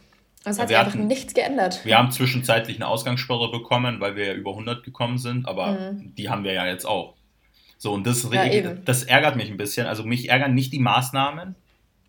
Es 0.46 0.60
hat 0.60 0.68
Wir 0.68 0.68
sich 0.68 0.78
einfach 0.78 0.94
hatten- 0.94 1.08
nichts 1.08 1.34
geändert. 1.34 1.86
Wir 1.86 1.98
haben 1.98 2.12
zwischenzeitlich 2.12 2.76
eine 2.78 2.88
Ausgangssperre 2.88 3.50
bekommen, 3.50 4.02
weil 4.02 4.16
wir 4.18 4.26
ja 4.28 4.34
über 4.34 4.52
100 4.54 4.84
gekommen 4.84 5.18
sind, 5.18 5.48
aber 5.48 5.94
die 6.18 6.30
haben 6.30 6.44
wir 6.44 6.52
ja 6.54 6.66
jetzt 6.66 6.86
auch. 6.86 7.14
So, 7.78 7.92
und 7.94 8.06
das, 8.06 8.24
Mhm. 8.26 8.34
Ja, 8.34 8.74
das 8.86 9.04
ärgert 9.04 9.36
mich 9.38 9.50
ein 9.50 9.58
bisschen. 9.58 9.88
Also 9.88 10.04
mich 10.04 10.30
ärgern 10.30 10.54
nicht 10.54 10.72
die 10.74 10.80
Maßnahmen, 10.80 11.56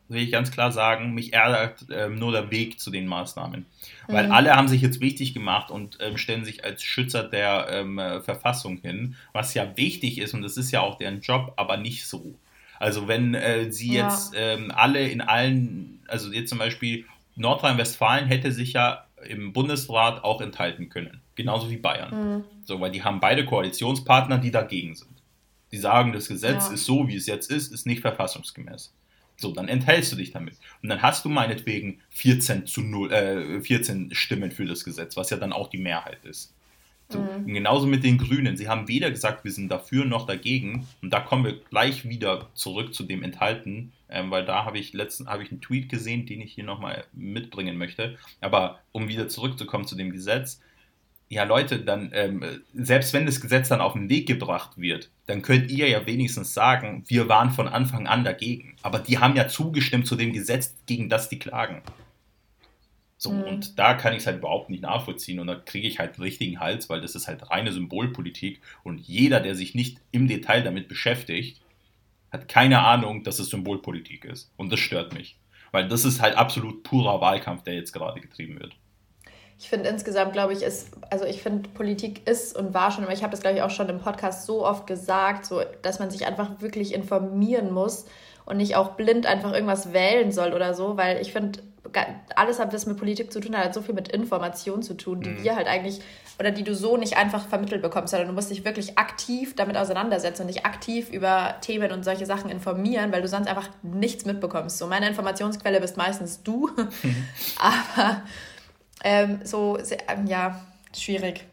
will 0.08 0.22
ich 0.22 0.30
ganz 0.32 0.50
klar 0.50 0.70
sagen. 0.72 1.14
Mich 1.14 1.32
ärgert 1.32 1.86
ähm, 1.90 2.18
nur 2.18 2.32
der 2.32 2.50
Weg 2.50 2.78
zu 2.80 2.90
den 2.90 3.06
Maßnahmen. 3.06 3.66
Weil 4.08 4.26
Mhm. 4.26 4.32
alle 4.32 4.54
haben 4.56 4.68
sich 4.68 4.82
jetzt 4.82 5.00
wichtig 5.00 5.34
gemacht 5.34 5.70
und 5.70 5.98
ähm, 6.00 6.16
stellen 6.18 6.44
sich 6.44 6.64
als 6.64 6.82
Schützer 6.82 7.22
der 7.24 7.66
ähm, 7.70 7.98
äh, 7.98 8.20
Verfassung 8.20 8.78
hin, 8.78 9.16
was 9.32 9.54
ja 9.54 9.76
wichtig 9.76 10.18
ist 10.18 10.34
und 10.34 10.42
das 10.42 10.56
ist 10.56 10.70
ja 10.70 10.80
auch 10.80 10.96
deren 10.98 11.20
Job, 11.20 11.54
aber 11.56 11.76
nicht 11.76 12.06
so. 12.06 12.34
Also 12.78 13.08
wenn 13.08 13.34
äh, 13.34 13.70
sie 13.72 13.94
Ja. 13.94 14.04
jetzt 14.04 14.34
ähm, 14.36 14.70
alle 14.74 15.08
in 15.08 15.20
allen, 15.20 16.00
also 16.08 16.30
jetzt 16.32 16.50
zum 16.50 16.58
Beispiel 16.58 17.04
Nordrhein-Westfalen 17.36 18.26
hätte 18.26 18.52
sich 18.52 18.74
ja 18.74 19.06
im 19.26 19.52
Bundesrat 19.52 20.22
auch 20.22 20.40
enthalten 20.40 20.88
können, 20.90 21.20
genauso 21.34 21.70
wie 21.70 21.76
Bayern. 21.78 22.10
Mhm. 22.38 22.44
So, 22.64 22.80
weil 22.80 22.90
die 22.90 23.02
haben 23.02 23.20
beide 23.20 23.44
Koalitionspartner, 23.44 24.38
die 24.38 24.50
dagegen 24.50 24.94
sind. 24.94 25.10
Die 25.72 25.78
sagen, 25.78 26.12
das 26.12 26.28
Gesetz 26.28 26.68
Ja. 26.68 26.74
ist 26.74 26.84
so, 26.84 27.08
wie 27.08 27.16
es 27.16 27.26
jetzt 27.26 27.50
ist, 27.50 27.72
ist 27.72 27.86
nicht 27.86 28.00
verfassungsgemäß. 28.00 28.92
So, 29.36 29.52
dann 29.52 29.68
enthältst 29.68 30.12
du 30.12 30.16
dich 30.16 30.32
damit. 30.32 30.54
Und 30.82 30.88
dann 30.88 31.02
hast 31.02 31.24
du 31.24 31.28
meinetwegen 31.28 32.00
14 32.10 32.66
zu 32.66 32.82
0, 32.82 33.12
äh, 33.12 33.60
14 33.60 34.14
Stimmen 34.14 34.50
für 34.50 34.64
das 34.64 34.84
Gesetz, 34.84 35.16
was 35.16 35.30
ja 35.30 35.36
dann 35.36 35.52
auch 35.52 35.68
die 35.68 35.78
Mehrheit 35.78 36.24
ist. 36.24 36.54
Mhm. 37.12 37.46
Genauso 37.52 37.86
mit 37.86 38.04
den 38.04 38.18
Grünen. 38.18 38.56
Sie 38.56 38.68
haben 38.68 38.88
weder 38.88 39.10
gesagt, 39.10 39.44
wir 39.44 39.52
sind 39.52 39.70
dafür 39.70 40.04
noch 40.04 40.26
dagegen. 40.26 40.86
Und 41.02 41.10
da 41.10 41.20
kommen 41.20 41.44
wir 41.44 41.60
gleich 41.70 42.08
wieder 42.08 42.48
zurück 42.54 42.94
zu 42.94 43.04
dem 43.04 43.22
Enthalten, 43.22 43.92
ähm, 44.08 44.30
weil 44.30 44.44
da 44.44 44.64
habe 44.64 44.78
ich 44.78 44.92
letztens 44.92 45.28
habe 45.28 45.42
ich 45.42 45.50
einen 45.50 45.60
Tweet 45.60 45.88
gesehen, 45.88 46.26
den 46.26 46.40
ich 46.40 46.52
hier 46.52 46.64
nochmal 46.64 47.04
mitbringen 47.12 47.76
möchte. 47.76 48.16
Aber 48.40 48.80
um 48.92 49.08
wieder 49.08 49.28
zurückzukommen 49.28 49.86
zu 49.86 49.96
dem 49.96 50.12
Gesetz, 50.12 50.60
ja 51.28 51.44
Leute, 51.44 51.80
dann, 51.80 52.10
ähm, 52.12 52.44
selbst 52.74 53.12
wenn 53.12 53.26
das 53.26 53.40
Gesetz 53.40 53.68
dann 53.68 53.80
auf 53.80 53.94
den 53.94 54.08
Weg 54.08 54.26
gebracht 54.26 54.78
wird, 54.78 55.10
dann 55.26 55.42
könnt 55.42 55.70
ihr 55.70 55.88
ja 55.88 56.06
wenigstens 56.06 56.54
sagen, 56.54 57.04
wir 57.06 57.28
waren 57.28 57.50
von 57.50 57.68
Anfang 57.68 58.06
an 58.06 58.24
dagegen. 58.24 58.76
Aber 58.82 58.98
die 58.98 59.18
haben 59.18 59.36
ja 59.36 59.48
zugestimmt 59.48 60.06
zu 60.06 60.16
dem 60.16 60.32
Gesetz, 60.32 60.74
gegen 60.86 61.08
das 61.08 61.28
die 61.28 61.38
klagen. 61.38 61.82
So, 63.16 63.32
mhm. 63.32 63.42
und 63.44 63.78
da 63.78 63.94
kann 63.94 64.12
ich 64.12 64.20
es 64.20 64.26
halt 64.26 64.38
überhaupt 64.38 64.70
nicht 64.70 64.82
nachvollziehen 64.82 65.40
und 65.40 65.46
da 65.46 65.54
kriege 65.54 65.88
ich 65.88 65.98
halt 65.98 66.14
einen 66.14 66.24
richtigen 66.24 66.60
Hals, 66.60 66.90
weil 66.90 67.00
das 67.00 67.14
ist 67.14 67.26
halt 67.26 67.50
reine 67.50 67.72
Symbolpolitik 67.72 68.60
und 68.82 69.00
jeder, 69.00 69.40
der 69.40 69.54
sich 69.54 69.74
nicht 69.74 69.98
im 70.12 70.28
Detail 70.28 70.62
damit 70.62 70.88
beschäftigt, 70.88 71.60
hat 72.30 72.48
keine 72.48 72.80
Ahnung, 72.80 73.22
dass 73.22 73.38
es 73.38 73.48
Symbolpolitik 73.48 74.24
ist. 74.24 74.52
Und 74.56 74.70
das 74.72 74.80
stört 74.80 75.14
mich. 75.14 75.38
Weil 75.72 75.88
das 75.88 76.04
ist 76.04 76.20
halt 76.20 76.36
absolut 76.36 76.82
purer 76.82 77.20
Wahlkampf, 77.20 77.62
der 77.62 77.74
jetzt 77.74 77.92
gerade 77.92 78.20
getrieben 78.20 78.60
wird. 78.60 78.76
Ich 79.64 79.70
finde 79.70 79.88
insgesamt, 79.88 80.34
glaube 80.34 80.52
ich, 80.52 80.62
ist, 80.62 80.90
also 81.08 81.24
ich 81.24 81.42
finde, 81.42 81.70
Politik 81.70 82.28
ist 82.28 82.54
und 82.54 82.74
war 82.74 82.90
schon, 82.90 83.02
aber 83.02 83.14
ich 83.14 83.22
habe 83.22 83.30
das, 83.30 83.40
glaube 83.40 83.56
ich, 83.56 83.62
auch 83.62 83.70
schon 83.70 83.88
im 83.88 83.98
Podcast 83.98 84.44
so 84.44 84.62
oft 84.62 84.86
gesagt, 84.86 85.46
so, 85.46 85.62
dass 85.80 85.98
man 85.98 86.10
sich 86.10 86.26
einfach 86.26 86.60
wirklich 86.60 86.92
informieren 86.92 87.72
muss 87.72 88.04
und 88.44 88.58
nicht 88.58 88.76
auch 88.76 88.90
blind 88.90 89.24
einfach 89.24 89.54
irgendwas 89.54 89.94
wählen 89.94 90.32
soll 90.32 90.52
oder 90.52 90.74
so, 90.74 90.98
weil 90.98 91.18
ich 91.22 91.32
finde, 91.32 91.60
alles 92.36 92.58
hat 92.58 92.74
das 92.74 92.84
mit 92.84 92.98
Politik 92.98 93.32
zu 93.32 93.40
tun, 93.40 93.56
hat 93.56 93.72
so 93.72 93.80
viel 93.80 93.94
mit 93.94 94.08
Information 94.08 94.82
zu 94.82 94.98
tun, 94.98 95.22
die 95.22 95.30
mhm. 95.30 95.44
wir 95.44 95.56
halt 95.56 95.66
eigentlich 95.66 96.02
oder 96.38 96.50
die 96.50 96.62
du 96.62 96.74
so 96.74 96.98
nicht 96.98 97.16
einfach 97.16 97.46
vermittelt 97.48 97.80
bekommst, 97.80 98.10
sondern 98.10 98.28
du 98.28 98.34
musst 98.34 98.50
dich 98.50 98.66
wirklich 98.66 98.98
aktiv 98.98 99.56
damit 99.56 99.78
auseinandersetzen 99.78 100.42
und 100.42 100.48
dich 100.48 100.66
aktiv 100.66 101.08
über 101.08 101.54
Themen 101.62 101.90
und 101.90 102.04
solche 102.04 102.26
Sachen 102.26 102.50
informieren, 102.50 103.12
weil 103.12 103.22
du 103.22 103.28
sonst 103.28 103.48
einfach 103.48 103.70
nichts 103.82 104.26
mitbekommst. 104.26 104.76
So 104.76 104.86
meine 104.88 105.08
Informationsquelle 105.08 105.80
bist 105.80 105.96
meistens 105.96 106.42
du, 106.42 106.68
aber 107.58 108.24
ähm, 109.04 109.40
so 109.44 109.78
ähm, 110.08 110.26
ja 110.26 110.60
schwierig. 110.96 111.44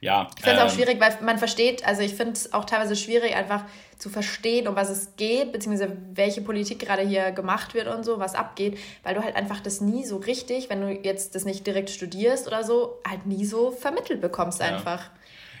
Ja. 0.00 0.28
Ich 0.36 0.44
finde 0.44 0.58
es 0.58 0.62
ähm, 0.62 0.68
auch 0.68 0.74
schwierig, 0.74 1.00
weil 1.00 1.16
man 1.24 1.38
versteht, 1.38 1.86
also 1.86 2.02
ich 2.02 2.14
finde 2.14 2.32
es 2.32 2.52
auch 2.52 2.66
teilweise 2.66 2.94
schwierig, 2.94 3.34
einfach 3.34 3.64
zu 3.96 4.10
verstehen, 4.10 4.68
um 4.68 4.76
was 4.76 4.90
es 4.90 5.16
geht, 5.16 5.52
beziehungsweise 5.52 5.96
welche 6.12 6.42
Politik 6.42 6.80
gerade 6.80 7.02
hier 7.02 7.30
gemacht 7.30 7.72
wird 7.72 7.86
und 7.86 8.04
so, 8.04 8.18
was 8.18 8.34
abgeht, 8.34 8.78
weil 9.02 9.14
du 9.14 9.22
halt 9.22 9.34
einfach 9.34 9.60
das 9.60 9.80
nie 9.80 10.04
so 10.04 10.18
richtig, 10.18 10.68
wenn 10.68 10.82
du 10.82 10.90
jetzt 10.90 11.34
das 11.34 11.46
nicht 11.46 11.66
direkt 11.66 11.88
studierst 11.88 12.46
oder 12.46 12.64
so, 12.64 12.98
halt 13.08 13.24
nie 13.24 13.46
so 13.46 13.70
vermittelt 13.70 14.20
bekommst 14.20 14.60
einfach. 14.60 15.10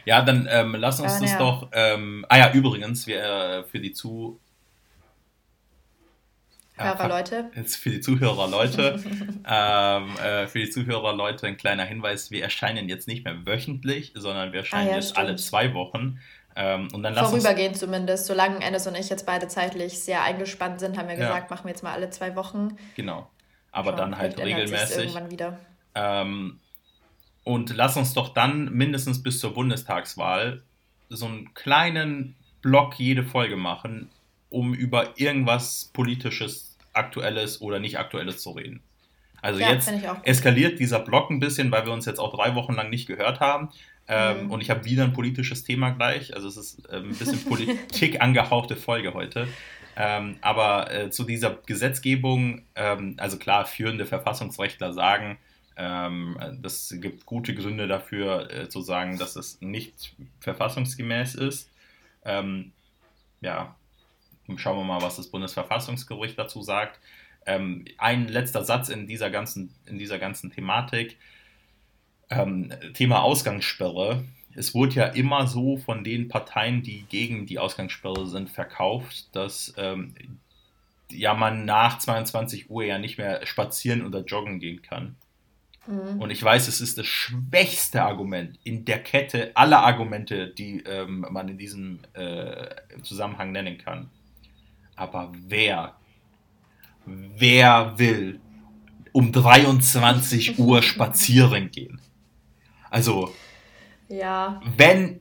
Ja, 0.04 0.20
dann 0.20 0.46
ähm, 0.50 0.74
lass 0.78 1.00
uns 1.00 1.12
Aber, 1.12 1.22
das 1.22 1.32
ja. 1.32 1.38
doch. 1.38 1.68
Ähm, 1.72 2.26
ah 2.28 2.36
ja, 2.36 2.52
übrigens, 2.52 3.06
wir, 3.06 3.22
äh, 3.22 3.64
für 3.64 3.80
die 3.80 3.92
Zu 3.92 4.40
Hörerleute. 6.76 7.50
Jetzt 7.54 7.76
für 7.76 7.90
die 7.90 8.00
Zuhörerleute. 8.00 9.02
ähm, 9.46 10.16
äh, 10.16 10.46
für 10.48 10.58
die 10.58 10.70
Zuhörerleute 10.70 11.46
ein 11.46 11.56
kleiner 11.56 11.84
Hinweis: 11.84 12.30
Wir 12.30 12.42
erscheinen 12.42 12.88
jetzt 12.88 13.06
nicht 13.06 13.24
mehr 13.24 13.46
wöchentlich, 13.46 14.12
sondern 14.14 14.52
wir 14.52 14.60
erscheinen 14.60 14.88
ah, 14.88 14.90
ja, 14.90 14.96
jetzt 14.96 15.10
stimmt. 15.10 15.18
alle 15.18 15.36
zwei 15.36 15.74
Wochen. 15.74 16.18
Ähm, 16.56 16.88
und 16.92 17.02
dann 17.02 17.14
Vorübergehend 17.14 17.76
zumindest. 17.76 18.26
Solange 18.26 18.60
Ennis 18.64 18.86
und 18.86 18.96
ich 18.96 19.08
jetzt 19.08 19.26
beide 19.26 19.48
zeitlich 19.48 20.00
sehr 20.00 20.22
eingespannt 20.22 20.80
sind, 20.80 20.96
haben 20.96 21.08
wir 21.08 21.16
ja. 21.16 21.26
gesagt, 21.26 21.50
machen 21.50 21.64
wir 21.64 21.70
jetzt 21.70 21.82
mal 21.82 21.92
alle 21.92 22.10
zwei 22.10 22.36
Wochen. 22.36 22.76
Genau. 22.96 23.28
Aber 23.72 23.90
Schauen, 23.90 23.98
dann 23.98 24.18
halt 24.18 24.38
regelmäßig. 24.38 24.98
Irgendwann 24.98 25.30
wieder. 25.30 25.58
Ähm, 25.94 26.60
und 27.44 27.76
lass 27.76 27.96
uns 27.96 28.14
doch 28.14 28.30
dann 28.30 28.72
mindestens 28.72 29.22
bis 29.22 29.38
zur 29.38 29.54
Bundestagswahl 29.54 30.62
so 31.08 31.26
einen 31.26 31.52
kleinen 31.54 32.36
Block 32.62 32.98
jede 32.98 33.24
Folge 33.24 33.56
machen, 33.56 34.10
um 34.50 34.74
über 34.74 35.18
irgendwas 35.18 35.90
Politisches, 35.92 36.76
Aktuelles 36.92 37.60
oder 37.60 37.78
nicht 37.80 37.98
Aktuelles 37.98 38.38
zu 38.38 38.52
reden. 38.52 38.82
Also 39.42 39.60
ja, 39.60 39.72
jetzt 39.72 39.92
eskaliert 40.22 40.78
dieser 40.78 41.00
Block 41.00 41.30
ein 41.30 41.38
bisschen, 41.38 41.70
weil 41.70 41.84
wir 41.84 41.92
uns 41.92 42.06
jetzt 42.06 42.18
auch 42.18 42.34
drei 42.34 42.54
Wochen 42.54 42.72
lang 42.72 42.88
nicht 42.88 43.06
gehört 43.06 43.40
haben. 43.40 43.70
Ähm, 44.08 44.44
mhm. 44.44 44.50
Und 44.50 44.60
ich 44.60 44.70
habe 44.70 44.84
wieder 44.84 45.04
ein 45.04 45.12
politisches 45.12 45.64
Thema 45.64 45.90
gleich. 45.90 46.34
Also 46.34 46.48
es 46.48 46.56
ist 46.56 46.88
ähm, 46.90 47.10
ein 47.10 47.16
bisschen 47.16 47.44
Politik 47.48 48.22
angehauchte 48.22 48.76
Folge 48.76 49.12
heute. 49.12 49.48
Ähm, 49.96 50.36
aber 50.40 50.90
äh, 50.92 51.10
zu 51.10 51.24
dieser 51.24 51.58
Gesetzgebung, 51.66 52.62
ähm, 52.74 53.14
also 53.18 53.38
klar, 53.38 53.64
führende 53.66 54.06
Verfassungsrechtler 54.06 54.92
sagen, 54.92 55.38
ähm, 55.76 56.38
das 56.60 56.94
gibt 57.00 57.26
gute 57.26 57.54
Gründe 57.54 57.86
dafür 57.86 58.50
äh, 58.50 58.68
zu 58.68 58.80
sagen, 58.80 59.18
dass 59.18 59.36
es 59.36 59.60
nicht 59.60 60.14
verfassungsgemäß 60.40 61.34
ist. 61.34 61.70
Ähm, 62.24 62.72
ja, 63.40 63.76
schauen 64.56 64.78
wir 64.78 64.84
mal, 64.84 65.02
was 65.02 65.16
das 65.16 65.28
Bundesverfassungsgericht 65.28 66.38
dazu 66.38 66.62
sagt. 66.62 67.00
ein 67.46 68.28
letzter 68.28 68.64
Satz 68.64 68.88
in 68.88 69.06
dieser 69.06 69.28
ganzen, 69.30 69.74
in 69.84 69.98
dieser 69.98 70.18
ganzen 70.18 70.50
Thematik 70.50 71.18
ähm, 72.30 72.72
Thema 72.94 73.22
Ausgangssperre. 73.22 74.24
Es 74.54 74.74
wurde 74.74 74.94
ja 74.94 75.06
immer 75.06 75.46
so 75.46 75.76
von 75.76 76.04
den 76.04 76.28
Parteien, 76.28 76.82
die 76.82 77.04
gegen 77.08 77.46
die 77.46 77.58
Ausgangssperre 77.58 78.26
sind, 78.26 78.50
verkauft, 78.50 79.28
dass 79.32 79.74
ähm, 79.76 80.14
ja 81.10 81.34
man 81.34 81.64
nach 81.64 81.98
22 81.98 82.70
Uhr 82.70 82.84
ja 82.84 82.98
nicht 82.98 83.18
mehr 83.18 83.44
spazieren 83.46 84.06
oder 84.06 84.20
joggen 84.24 84.60
gehen 84.60 84.82
kann. 84.82 85.16
Mhm. 85.86 86.20
Und 86.20 86.30
ich 86.30 86.42
weiß, 86.42 86.68
es 86.68 86.80
ist 86.80 86.98
das 86.98 87.06
schwächste 87.06 88.02
Argument 88.02 88.58
in 88.64 88.84
der 88.84 89.02
Kette 89.02 89.52
aller 89.54 89.80
Argumente, 89.80 90.48
die 90.48 90.82
ähm, 90.86 91.26
man 91.30 91.48
in 91.48 91.58
diesem 91.58 92.00
äh, 92.14 92.74
Zusammenhang 93.02 93.52
nennen 93.52 93.78
kann. 93.78 94.08
Aber 94.96 95.32
wer, 95.46 95.96
wer 97.06 97.98
will 97.98 98.40
um 99.12 99.32
23 99.32 100.58
Uhr 100.58 100.82
spazieren 100.82 101.70
gehen? 101.70 102.00
Also, 102.90 103.34
ja. 104.08 104.60
wenn, 104.76 105.20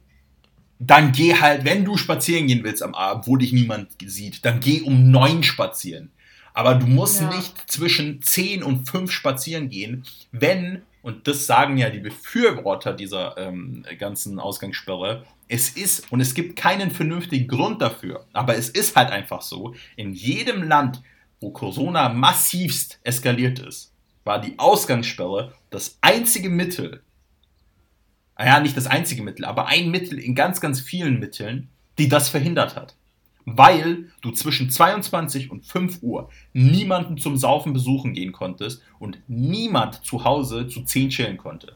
dann 0.80 1.12
geh 1.12 1.36
halt, 1.36 1.66
wenn 1.66 1.86
du 1.86 1.98
spazieren 1.98 2.48
gehen 2.48 2.64
willst 2.64 2.84
am 2.84 2.94
Abend, 2.94 3.28
wo 3.28 3.38
dich 3.38 3.54
niemand 3.54 3.90
sieht, 4.06 4.46
dann 4.46 4.60
geh 4.60 4.82
um 4.82 5.10
neun 5.10 5.44
spazieren. 5.44 6.12
Aber 6.54 6.76
du 6.76 6.86
musst 6.86 7.22
ja. 7.22 7.36
nicht 7.36 7.72
zwischen 7.72 8.22
zehn 8.22 8.62
und 8.62 8.88
fünf 8.88 9.12
spazieren 9.12 9.70
gehen, 9.70 10.04
wenn, 10.32 10.84
und 11.02 11.28
das 11.28 11.48
sagen 11.48 11.78
ja 11.78 11.90
die 11.90 12.00
Befürworter 12.00 12.94
dieser 12.94 13.38
ähm, 13.38 13.84
ganzen 13.98 14.40
Ausgangssperre, 14.40 15.26
es 15.54 15.70
ist, 15.70 16.12
und 16.12 16.20
es 16.20 16.34
gibt 16.34 16.56
keinen 16.56 16.90
vernünftigen 16.90 17.48
Grund 17.48 17.80
dafür, 17.80 18.26
aber 18.34 18.58
es 18.58 18.70
ist 18.70 18.96
halt 18.96 19.12
einfach 19.12 19.44
so, 19.44 19.76
in 19.96 20.12
jedem 20.14 20.64
Land, 20.64 21.04
wo 21.40 21.52
Corona 21.52 22.10
massivst 22.10 23.00
eskaliert 23.04 23.60
ist, 23.60 23.94
war 24.24 24.42
die 24.42 24.58
Ausgangssperre 24.58 25.54
das 25.70 26.00
einzige 26.02 26.50
Mittel, 26.50 27.04
Ah 28.36 28.48
ja, 28.48 28.60
nicht 28.60 28.76
das 28.76 28.88
einzige 28.88 29.22
Mittel, 29.22 29.46
aber 29.46 29.68
ein 29.68 29.92
Mittel 29.92 30.18
in 30.18 30.34
ganz, 30.34 30.60
ganz 30.60 30.82
vielen 30.82 31.20
Mitteln, 31.20 31.70
die 32.00 32.10
das 32.10 32.30
verhindert 32.30 32.76
hat. 32.76 32.96
Weil 33.46 34.12
du 34.22 34.32
zwischen 34.32 34.72
22 34.72 35.52
und 35.52 35.64
5 35.64 36.02
Uhr 36.02 36.32
niemanden 36.52 37.20
zum 37.20 37.38
Saufen 37.38 37.74
besuchen 37.74 38.14
gehen 38.14 38.32
konntest 38.32 38.82
und 38.98 39.20
niemand 39.28 40.04
zu 40.04 40.24
Hause 40.24 40.68
zu 40.68 40.82
10 40.82 41.10
chillen 41.10 41.38
konnte. 41.38 41.76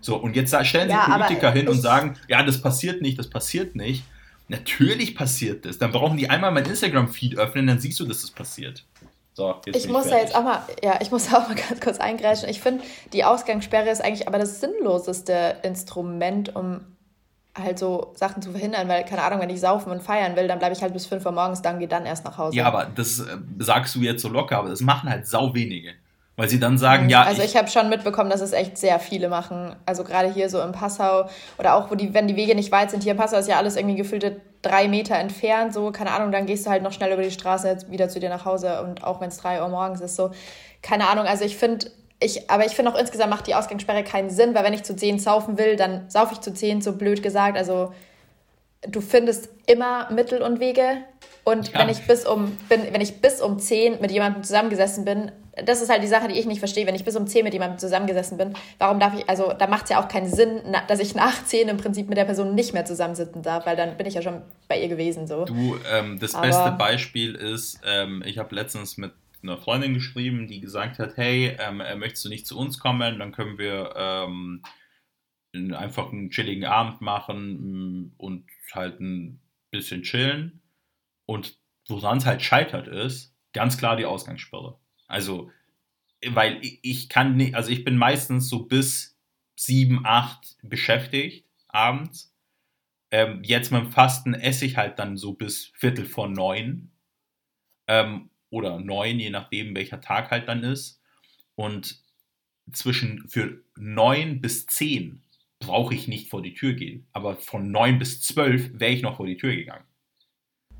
So, 0.00 0.16
und 0.16 0.36
jetzt 0.36 0.54
stellen 0.66 0.88
sich 0.88 0.96
ja, 0.96 1.16
Politiker 1.16 1.50
hin 1.52 1.68
und 1.68 1.80
sagen, 1.80 2.16
ja, 2.28 2.42
das 2.42 2.60
passiert 2.60 3.02
nicht, 3.02 3.18
das 3.18 3.28
passiert 3.28 3.74
nicht. 3.74 4.04
Natürlich 4.48 5.14
passiert 5.14 5.64
das. 5.64 5.78
Dann 5.78 5.92
brauchen 5.92 6.16
die 6.16 6.28
einmal 6.28 6.50
mein 6.50 6.64
Instagram-Feed 6.64 7.38
öffnen, 7.38 7.66
dann 7.66 7.78
siehst 7.78 8.00
du, 8.00 8.06
dass 8.06 8.22
das 8.22 8.30
passiert. 8.30 8.84
So, 9.32 9.54
ich 9.64 9.88
muss 9.88 10.08
da 10.08 10.18
jetzt 10.18 10.34
auch 10.34 10.42
mal, 10.42 10.62
ja, 10.82 10.98
ich 11.00 11.10
muss 11.10 11.28
auch 11.32 11.48
mal 11.48 11.54
ganz 11.54 11.80
kurz 11.80 11.98
eingreifen. 11.98 12.48
Ich 12.48 12.60
finde, 12.60 12.84
die 13.12 13.24
Ausgangssperre 13.24 13.88
ist 13.88 14.02
eigentlich 14.02 14.26
aber 14.26 14.38
das 14.38 14.60
sinnloseste 14.60 15.56
Instrument, 15.62 16.54
um 16.56 16.80
halt 17.56 17.78
so 17.78 18.12
Sachen 18.16 18.42
zu 18.42 18.50
verhindern, 18.50 18.88
weil, 18.88 19.04
keine 19.04 19.22
Ahnung, 19.22 19.40
wenn 19.40 19.50
ich 19.50 19.60
saufen 19.60 19.90
und 19.90 20.02
feiern 20.02 20.36
will, 20.36 20.48
dann 20.48 20.58
bleibe 20.58 20.74
ich 20.74 20.82
halt 20.82 20.92
bis 20.92 21.06
5 21.06 21.24
Uhr 21.24 21.32
morgens, 21.32 21.62
dann 21.62 21.78
gehe 21.78 21.88
dann 21.88 22.06
erst 22.06 22.24
nach 22.24 22.38
Hause. 22.38 22.56
Ja, 22.56 22.66
aber 22.66 22.86
das 22.94 23.20
äh, 23.20 23.36
sagst 23.58 23.94
du 23.94 24.00
jetzt 24.00 24.22
so 24.22 24.28
locker, 24.28 24.58
aber 24.58 24.68
das 24.68 24.80
machen 24.80 25.08
halt 25.10 25.26
sau 25.26 25.54
wenige. 25.54 25.94
Weil 26.40 26.48
sie 26.48 26.58
dann 26.58 26.78
sagen, 26.78 27.04
mhm. 27.04 27.10
ja. 27.10 27.22
Also 27.22 27.42
ich, 27.42 27.50
ich 27.50 27.56
habe 27.58 27.68
schon 27.68 27.90
mitbekommen, 27.90 28.30
dass 28.30 28.40
es 28.40 28.52
echt 28.52 28.78
sehr 28.78 28.98
viele 28.98 29.28
machen. 29.28 29.76
Also 29.84 30.04
gerade 30.04 30.32
hier 30.32 30.48
so 30.48 30.62
in 30.62 30.72
Passau 30.72 31.28
oder 31.58 31.74
auch, 31.74 31.90
wo 31.90 31.94
die, 31.94 32.14
wenn 32.14 32.28
die 32.28 32.36
Wege 32.36 32.54
nicht 32.54 32.72
weit 32.72 32.90
sind, 32.90 33.02
hier 33.02 33.12
in 33.12 33.18
Passau 33.18 33.36
ist 33.36 33.46
ja 33.46 33.58
alles 33.58 33.76
irgendwie 33.76 33.96
gefühlte 33.96 34.40
drei 34.62 34.88
Meter 34.88 35.16
entfernt, 35.16 35.74
so, 35.74 35.90
keine 35.90 36.12
Ahnung, 36.12 36.32
dann 36.32 36.46
gehst 36.46 36.64
du 36.64 36.70
halt 36.70 36.82
noch 36.82 36.92
schnell 36.92 37.12
über 37.12 37.22
die 37.22 37.30
Straße 37.30 37.76
wieder 37.90 38.08
zu 38.08 38.20
dir 38.20 38.30
nach 38.30 38.46
Hause 38.46 38.80
und 38.82 39.04
auch 39.04 39.20
wenn 39.20 39.28
es 39.28 39.36
drei 39.36 39.60
Uhr 39.60 39.68
morgens 39.68 40.00
ist, 40.00 40.16
so, 40.16 40.30
keine 40.80 41.08
Ahnung, 41.08 41.26
also 41.26 41.44
ich 41.44 41.58
finde, 41.58 41.90
ich, 42.20 42.48
aber 42.48 42.64
ich 42.64 42.72
finde 42.72 42.90
auch 42.90 42.98
insgesamt 42.98 43.28
macht 43.28 43.46
die 43.46 43.54
Ausgangssperre 43.54 44.02
keinen 44.02 44.30
Sinn, 44.30 44.54
weil 44.54 44.64
wenn 44.64 44.72
ich 44.72 44.82
zu 44.82 44.96
zehn 44.96 45.18
saufen 45.18 45.58
will, 45.58 45.76
dann 45.76 46.08
saufe 46.08 46.32
ich 46.32 46.40
zu 46.40 46.54
zehn, 46.54 46.80
so 46.80 46.94
blöd 46.94 47.22
gesagt, 47.22 47.58
also 47.58 47.92
du 48.88 49.02
findest 49.02 49.50
immer 49.66 50.10
Mittel 50.10 50.40
und 50.40 50.58
Wege 50.58 51.04
und 51.44 51.72
ja. 51.72 51.80
wenn 51.80 51.88
ich 51.88 52.06
bis 52.06 52.26
um 52.26 52.56
bin, 52.68 52.82
wenn 52.92 53.00
ich 53.00 53.20
bis 53.20 53.40
um 53.40 53.58
zehn 53.58 54.00
mit 54.00 54.10
jemandem 54.10 54.42
zusammengesessen 54.42 55.04
bin, 55.04 55.32
das 55.64 55.82
ist 55.82 55.90
halt 55.90 56.02
die 56.02 56.08
Sache, 56.08 56.28
die 56.28 56.34
ich 56.34 56.46
nicht 56.46 56.58
verstehe, 56.58 56.86
wenn 56.86 56.94
ich 56.94 57.04
bis 57.04 57.16
um 57.16 57.26
10 57.26 57.44
mit 57.44 57.52
jemandem 57.52 57.78
zusammengesessen 57.78 58.38
bin, 58.38 58.54
warum 58.78 59.00
darf 59.00 59.18
ich, 59.18 59.28
also 59.28 59.52
da 59.52 59.66
macht 59.66 59.84
es 59.84 59.90
ja 59.90 60.02
auch 60.02 60.08
keinen 60.08 60.28
Sinn, 60.28 60.60
dass 60.88 61.00
ich 61.00 61.14
nach 61.14 61.44
10 61.44 61.68
im 61.68 61.76
Prinzip 61.76 62.08
mit 62.08 62.18
der 62.18 62.24
Person 62.24 62.54
nicht 62.54 62.72
mehr 62.72 62.84
zusammensitzen 62.84 63.42
darf, 63.42 63.66
weil 63.66 63.76
dann 63.76 63.96
bin 63.96 64.06
ich 64.06 64.14
ja 64.14 64.22
schon 64.22 64.42
bei 64.68 64.80
ihr 64.80 64.88
gewesen. 64.88 65.26
So. 65.26 65.44
Du, 65.44 65.76
ähm, 65.90 66.18
das 66.18 66.34
Aber, 66.34 66.46
beste 66.46 66.70
Beispiel 66.72 67.34
ist, 67.34 67.80
ähm, 67.84 68.22
ich 68.24 68.38
habe 68.38 68.54
letztens 68.54 68.96
mit 68.96 69.12
einer 69.42 69.58
Freundin 69.58 69.94
geschrieben, 69.94 70.46
die 70.46 70.60
gesagt 70.60 70.98
hat, 70.98 71.16
hey, 71.16 71.56
ähm, 71.58 71.80
äh, 71.80 71.96
möchtest 71.96 72.24
du 72.24 72.28
nicht 72.28 72.46
zu 72.46 72.58
uns 72.58 72.78
kommen, 72.78 73.18
dann 73.18 73.32
können 73.32 73.58
wir 73.58 73.94
ähm, 73.96 74.62
einfach 75.74 76.12
einen 76.12 76.30
chilligen 76.30 76.64
Abend 76.64 77.00
machen 77.00 78.02
mm, 78.02 78.12
und 78.18 78.44
halt 78.72 79.00
ein 79.00 79.40
bisschen 79.70 80.02
chillen. 80.02 80.59
Und 81.30 81.60
woran 81.86 82.18
es 82.18 82.26
halt 82.26 82.42
scheitert 82.42 82.88
ist, 82.88 83.36
ganz 83.52 83.78
klar 83.78 83.94
die 83.94 84.04
Ausgangssperre. 84.04 84.80
Also, 85.06 85.52
weil 86.26 86.58
ich 86.60 87.08
kann 87.08 87.36
nicht, 87.36 87.54
also 87.54 87.70
ich 87.70 87.84
bin 87.84 87.96
meistens 87.96 88.48
so 88.48 88.64
bis 88.64 89.16
sieben, 89.54 90.00
acht 90.04 90.56
beschäftigt 90.64 91.46
abends. 91.68 92.34
Ähm, 93.12 93.44
jetzt 93.44 93.70
mit 93.70 93.80
dem 93.80 93.92
Fasten 93.92 94.34
esse 94.34 94.64
ich 94.64 94.76
halt 94.76 94.98
dann 94.98 95.16
so 95.16 95.34
bis 95.34 95.66
Viertel 95.76 96.04
vor 96.04 96.26
neun. 96.26 96.90
Ähm, 97.86 98.30
oder 98.48 98.80
neun, 98.80 99.20
je 99.20 99.30
nachdem, 99.30 99.76
welcher 99.76 100.00
Tag 100.00 100.32
halt 100.32 100.48
dann 100.48 100.64
ist. 100.64 101.00
Und 101.54 102.02
zwischen 102.72 103.28
für 103.28 103.62
neun 103.76 104.40
bis 104.40 104.66
zehn 104.66 105.22
brauche 105.60 105.94
ich 105.94 106.08
nicht 106.08 106.28
vor 106.28 106.42
die 106.42 106.54
Tür 106.54 106.72
gehen. 106.72 107.06
Aber 107.12 107.36
von 107.36 107.70
neun 107.70 108.00
bis 108.00 108.20
zwölf 108.20 108.68
wäre 108.72 108.90
ich 108.90 109.02
noch 109.02 109.18
vor 109.18 109.26
die 109.26 109.36
Tür 109.36 109.54
gegangen. 109.54 109.84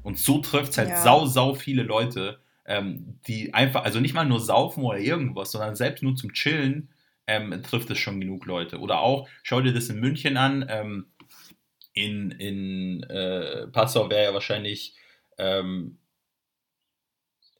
Und 0.03 0.19
so 0.19 0.39
trifft 0.39 0.73
es 0.73 0.79
halt 0.79 0.89
ja. 0.91 1.03
sau, 1.03 1.27
sau 1.27 1.55
viele 1.55 1.83
Leute, 1.83 2.41
ähm, 2.65 3.19
die 3.27 3.53
einfach, 3.55 3.85
also 3.85 4.01
nicht 4.01 4.15
mal 4.15 4.25
nur 4.25 4.41
saufen 4.41 4.85
oder 4.85 4.99
irgendwas, 4.99 5.53
sondern 5.53 5.77
selbst 5.77 6.03
nur 6.03 6.17
zum 6.17 6.33
Chillen 6.33 6.91
ähm, 7.27 7.63
trifft 7.63 7.91
es 7.91 7.99
schon 7.99 8.21
genug 8.21 8.47
Leute. 8.47 8.79
Oder 8.79 9.01
auch, 9.01 9.29
schau 9.43 9.61
dir 9.61 9.73
das 9.73 9.89
in 9.89 10.01
München 10.01 10.37
an, 10.37 10.67
ähm, 10.69 11.07
in, 11.93 12.31
in 12.31 13.03
äh, 13.05 13.67
Passau 13.69 14.11
wäre 14.11 14.25
ja 14.25 14.35
wahrscheinlich 14.35 14.95
ähm, 15.39 15.99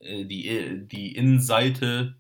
äh, 0.01 0.25
die, 0.25 0.87
die 0.87 1.15
Innenseite, 1.15 2.17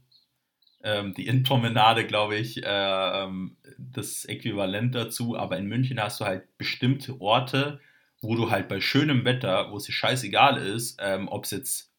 ähm, 0.83 1.15
die 1.15 1.27
Innenpromenade, 1.27 2.07
glaube 2.07 2.37
ich, 2.37 2.63
äh, 2.65 3.25
ähm, 3.25 3.57
das 3.79 4.25
Äquivalent 4.25 4.95
dazu. 4.95 5.37
Aber 5.37 5.59
in 5.59 5.67
München 5.67 6.01
hast 6.01 6.21
du 6.21 6.25
halt 6.25 6.57
bestimmte 6.59 7.21
Orte, 7.21 7.81
wo 8.21 8.35
du 8.35 8.51
halt 8.51 8.69
bei 8.69 8.81
schönem 8.81 9.25
Wetter, 9.25 9.71
wo 9.71 9.77
es 9.77 9.85
dir 9.85 9.93
scheißegal 9.93 10.59
ist, 10.59 10.99
ähm, 11.03 11.29
ob 11.29 11.45
es 11.45 11.51
jetzt 11.51 11.91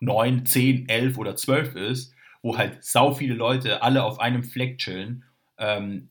9, 0.00 0.46
10, 0.46 0.88
11 0.88 1.18
oder 1.18 1.36
12 1.36 1.76
ist, 1.76 2.14
wo 2.42 2.56
halt 2.56 2.82
sau 2.82 3.12
viele 3.12 3.34
Leute 3.34 3.82
alle 3.82 4.02
auf 4.04 4.18
einem 4.18 4.42
Fleck 4.42 4.78
chillen. 4.78 5.24
Ähm, 5.58 6.08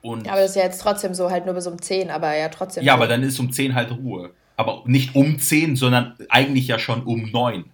und 0.00 0.26
ja, 0.26 0.32
aber 0.32 0.40
das 0.40 0.50
ist 0.50 0.56
ja 0.56 0.64
jetzt 0.64 0.80
trotzdem 0.80 1.14
so, 1.14 1.30
halt 1.30 1.44
nur 1.44 1.54
bis 1.54 1.66
um 1.66 1.80
10, 1.80 2.10
aber 2.10 2.34
ja 2.34 2.48
trotzdem. 2.48 2.82
Ja, 2.82 2.94
so. 2.94 2.96
aber 2.96 3.08
dann 3.08 3.22
ist 3.22 3.38
um 3.38 3.52
10 3.52 3.74
halt 3.74 3.92
Ruhe. 3.92 4.30
Aber 4.56 4.82
nicht 4.86 5.14
um 5.14 5.38
10, 5.38 5.76
sondern 5.76 6.16
eigentlich 6.28 6.66
ja 6.66 6.78
schon 6.78 7.04
um 7.04 7.30
9. 7.30 7.64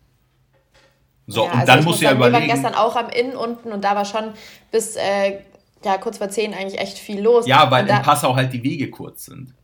So, 1.27 1.45
ja, 1.45 1.53
und 1.53 1.59
also 1.61 1.73
dann 1.73 1.85
musst 1.85 2.01
du 2.01 2.05
ja 2.07 2.13
überlegen. 2.13 2.47
Wir 2.47 2.49
waren 2.49 2.63
gestern 2.63 2.75
auch 2.75 2.97
am 2.97 3.11
Inn 3.11 3.37
unten 3.37 3.73
und 3.73 3.85
da 3.85 3.95
war 3.95 4.05
schon 4.05 4.33
bis 4.71 4.97
äh, 4.97 5.41
ja, 5.85 5.99
kurz 5.99 6.19
vor 6.19 6.29
10 6.29 6.55
eigentlich 6.55 6.81
echt 6.81 6.99
viel 6.99 7.21
los. 7.21 7.47
Ja, 7.47 7.71
weil 7.71 7.87
in 7.87 8.03
Passau 8.03 8.35
halt 8.35 8.53
die 8.53 8.63
Wege 8.63 8.91
kurz 8.91 9.27
sind. 9.27 9.55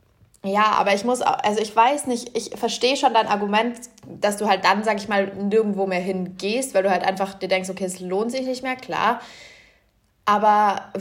Ja, 0.44 0.72
aber 0.72 0.92
ich 0.92 1.04
muss, 1.04 1.22
also 1.22 1.58
ich 1.58 1.74
weiß 1.74 2.06
nicht, 2.06 2.36
ich 2.36 2.50
verstehe 2.54 2.96
schon 2.98 3.14
dein 3.14 3.28
Argument, 3.28 3.80
dass 4.06 4.36
du 4.36 4.46
halt 4.46 4.62
dann, 4.64 4.84
sag 4.84 4.98
ich 4.98 5.08
mal, 5.08 5.28
nirgendwo 5.28 5.86
mehr 5.86 6.00
hingehst, 6.00 6.74
weil 6.74 6.82
du 6.82 6.90
halt 6.90 7.02
einfach 7.02 7.32
dir 7.32 7.48
denkst, 7.48 7.70
okay, 7.70 7.84
es 7.84 7.98
lohnt 8.00 8.30
sich 8.30 8.42
nicht 8.42 8.62
mehr, 8.62 8.76
klar. 8.76 9.20
Aber 10.26 10.92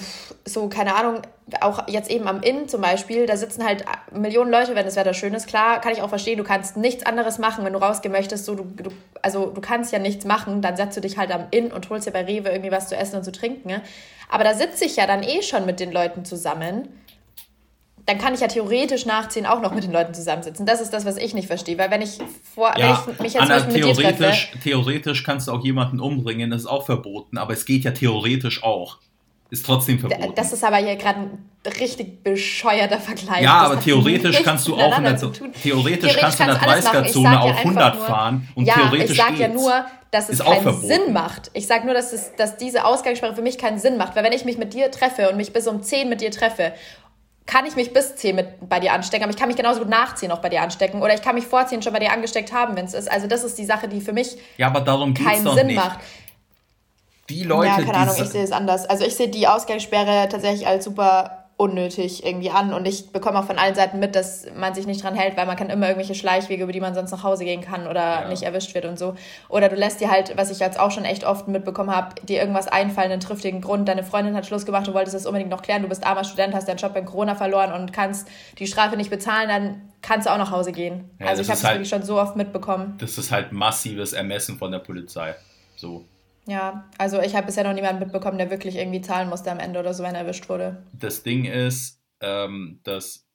so, 0.46 0.70
keine 0.70 0.96
Ahnung, 0.96 1.22
auch 1.60 1.88
jetzt 1.90 2.10
eben 2.10 2.28
am 2.28 2.42
Inn 2.42 2.70
zum 2.70 2.80
Beispiel, 2.82 3.26
da 3.26 3.36
sitzen 3.36 3.66
halt 3.66 3.84
Millionen 4.14 4.50
Leute, 4.50 4.76
wenn 4.76 4.86
das 4.86 4.96
Wetter 4.96 5.14
schön 5.14 5.34
ist. 5.34 5.48
Klar, 5.48 5.82
kann 5.82 5.92
ich 5.92 6.02
auch 6.02 6.10
verstehen, 6.10 6.38
du 6.38 6.46
kannst 6.46 6.78
nichts 6.78 7.06
anderes 7.06 7.38
machen, 7.38 7.66
wenn 7.66 7.74
du 7.74 7.80
rausgehen 7.80 8.14
möchtest. 8.14 8.46
So, 8.46 8.56
du, 8.56 8.64
du, 8.64 8.92
also 9.22 9.48
du 9.48 9.60
kannst 9.60 9.92
ja 9.92 10.00
nichts 10.00 10.24
machen, 10.24 10.62
dann 10.62 10.78
setzt 10.78 10.96
du 10.96 11.02
dich 11.02 11.18
halt 11.18 11.32
am 11.32 11.48
Inn 11.52 11.74
und 11.74 11.90
holst 11.90 12.08
dir 12.08 12.12
bei 12.12 12.24
Rewe 12.24 12.50
irgendwie 12.50 12.72
was 12.72 12.88
zu 12.88 12.96
essen 12.96 13.18
und 13.18 13.24
zu 13.26 13.34
trinken. 13.34 13.68
Ne? 13.68 13.82
Aber 14.30 14.46
da 14.46 14.54
sitze 14.54 14.86
ich 14.86 14.96
ja 14.96 15.06
dann 15.06 15.22
eh 15.22 15.42
schon 15.42 15.66
mit 15.66 15.82
den 15.82 15.92
Leuten 15.92 16.24
zusammen 16.24 16.88
dann 18.06 18.18
kann 18.18 18.34
ich 18.34 18.42
ja 18.42 18.48
theoretisch 18.48 19.06
nachziehen 19.06 19.46
auch 19.46 19.62
noch 19.62 19.74
mit 19.74 19.84
den 19.84 19.92
Leuten 19.92 20.14
zusammensitzen. 20.14 20.66
Das 20.66 20.82
ist 20.82 20.92
das, 20.92 21.06
was 21.06 21.16
ich 21.18 21.34
nicht 21.34 21.48
verstehe. 21.48 21.78
Weil 21.78 21.90
wenn 21.90 22.02
ich 22.02 22.20
vor 22.54 22.78
ja, 22.78 23.02
wenn 23.06 23.14
ich 23.14 23.20
mich 23.22 23.34
jetzt 23.34 23.44
Anna, 23.44 23.62
theoretisch, 23.62 24.52
treffe, 24.52 24.64
theoretisch 24.64 25.24
kannst 25.24 25.48
du 25.48 25.54
auch 25.54 25.64
jemanden 25.64 26.00
umbringen, 26.00 26.52
das 26.52 26.62
ist 26.62 26.68
auch 26.68 26.86
verboten, 26.86 27.38
aber 27.38 27.54
es 27.54 27.66
geht 27.66 27.86
ja 27.86 27.92
theoretisch 27.92 28.64
auch. 28.64 28.98
Ist 29.50 29.68
trotzdem 29.68 30.00
verboten. 30.00 30.34
Das 30.36 30.52
ist 30.52 30.64
aber 30.64 30.78
hier 30.78 30.96
gerade 30.96 31.20
ein 31.20 31.38
richtig 31.80 32.24
bescheuerter 32.24 32.98
Vergleich. 32.98 33.44
Ja, 33.44 33.62
aber 33.62 33.80
theoretisch 33.80 34.42
kannst 34.42 34.68
du 34.68 34.76
auch 34.76 34.98
in 34.98 35.04
der, 35.04 35.16
theoretisch, 35.16 35.62
theoretisch 35.62 36.18
kannst 36.18 36.40
du 36.40 36.44
in 36.44 36.50
der 36.50 36.60
30er-Zone 36.60 37.40
auf 37.40 37.58
100 37.58 37.96
nur, 37.96 38.04
fahren 38.04 38.48
und 38.56 38.66
ja, 38.66 38.74
theoretisch 38.74 39.12
ich 39.12 39.18
sag 39.18 39.38
ja 39.38 39.48
nur, 39.50 39.86
dass 40.10 40.30
es 40.30 40.40
keinen 40.40 40.82
Sinn 40.82 41.14
macht. 41.14 41.52
Ich 41.54 41.68
sage 41.68 41.86
nur, 41.86 41.94
dass, 41.94 42.14
es, 42.14 42.36
dass 42.36 42.58
diese 42.58 42.86
Ausgangssperre 42.86 43.36
für 43.36 43.42
mich 43.42 43.58
keinen 43.58 43.80
Sinn 43.80 43.98
macht. 43.98 44.16
Weil 44.16 44.24
wenn 44.24 44.34
ich 44.34 44.44
mich 44.44 44.58
mit 44.58 44.74
dir 44.74 44.92
treffe 44.92 45.30
und 45.30 45.38
mich 45.38 45.54
bis 45.54 45.68
um 45.68 45.82
10 45.82 46.10
mit 46.10 46.22
dir 46.22 46.32
treffe 46.32 46.74
kann 47.46 47.66
ich 47.66 47.76
mich 47.76 47.94
bis 47.94 48.16
10 48.16 48.36
mit 48.36 48.70
bei 48.70 48.80
dir 48.80 48.94
anstecken, 48.94 49.24
aber 49.24 49.32
ich 49.32 49.38
kann 49.38 49.48
mich 49.48 49.58
genauso 49.58 49.80
gut 49.80 49.90
nach 49.90 50.16
10 50.16 50.32
auch 50.32 50.40
bei 50.40 50.50
dir 50.50 50.62
anstecken 50.62 51.02
oder 51.02 51.14
ich 51.14 51.22
kann 51.22 51.36
mich 51.36 51.46
vor 51.46 51.66
10 51.66 51.82
schon 51.82 51.94
bei 51.94 52.00
dir 52.00 52.12
angesteckt 52.12 52.54
haben, 52.54 52.76
wenn 52.76 52.86
es 52.86 52.94
ist. 52.94 53.12
Also 53.12 53.28
das 53.28 53.44
ist 53.44 53.58
die 53.58 53.66
Sache, 53.66 53.88
die 53.88 54.02
für 54.02 54.14
mich 54.14 54.38
ja, 54.58 54.68
aber 54.68 54.82
darum 54.82 55.14
keinen 55.14 55.48
Sinn 55.50 55.68
nicht. 55.68 55.76
macht. 55.76 56.00
Die 57.30 57.44
Leute, 57.44 57.68
ja, 57.68 57.76
keine 57.78 57.96
Ahnung, 57.96 58.16
ich 58.18 58.30
sehe 58.30 58.44
es 58.44 58.52
anders. 58.52 58.86
Also 58.86 59.06
ich 59.06 59.16
sehe 59.16 59.30
die 59.30 59.48
Ausgangssperre 59.48 60.28
tatsächlich 60.30 60.68
als 60.68 60.86
super 60.86 61.43
unnötig 61.64 62.26
irgendwie 62.26 62.50
an 62.50 62.74
und 62.74 62.86
ich 62.86 63.12
bekomme 63.12 63.40
auch 63.40 63.46
von 63.46 63.58
allen 63.58 63.74
Seiten 63.74 64.00
mit, 64.00 64.16
dass 64.16 64.46
man 64.56 64.76
sich 64.76 64.86
nicht 64.86 65.02
dran 65.02 65.16
hält, 65.16 65.38
weil 65.38 65.46
man 65.46 65.56
kann 65.56 65.70
immer 65.70 65.88
irgendwelche 65.88 66.14
Schleichwege, 66.14 66.64
über 66.64 66.74
die 66.74 66.82
man 66.82 66.94
sonst 66.94 67.12
nach 67.12 67.24
Hause 67.24 67.46
gehen 67.46 67.62
kann 67.62 67.88
oder 67.88 68.24
ja. 68.24 68.28
nicht 68.28 68.44
erwischt 68.44 68.76
wird 68.76 68.86
und 68.86 69.00
so. 69.00 69.16
Oder 69.48 69.70
du 69.70 69.76
lässt 69.76 70.02
dir 70.02 70.12
halt, 70.12 70.36
was 70.36 70.52
ich 70.52 70.60
jetzt 70.60 70.78
auch 70.78 70.92
schon 70.92 71.06
echt 71.06 71.24
oft 71.24 71.48
mitbekommen 71.48 71.96
habe, 71.96 72.16
dir 72.26 72.42
irgendwas 72.42 72.68
einfallen, 72.68 73.12
einen 73.12 73.22
triftigen 73.22 73.62
Grund. 73.62 73.88
Deine 73.88 74.04
Freundin 74.04 74.36
hat 74.36 74.46
Schluss 74.46 74.66
gemacht, 74.66 74.88
du 74.88 74.94
wolltest 74.94 75.16
das 75.16 75.26
unbedingt 75.26 75.50
noch 75.50 75.62
klären, 75.62 75.82
du 75.82 75.88
bist 75.88 76.06
armer 76.06 76.26
Student, 76.26 76.54
hast 76.54 76.68
deinen 76.68 76.78
Job 76.78 76.96
in 76.98 77.06
Corona 77.06 77.36
verloren 77.36 77.72
und 77.72 77.94
kannst 77.94 78.28
die 78.60 78.68
Strafe 78.68 78.98
nicht 78.98 79.10
bezahlen, 79.10 79.48
dann 79.48 79.82
kannst 80.02 80.28
du 80.28 80.32
auch 80.32 80.38
nach 80.38 80.52
Hause 80.52 80.74
gehen. 80.74 81.10
Ja, 81.20 81.28
also 81.28 81.42
ich 81.42 81.48
habe 81.48 81.58
es 81.58 81.64
halt, 81.64 81.76
wirklich 81.76 81.90
schon 81.90 82.04
so 82.04 82.20
oft 82.20 82.36
mitbekommen. 82.36 82.96
Das 82.98 83.18
ist 83.18 83.32
halt 83.32 83.54
massives 83.54 84.12
Ermessen 84.12 84.58
von 84.58 84.72
der 84.72 84.80
Polizei. 84.80 85.34
So. 85.78 86.04
Ja, 86.46 86.90
also 86.98 87.22
ich 87.22 87.36
habe 87.36 87.46
bisher 87.46 87.64
noch 87.64 87.74
niemanden 87.74 88.04
mitbekommen, 88.04 88.38
der 88.38 88.50
wirklich 88.50 88.76
irgendwie 88.76 89.02
zahlen 89.02 89.30
musste 89.30 89.52
am 89.52 89.60
Ende 89.60 89.80
oder 89.80 89.94
so, 89.94 90.04
wenn 90.04 90.16
er 90.16 90.22
erwischt 90.22 90.50
wurde. 90.50 90.86
Das 90.94 91.24
Ding 91.24 91.46
ist, 91.46 92.02
ähm, 92.20 92.80
dass 92.84 93.28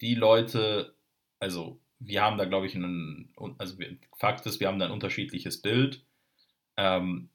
die 0.00 0.14
Leute, 0.14 0.94
also 1.40 1.80
wir 1.98 2.22
haben 2.22 2.36
da, 2.36 2.44
glaube 2.44 2.66
ich, 2.66 2.74
einen, 2.74 3.32
also 3.58 3.76
Fakt 4.16 4.44
ist, 4.46 4.60
wir 4.60 4.68
haben 4.68 4.78
da 4.78 4.86
ein 4.86 4.92
unterschiedliches 4.92 5.62
Bild. 5.62 6.04
Ähm, 6.76 7.30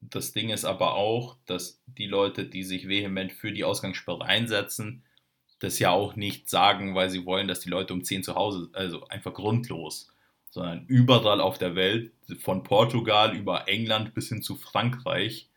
das 0.00 0.32
Ding 0.32 0.50
ist 0.50 0.64
aber 0.64 0.94
auch, 0.94 1.36
dass 1.46 1.82
die 1.86 2.06
Leute, 2.06 2.46
die 2.46 2.62
sich 2.62 2.88
vehement 2.88 3.32
für 3.32 3.52
die 3.52 3.64
Ausgangssperre 3.64 4.24
einsetzen, 4.24 5.04
das 5.58 5.78
ja 5.78 5.90
auch 5.90 6.16
nicht 6.16 6.48
sagen, 6.48 6.94
weil 6.94 7.10
sie 7.10 7.26
wollen, 7.26 7.48
dass 7.48 7.60
die 7.60 7.68
Leute 7.68 7.92
um 7.92 8.02
10 8.02 8.22
zu 8.22 8.34
Hause, 8.34 8.70
also 8.72 9.06
einfach 9.08 9.34
grundlos, 9.34 10.10
sondern 10.50 10.84
überall 10.86 11.40
auf 11.40 11.58
der 11.58 11.74
Welt, 11.74 12.12
von 12.40 12.62
Portugal 12.62 13.34
über 13.36 13.68
England 13.68 14.14
bis 14.14 14.28
hin 14.28 14.42
zu 14.42 14.56
Frankreich, 14.56 15.48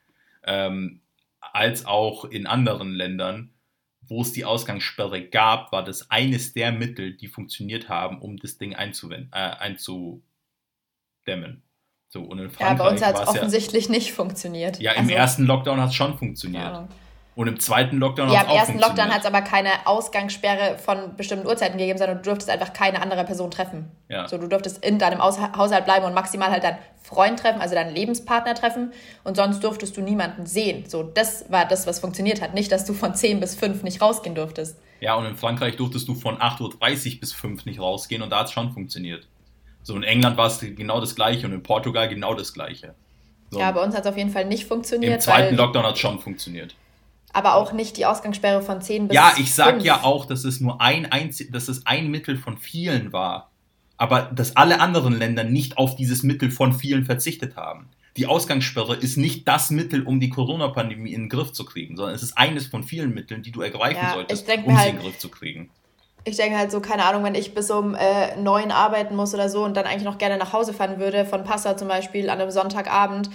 ähm, 0.44 1.02
als 1.40 1.86
auch 1.86 2.26
in 2.26 2.48
anderen 2.48 2.92
Ländern, 2.92 3.54
wo 4.02 4.22
es 4.22 4.32
die 4.32 4.46
Ausgangssperre 4.46 5.28
gab, 5.28 5.72
war 5.72 5.84
das 5.84 6.10
eines 6.10 6.54
der 6.54 6.72
Mittel, 6.72 7.16
die 7.16 7.28
funktioniert 7.28 7.90
haben, 7.90 8.22
um 8.22 8.38
das 8.38 8.58
Ding 8.58 8.76
einzuwenden, 8.76 9.30
äh, 9.34 9.38
einzudämmen. 9.38 10.24
So, 12.10 12.22
und 12.22 12.40
in 12.40 12.52
Frankreich 12.52 12.78
ja, 12.78 12.84
bei 12.84 12.90
uns 12.92 13.02
hat 13.02 13.16
es 13.16 13.28
offensichtlich 13.28 13.86
ja, 13.86 13.92
nicht 13.92 14.14
funktioniert. 14.14 14.80
Ja, 14.80 14.92
im 14.92 15.06
also, 15.06 15.14
ersten 15.14 15.46
Lockdown 15.46 15.82
hat 15.82 15.90
es 15.90 15.96
schon 15.96 16.18
funktioniert. 16.18 16.88
Und 17.36 17.48
im 17.48 17.60
zweiten 17.60 17.98
Lockdown 17.98 18.28
hat 18.28 18.34
es 18.34 18.42
auch 18.42 18.48
Ja, 18.48 18.54
im 18.54 18.60
ersten 18.60 18.80
Lockdown 18.80 19.10
hat 19.12 19.22
es 19.22 19.26
aber 19.26 19.42
keine 19.42 19.70
Ausgangssperre 19.86 20.78
von 20.78 21.16
bestimmten 21.16 21.48
Uhrzeiten 21.48 21.78
gegeben, 21.78 21.98
sondern 21.98 22.18
du 22.18 22.24
durftest 22.24 22.50
einfach 22.50 22.74
keine 22.74 23.02
andere 23.02 23.24
Person 23.24 23.50
treffen. 23.50 23.90
Ja. 24.08 24.28
So, 24.28 24.38
du 24.38 24.48
durftest 24.48 24.86
in 24.86 25.00
deinem 25.00 25.20
Haushalt 25.20 25.86
bleiben 25.86 26.06
und 26.06 26.14
maximal 26.14 26.52
halt 26.52 26.64
deinen 26.64 26.78
Freund 27.02 27.40
treffen, 27.40 27.60
also 27.60 27.74
deinen 27.74 27.94
Lebenspartner 27.96 28.54
treffen. 28.54 28.94
Und 29.24 29.36
sonst 29.36 29.64
durftest 29.64 29.98
du 29.98 30.02
niemanden 30.02 30.46
sehen. 30.46 30.86
So, 30.88 31.02
das 31.02 31.52
war 31.52 31.66
das, 31.66 31.88
was 31.88 32.00
funktioniert 32.00 32.42
hat. 32.42 32.54
Nicht, 32.54 32.72
dass 32.72 32.86
du 32.86 32.94
von 32.94 33.16
10 33.16 33.40
bis 33.40 33.56
5 33.56 33.82
nicht 33.82 34.02
rausgehen 34.02 34.36
durftest. 34.36 34.78
Ja, 35.00 35.16
und 35.16 35.26
in 35.26 35.36
Frankreich 35.36 35.76
durftest 35.76 36.08
du 36.08 36.16
von 36.16 36.38
8.30 36.38 37.16
Uhr 37.16 37.20
bis 37.20 37.34
5 37.34 37.66
nicht 37.66 37.80
rausgehen 37.80 38.22
und 38.22 38.30
da 38.30 38.40
hat 38.40 38.48
es 38.48 38.52
schon 38.54 38.72
funktioniert. 38.72 39.28
So, 39.82 39.96
in 39.96 40.04
England 40.04 40.38
war 40.38 40.48
es 40.48 40.60
genau 40.60 41.02
das 41.02 41.16
Gleiche 41.16 41.46
und 41.48 41.52
in 41.52 41.64
Portugal 41.64 42.08
genau 42.08 42.36
das 42.36 42.54
Gleiche. 42.54 42.94
So. 43.50 43.60
Ja, 43.60 43.72
bei 43.72 43.84
uns 43.84 43.96
hat 43.96 44.06
es 44.06 44.08
auf 44.10 44.18
jeden 44.18 44.30
Fall 44.30 44.46
nicht 44.46 44.66
funktioniert. 44.66 45.14
Im 45.14 45.20
zweiten 45.20 45.56
Lockdown 45.56 45.84
hat 45.84 45.96
es 45.96 46.00
schon 46.00 46.20
funktioniert 46.20 46.76
aber 47.34 47.56
auch 47.56 47.74
nicht 47.74 47.98
die 47.98 48.06
Ausgangssperre 48.06 48.62
von 48.62 48.82
10 48.82 49.08
bis 49.08 49.16
Ja, 49.16 49.34
ich 49.38 49.54
sag 49.54 49.72
5. 49.72 49.84
ja 49.84 50.04
auch, 50.04 50.26
dass 50.26 50.44
es 50.44 50.62
nur 50.62 50.80
ein 50.80 51.12
einzig, 51.12 51.52
dass 51.52 51.68
es 51.68 51.86
ein 51.86 52.10
Mittel 52.10 52.38
von 52.38 52.58
vielen 52.58 53.12
war. 53.12 53.50
Aber 53.98 54.24
dass 54.24 54.56
alle 54.56 54.80
anderen 54.80 55.18
Länder 55.18 55.44
nicht 55.44 55.78
auf 55.78 55.96
dieses 55.96 56.24
Mittel 56.24 56.52
von 56.52 56.74
vielen 56.74 57.06
verzichtet 57.06 57.56
haben. 57.56 57.90
die 58.18 58.28
Ausgangssperre 58.28 58.96
ist 58.96 59.18
nicht 59.18 59.48
das 59.48 59.72
Mittel, 59.72 60.04
um 60.04 60.20
die 60.20 60.30
Corona-Pandemie 60.30 61.14
in 61.14 61.24
den 61.24 61.30
Griff 61.30 61.52
zu 61.52 61.66
kriegen, 61.66 61.98
sondern 61.98 62.14
es 62.16 62.22
ist 62.22 62.38
eines 62.38 62.68
von 62.68 62.84
vielen 62.84 63.14
Mitteln, 63.14 63.42
die 63.42 63.52
du 63.52 63.62
ergreifen 63.62 64.04
ja, 64.04 64.14
solltest, 64.14 64.48
um 64.48 64.78
halt, 64.78 64.84
sie 64.84 64.90
in 64.90 64.96
den 64.98 65.04
Griff 65.04 65.18
zu 65.18 65.30
kriegen. 65.30 65.72
Ich 66.24 66.38
denke 66.38 66.58
halt 66.58 66.72
so, 66.72 66.80
keine 66.80 67.06
Ahnung, 67.06 67.24
wenn 67.24 67.36
ich 67.36 67.54
bis 67.56 67.72
um 67.72 67.96
äh, 67.96 68.36
neun 68.36 68.72
arbeiten 68.72 69.16
muss 69.16 69.34
oder 69.34 69.50
so 69.50 69.64
und 69.64 69.76
dann 69.76 69.86
eigentlich 69.86 70.04
noch 70.04 70.20
gerne 70.20 70.38
nach 70.38 70.54
Hause 70.54 70.74
fahren 70.74 71.00
würde, 71.00 71.26
von 71.26 71.44
Passau 71.44 71.74
zum 71.74 71.88
Beispiel 71.88 72.30
an 72.30 72.40
einem 72.40 72.52
Sonntagabend, 72.52 73.30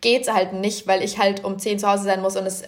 geht's 0.00 0.32
halt 0.32 0.52
nicht, 0.52 0.86
weil 0.86 1.02
ich 1.02 1.18
halt 1.18 1.44
um 1.44 1.58
zehn 1.58 1.78
zu 1.78 1.88
Hause 1.88 2.04
sein 2.04 2.22
muss 2.22 2.36
und 2.36 2.46
es 2.46 2.62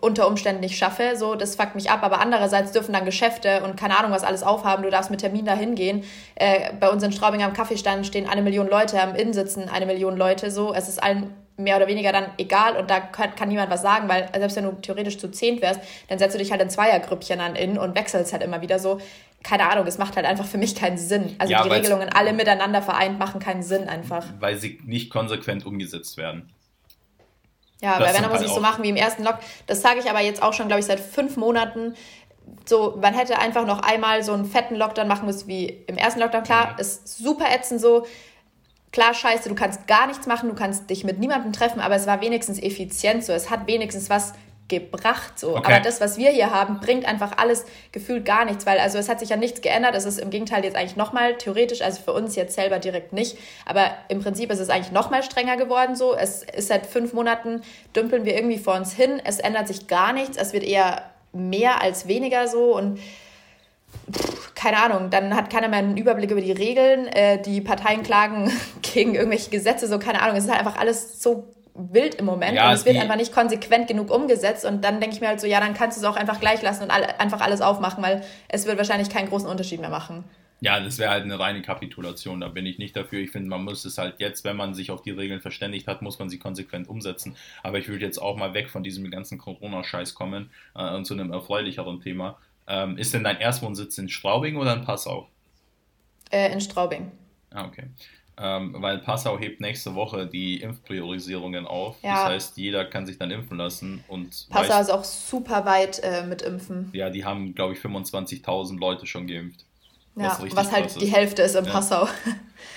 unter 0.00 0.26
Umständen 0.26 0.60
nicht 0.60 0.76
schaffe. 0.76 1.14
So, 1.16 1.34
das 1.34 1.56
fuckt 1.56 1.74
mich 1.74 1.90
ab. 1.90 2.02
Aber 2.02 2.20
andererseits 2.20 2.72
dürfen 2.72 2.92
dann 2.92 3.04
Geschäfte 3.04 3.62
und 3.62 3.76
keine 3.76 3.98
Ahnung 3.98 4.10
was 4.10 4.24
alles 4.24 4.42
aufhaben. 4.42 4.82
Du 4.82 4.90
darfst 4.90 5.10
mit 5.10 5.20
Termin 5.20 5.44
da 5.44 5.54
hingehen. 5.54 6.04
Äh, 6.34 6.72
bei 6.78 6.90
uns 6.90 7.02
in 7.02 7.12
Straubing 7.12 7.42
am 7.42 7.52
Kaffeestand 7.52 8.06
stehen 8.06 8.28
eine 8.28 8.42
Million 8.42 8.68
Leute, 8.68 9.00
am 9.00 9.14
Inn 9.14 9.32
sitzen 9.32 9.68
eine 9.68 9.86
Million 9.86 10.16
Leute. 10.16 10.50
So, 10.50 10.74
es 10.74 10.88
ist 10.88 11.02
allen 11.02 11.32
mehr 11.58 11.76
oder 11.76 11.88
weniger 11.88 12.12
dann 12.12 12.26
egal 12.38 12.76
und 12.76 12.88
da 12.88 13.00
kann, 13.00 13.34
kann 13.34 13.48
niemand 13.48 13.70
was 13.70 13.82
sagen, 13.82 14.08
weil 14.08 14.28
selbst 14.32 14.56
wenn 14.56 14.64
du 14.64 14.72
theoretisch 14.80 15.18
zu 15.18 15.28
zehnt 15.28 15.60
wärst, 15.60 15.80
dann 16.08 16.18
setzt 16.18 16.34
du 16.34 16.38
dich 16.38 16.52
halt 16.52 16.62
in 16.62 16.70
Zweiergrüppchen 16.70 17.40
an 17.40 17.56
Inn 17.56 17.78
und 17.78 17.96
wechselst 17.96 18.32
halt 18.32 18.42
immer 18.42 18.62
wieder 18.62 18.78
so. 18.78 19.00
Keine 19.42 19.68
Ahnung, 19.70 19.86
es 19.86 19.98
macht 19.98 20.16
halt 20.16 20.26
einfach 20.26 20.46
für 20.46 20.58
mich 20.58 20.74
keinen 20.74 20.98
Sinn. 20.98 21.36
Also 21.38 21.52
ja, 21.52 21.62
die 21.62 21.68
Regelungen 21.68 22.08
alle 22.08 22.32
miteinander 22.32 22.82
vereint 22.82 23.18
machen 23.18 23.40
keinen 23.40 23.62
Sinn 23.62 23.88
einfach. 23.88 24.24
Weil 24.40 24.56
sie 24.56 24.80
nicht 24.84 25.10
konsequent 25.10 25.66
umgesetzt 25.66 26.16
werden. 26.16 26.48
Ja, 27.80 27.98
das 27.98 28.08
wenn, 28.08 28.22
dann 28.22 28.30
muss 28.30 28.40
halt 28.40 28.48
ich 28.48 28.54
so 28.54 28.60
machen 28.60 28.82
wie 28.82 28.88
im 28.88 28.96
ersten 28.96 29.22
Lock. 29.22 29.38
Das 29.66 29.82
sage 29.82 30.00
ich 30.00 30.10
aber 30.10 30.20
jetzt 30.20 30.42
auch 30.42 30.52
schon, 30.52 30.66
glaube 30.66 30.80
ich, 30.80 30.86
seit 30.86 31.00
fünf 31.00 31.36
Monaten. 31.36 31.94
So, 32.66 32.98
man 33.00 33.14
hätte 33.14 33.38
einfach 33.38 33.66
noch 33.66 33.80
einmal 33.80 34.22
so 34.22 34.32
einen 34.32 34.44
fetten 34.46 34.74
Lockdown 34.74 35.06
machen 35.06 35.26
müssen 35.26 35.46
wie 35.48 35.66
im 35.86 35.96
ersten 35.96 36.20
Lockdown. 36.20 36.42
Klar, 36.42 36.72
mhm. 36.72 36.80
ist 36.80 37.06
super 37.18 37.46
ätzend 37.50 37.80
so. 37.80 38.06
Klar, 38.90 39.12
scheiße, 39.12 39.48
du 39.48 39.54
kannst 39.54 39.86
gar 39.86 40.06
nichts 40.06 40.26
machen, 40.26 40.48
du 40.48 40.54
kannst 40.54 40.88
dich 40.88 41.04
mit 41.04 41.18
niemandem 41.18 41.52
treffen, 41.52 41.80
aber 41.80 41.94
es 41.94 42.06
war 42.06 42.22
wenigstens 42.22 42.58
effizient 42.58 43.22
so. 43.22 43.32
Es 43.32 43.50
hat 43.50 43.66
wenigstens 43.66 44.08
was 44.08 44.32
gebracht 44.68 45.38
so. 45.38 45.56
Okay. 45.56 45.72
Aber 45.72 45.80
das, 45.80 46.00
was 46.00 46.18
wir 46.18 46.30
hier 46.30 46.50
haben, 46.50 46.80
bringt 46.80 47.06
einfach 47.06 47.38
alles 47.38 47.64
gefühlt 47.90 48.24
gar 48.24 48.44
nichts, 48.44 48.66
weil 48.66 48.78
also 48.78 48.98
es 48.98 49.08
hat 49.08 49.18
sich 49.20 49.30
ja 49.30 49.36
nichts 49.36 49.60
geändert. 49.62 49.94
Es 49.94 50.04
ist 50.04 50.18
im 50.18 50.30
Gegenteil 50.30 50.64
jetzt 50.64 50.76
eigentlich 50.76 50.96
nochmal 50.96 51.36
theoretisch, 51.36 51.82
also 51.82 52.02
für 52.02 52.12
uns 52.12 52.36
jetzt 52.36 52.54
selber 52.54 52.78
direkt 52.78 53.12
nicht, 53.12 53.38
aber 53.66 53.90
im 54.08 54.20
Prinzip 54.20 54.50
ist 54.50 54.58
es 54.58 54.68
eigentlich 54.68 54.92
nochmal 54.92 55.22
strenger 55.22 55.56
geworden 55.56 55.96
so. 55.96 56.14
Es 56.14 56.42
ist 56.42 56.68
seit 56.68 56.86
fünf 56.86 57.12
Monaten, 57.12 57.62
dümpeln 57.96 58.24
wir 58.24 58.34
irgendwie 58.34 58.58
vor 58.58 58.74
uns 58.74 58.92
hin. 58.92 59.20
Es 59.24 59.38
ändert 59.38 59.68
sich 59.68 59.86
gar 59.86 60.12
nichts. 60.12 60.36
Es 60.36 60.52
wird 60.52 60.64
eher 60.64 61.02
mehr 61.32 61.82
als 61.82 62.06
weniger 62.06 62.48
so 62.48 62.76
und 62.76 62.98
pff, 64.12 64.54
keine 64.54 64.78
Ahnung, 64.78 65.10
dann 65.10 65.34
hat 65.34 65.50
keiner 65.50 65.68
mehr 65.68 65.78
einen 65.78 65.96
Überblick 65.96 66.30
über 66.30 66.40
die 66.40 66.52
Regeln. 66.52 67.06
Äh, 67.06 67.40
die 67.40 67.60
Parteien 67.60 68.02
klagen 68.02 68.52
gegen 68.82 69.14
irgendwelche 69.14 69.50
Gesetze, 69.50 69.86
so 69.86 69.98
keine 69.98 70.20
Ahnung. 70.20 70.36
Es 70.36 70.44
ist 70.44 70.50
halt 70.50 70.60
einfach 70.60 70.78
alles 70.78 71.22
so 71.22 71.54
wild 71.78 72.16
im 72.16 72.24
Moment 72.24 72.54
ja, 72.54 72.68
und 72.68 72.74
es 72.74 72.84
wird 72.84 72.96
einfach 72.96 73.16
nicht 73.16 73.32
konsequent 73.32 73.88
genug 73.88 74.10
umgesetzt 74.10 74.64
und 74.64 74.82
dann 74.82 75.00
denke 75.00 75.14
ich 75.14 75.20
mir 75.20 75.28
halt 75.28 75.40
so, 75.40 75.46
ja, 75.46 75.60
dann 75.60 75.74
kannst 75.74 75.96
du 75.96 76.00
es 76.00 76.06
auch 76.06 76.16
einfach 76.16 76.40
gleich 76.40 76.60
lassen 76.62 76.84
und 76.84 76.90
all, 76.90 77.04
einfach 77.18 77.40
alles 77.40 77.60
aufmachen, 77.60 78.02
weil 78.02 78.22
es 78.48 78.66
wird 78.66 78.78
wahrscheinlich 78.78 79.10
keinen 79.10 79.28
großen 79.28 79.48
Unterschied 79.48 79.80
mehr 79.80 79.90
machen. 79.90 80.24
Ja, 80.60 80.80
das 80.80 80.98
wäre 80.98 81.12
halt 81.12 81.22
eine 81.22 81.38
reine 81.38 81.62
Kapitulation, 81.62 82.40
da 82.40 82.48
bin 82.48 82.66
ich 82.66 82.78
nicht 82.78 82.96
dafür. 82.96 83.20
Ich 83.20 83.30
finde, 83.30 83.48
man 83.48 83.62
muss 83.62 83.84
es 83.84 83.96
halt 83.96 84.16
jetzt, 84.18 84.44
wenn 84.44 84.56
man 84.56 84.74
sich 84.74 84.90
auf 84.90 85.02
die 85.02 85.12
Regeln 85.12 85.40
verständigt 85.40 85.86
hat, 85.86 86.02
muss 86.02 86.18
man 86.18 86.28
sie 86.28 86.38
konsequent 86.38 86.88
umsetzen. 86.88 87.36
Aber 87.62 87.78
ich 87.78 87.86
würde 87.86 88.04
jetzt 88.04 88.18
auch 88.18 88.36
mal 88.36 88.54
weg 88.54 88.68
von 88.68 88.82
diesem 88.82 89.08
ganzen 89.08 89.38
Corona-Scheiß 89.38 90.16
kommen 90.16 90.50
äh, 90.74 90.94
und 90.94 91.04
zu 91.04 91.14
einem 91.14 91.32
erfreulicheren 91.32 92.00
Thema. 92.00 92.38
Ähm, 92.66 92.98
ist 92.98 93.14
denn 93.14 93.22
dein 93.22 93.38
Erstwohnsitz 93.38 93.98
in 93.98 94.08
Straubing 94.08 94.56
oder 94.56 94.74
in 94.74 94.84
Passau? 94.84 95.28
Äh, 96.30 96.52
in 96.52 96.60
Straubing. 96.60 97.12
Ah, 97.50 97.64
okay 97.64 97.84
ähm, 98.40 98.74
weil 98.78 98.98
Passau 98.98 99.38
hebt 99.38 99.60
nächste 99.60 99.94
Woche 99.94 100.26
die 100.26 100.60
Impfpriorisierungen 100.60 101.66
auf. 101.66 101.96
Ja. 102.02 102.14
Das 102.14 102.24
heißt, 102.26 102.56
jeder 102.56 102.84
kann 102.84 103.06
sich 103.06 103.18
dann 103.18 103.30
impfen 103.30 103.58
lassen. 103.58 104.04
Und 104.08 104.46
Passau 104.50 104.74
weiß, 104.74 104.86
ist 104.86 104.92
auch 104.92 105.04
super 105.04 105.64
weit 105.64 106.00
äh, 106.02 106.24
mit 106.24 106.42
Impfen. 106.42 106.90
Ja, 106.92 107.10
die 107.10 107.24
haben, 107.24 107.54
glaube 107.54 107.74
ich, 107.74 107.80
25.000 107.80 108.78
Leute 108.78 109.06
schon 109.06 109.26
geimpft. 109.26 109.64
Ja, 110.14 110.36
was, 110.40 110.56
was 110.56 110.72
halt 110.72 111.00
die 111.00 111.06
Hälfte 111.06 111.42
ist 111.42 111.54
in 111.54 111.64
ja. 111.64 111.70
Passau. 111.70 112.08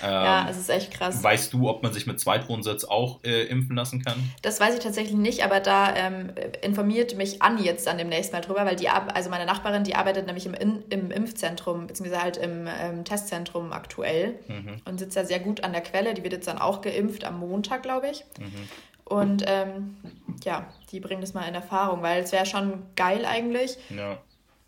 Ja, 0.02 0.42
ähm, 0.42 0.48
es 0.48 0.58
ist 0.58 0.70
echt 0.70 0.92
krass. 0.92 1.22
Weißt 1.22 1.52
du, 1.52 1.68
ob 1.68 1.82
man 1.82 1.92
sich 1.92 2.06
mit 2.06 2.20
Zweitwohnsitz 2.20 2.84
auch 2.84 3.20
äh, 3.24 3.44
impfen 3.44 3.76
lassen 3.76 4.04
kann? 4.04 4.30
Das 4.42 4.60
weiß 4.60 4.74
ich 4.74 4.80
tatsächlich 4.80 5.16
nicht, 5.16 5.44
aber 5.44 5.60
da 5.60 5.94
ähm, 5.94 6.32
informiert 6.62 7.16
mich 7.16 7.42
Anni 7.42 7.62
jetzt 7.62 7.86
dann 7.86 7.98
demnächst 7.98 8.32
mal 8.32 8.40
drüber, 8.40 8.64
weil 8.64 8.76
die, 8.76 8.88
also 8.88 9.30
meine 9.30 9.46
Nachbarin, 9.46 9.84
die 9.84 9.94
arbeitet 9.94 10.26
nämlich 10.26 10.46
im, 10.46 10.54
in, 10.54 10.82
im 10.90 11.10
Impfzentrum, 11.10 11.86
beziehungsweise 11.86 12.22
halt 12.22 12.36
im 12.36 12.66
ähm, 12.66 13.04
Testzentrum 13.04 13.72
aktuell 13.72 14.38
mhm. 14.48 14.80
und 14.84 14.98
sitzt 14.98 15.16
da 15.16 15.24
sehr 15.24 15.40
gut 15.40 15.64
an 15.64 15.72
der 15.72 15.82
Quelle. 15.82 16.14
Die 16.14 16.22
wird 16.22 16.32
jetzt 16.32 16.48
dann 16.48 16.58
auch 16.58 16.80
geimpft 16.82 17.24
am 17.24 17.38
Montag, 17.38 17.82
glaube 17.82 18.08
ich. 18.10 18.24
Mhm. 18.38 18.68
Und 19.04 19.44
ähm, 19.46 19.96
ja, 20.44 20.66
die 20.90 21.00
bringt 21.00 21.22
es 21.22 21.34
mal 21.34 21.46
in 21.46 21.54
Erfahrung, 21.54 22.02
weil 22.02 22.22
es 22.22 22.32
wäre 22.32 22.46
schon 22.46 22.82
geil 22.96 23.24
eigentlich. 23.26 23.76
Ja. 23.90 24.18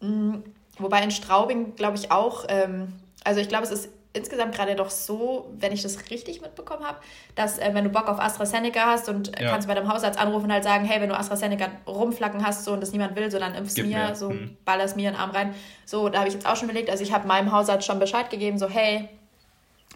Mhm 0.00 0.42
Wobei 0.78 1.02
in 1.02 1.10
Straubing, 1.10 1.76
glaube 1.76 1.96
ich, 1.96 2.10
auch, 2.10 2.44
ähm, 2.48 2.92
also 3.22 3.40
ich 3.40 3.48
glaube, 3.48 3.64
es 3.64 3.70
ist 3.70 3.88
insgesamt 4.14 4.54
gerade 4.54 4.74
doch 4.76 4.90
so, 4.90 5.50
wenn 5.58 5.72
ich 5.72 5.82
das 5.82 6.10
richtig 6.10 6.40
mitbekommen 6.40 6.84
habe, 6.84 6.98
dass 7.34 7.58
äh, 7.58 7.70
wenn 7.72 7.84
du 7.84 7.90
Bock 7.90 8.08
auf 8.08 8.18
AstraZeneca 8.18 8.86
hast 8.86 9.08
und 9.08 9.38
äh, 9.38 9.44
ja. 9.44 9.50
kannst 9.50 9.68
bei 9.68 9.74
deinem 9.74 9.92
Hausarzt 9.92 10.18
anrufen 10.18 10.46
und 10.46 10.52
halt 10.52 10.64
sagen, 10.64 10.84
hey, 10.84 11.00
wenn 11.00 11.08
du 11.08 11.18
AstraZeneca 11.18 11.68
rumflacken 11.86 12.46
hast 12.46 12.64
so 12.64 12.72
und 12.72 12.80
das 12.80 12.92
niemand 12.92 13.16
will, 13.16 13.30
so 13.30 13.38
dann 13.38 13.54
impfst 13.54 13.76
mir, 13.78 13.84
mir, 13.84 14.14
so 14.14 14.30
hm. 14.30 14.56
ballerst 14.64 14.96
mir 14.96 15.08
in 15.08 15.14
den 15.14 15.20
Arm 15.20 15.30
rein. 15.30 15.54
So, 15.84 16.08
da 16.08 16.20
habe 16.20 16.28
ich 16.28 16.34
jetzt 16.34 16.46
auch 16.46 16.56
schon 16.56 16.68
überlegt, 16.68 16.90
also 16.90 17.02
ich 17.02 17.12
habe 17.12 17.28
meinem 17.28 17.52
Hausarzt 17.52 17.86
schon 17.86 17.98
Bescheid 17.98 18.30
gegeben, 18.30 18.58
so 18.58 18.68
hey, 18.68 19.08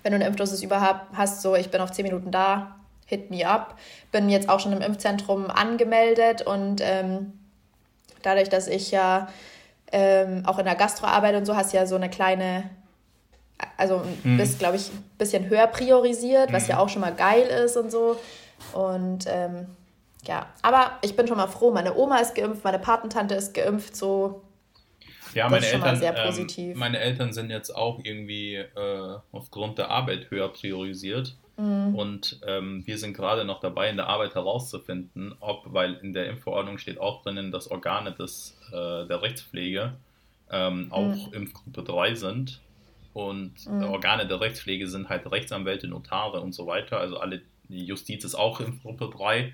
wenn 0.02 0.12
du 0.12 0.16
eine 0.16 0.26
Impfdosis 0.26 0.62
überhaupt 0.62 1.06
hast, 1.14 1.42
so 1.42 1.54
ich 1.54 1.70
bin 1.70 1.80
auf 1.80 1.92
10 1.92 2.04
Minuten 2.04 2.30
da, 2.30 2.76
hit 3.08 3.30
me 3.30 3.46
up. 3.46 3.76
Bin 4.12 4.28
jetzt 4.28 4.48
auch 4.48 4.60
schon 4.60 4.72
im 4.72 4.82
Impfzentrum 4.82 5.50
angemeldet 5.50 6.42
und 6.42 6.80
ähm, 6.82 7.32
dadurch, 8.22 8.48
dass 8.48 8.68
ich 8.68 8.90
ja 8.90 9.28
ähm, 9.90 10.42
auch 10.44 10.58
in 10.58 10.66
der 10.66 10.74
Gastroarbeit 10.74 11.34
und 11.34 11.46
so 11.46 11.56
hast 11.56 11.72
du 11.72 11.78
ja 11.78 11.86
so 11.86 11.96
eine 11.96 12.10
kleine, 12.10 12.68
also 13.76 14.02
mhm. 14.24 14.36
bist, 14.36 14.58
glaube 14.58 14.76
ich, 14.76 14.88
ein 14.88 15.04
bisschen 15.18 15.48
höher 15.48 15.66
priorisiert, 15.66 16.52
was 16.52 16.64
mhm. 16.64 16.70
ja 16.70 16.78
auch 16.78 16.88
schon 16.88 17.00
mal 17.00 17.14
geil 17.14 17.42
ist 17.42 17.76
und 17.76 17.90
so. 17.90 18.16
Und 18.72 19.24
ähm, 19.28 19.66
ja, 20.26 20.46
aber 20.62 20.98
ich 21.02 21.16
bin 21.16 21.26
schon 21.26 21.36
mal 21.36 21.46
froh, 21.46 21.70
meine 21.70 21.96
Oma 21.96 22.18
ist 22.18 22.34
geimpft, 22.34 22.64
meine 22.64 22.78
Patentante 22.78 23.34
ist 23.34 23.54
geimpft, 23.54 23.96
so. 23.96 24.42
Ja, 25.34 25.48
meine 25.48 25.66
Eltern, 25.66 26.00
ähm, 26.02 26.78
meine 26.78 26.98
Eltern 26.98 27.32
sind 27.32 27.50
jetzt 27.50 27.74
auch 27.74 28.00
irgendwie 28.02 28.54
äh, 28.54 29.18
aufgrund 29.30 29.78
der 29.78 29.90
Arbeit 29.90 30.30
höher 30.30 30.48
priorisiert. 30.48 31.36
Mhm. 31.58 31.94
Und 31.94 32.40
ähm, 32.46 32.82
wir 32.86 32.98
sind 32.98 33.14
gerade 33.14 33.44
noch 33.44 33.60
dabei, 33.60 33.90
in 33.90 33.96
der 33.96 34.06
Arbeit 34.06 34.34
herauszufinden, 34.34 35.34
ob, 35.40 35.64
weil 35.66 35.94
in 35.94 36.14
der 36.14 36.28
Impfverordnung 36.30 36.78
steht 36.78 36.98
auch 36.98 37.22
drinnen, 37.22 37.50
dass 37.52 37.70
Organe 37.70 38.12
des, 38.12 38.56
äh, 38.68 39.06
der 39.06 39.22
Rechtspflege 39.22 39.94
ähm, 40.50 40.88
auch 40.90 41.28
mhm. 41.28 41.32
Impfgruppe 41.32 41.82
3 41.82 42.14
sind. 42.14 42.60
Und 43.18 43.66
mhm. 43.66 43.82
Organe 43.82 44.28
der 44.28 44.40
Rechtspflege 44.40 44.86
sind 44.86 45.08
halt 45.08 45.28
Rechtsanwälte, 45.28 45.88
Notare 45.88 46.40
und 46.40 46.52
so 46.52 46.68
weiter. 46.68 47.00
Also 47.00 47.18
alle, 47.18 47.42
die 47.68 47.84
Justiz 47.84 48.22
ist 48.22 48.36
auch 48.36 48.60
Impfgruppe 48.60 49.10
3. 49.12 49.52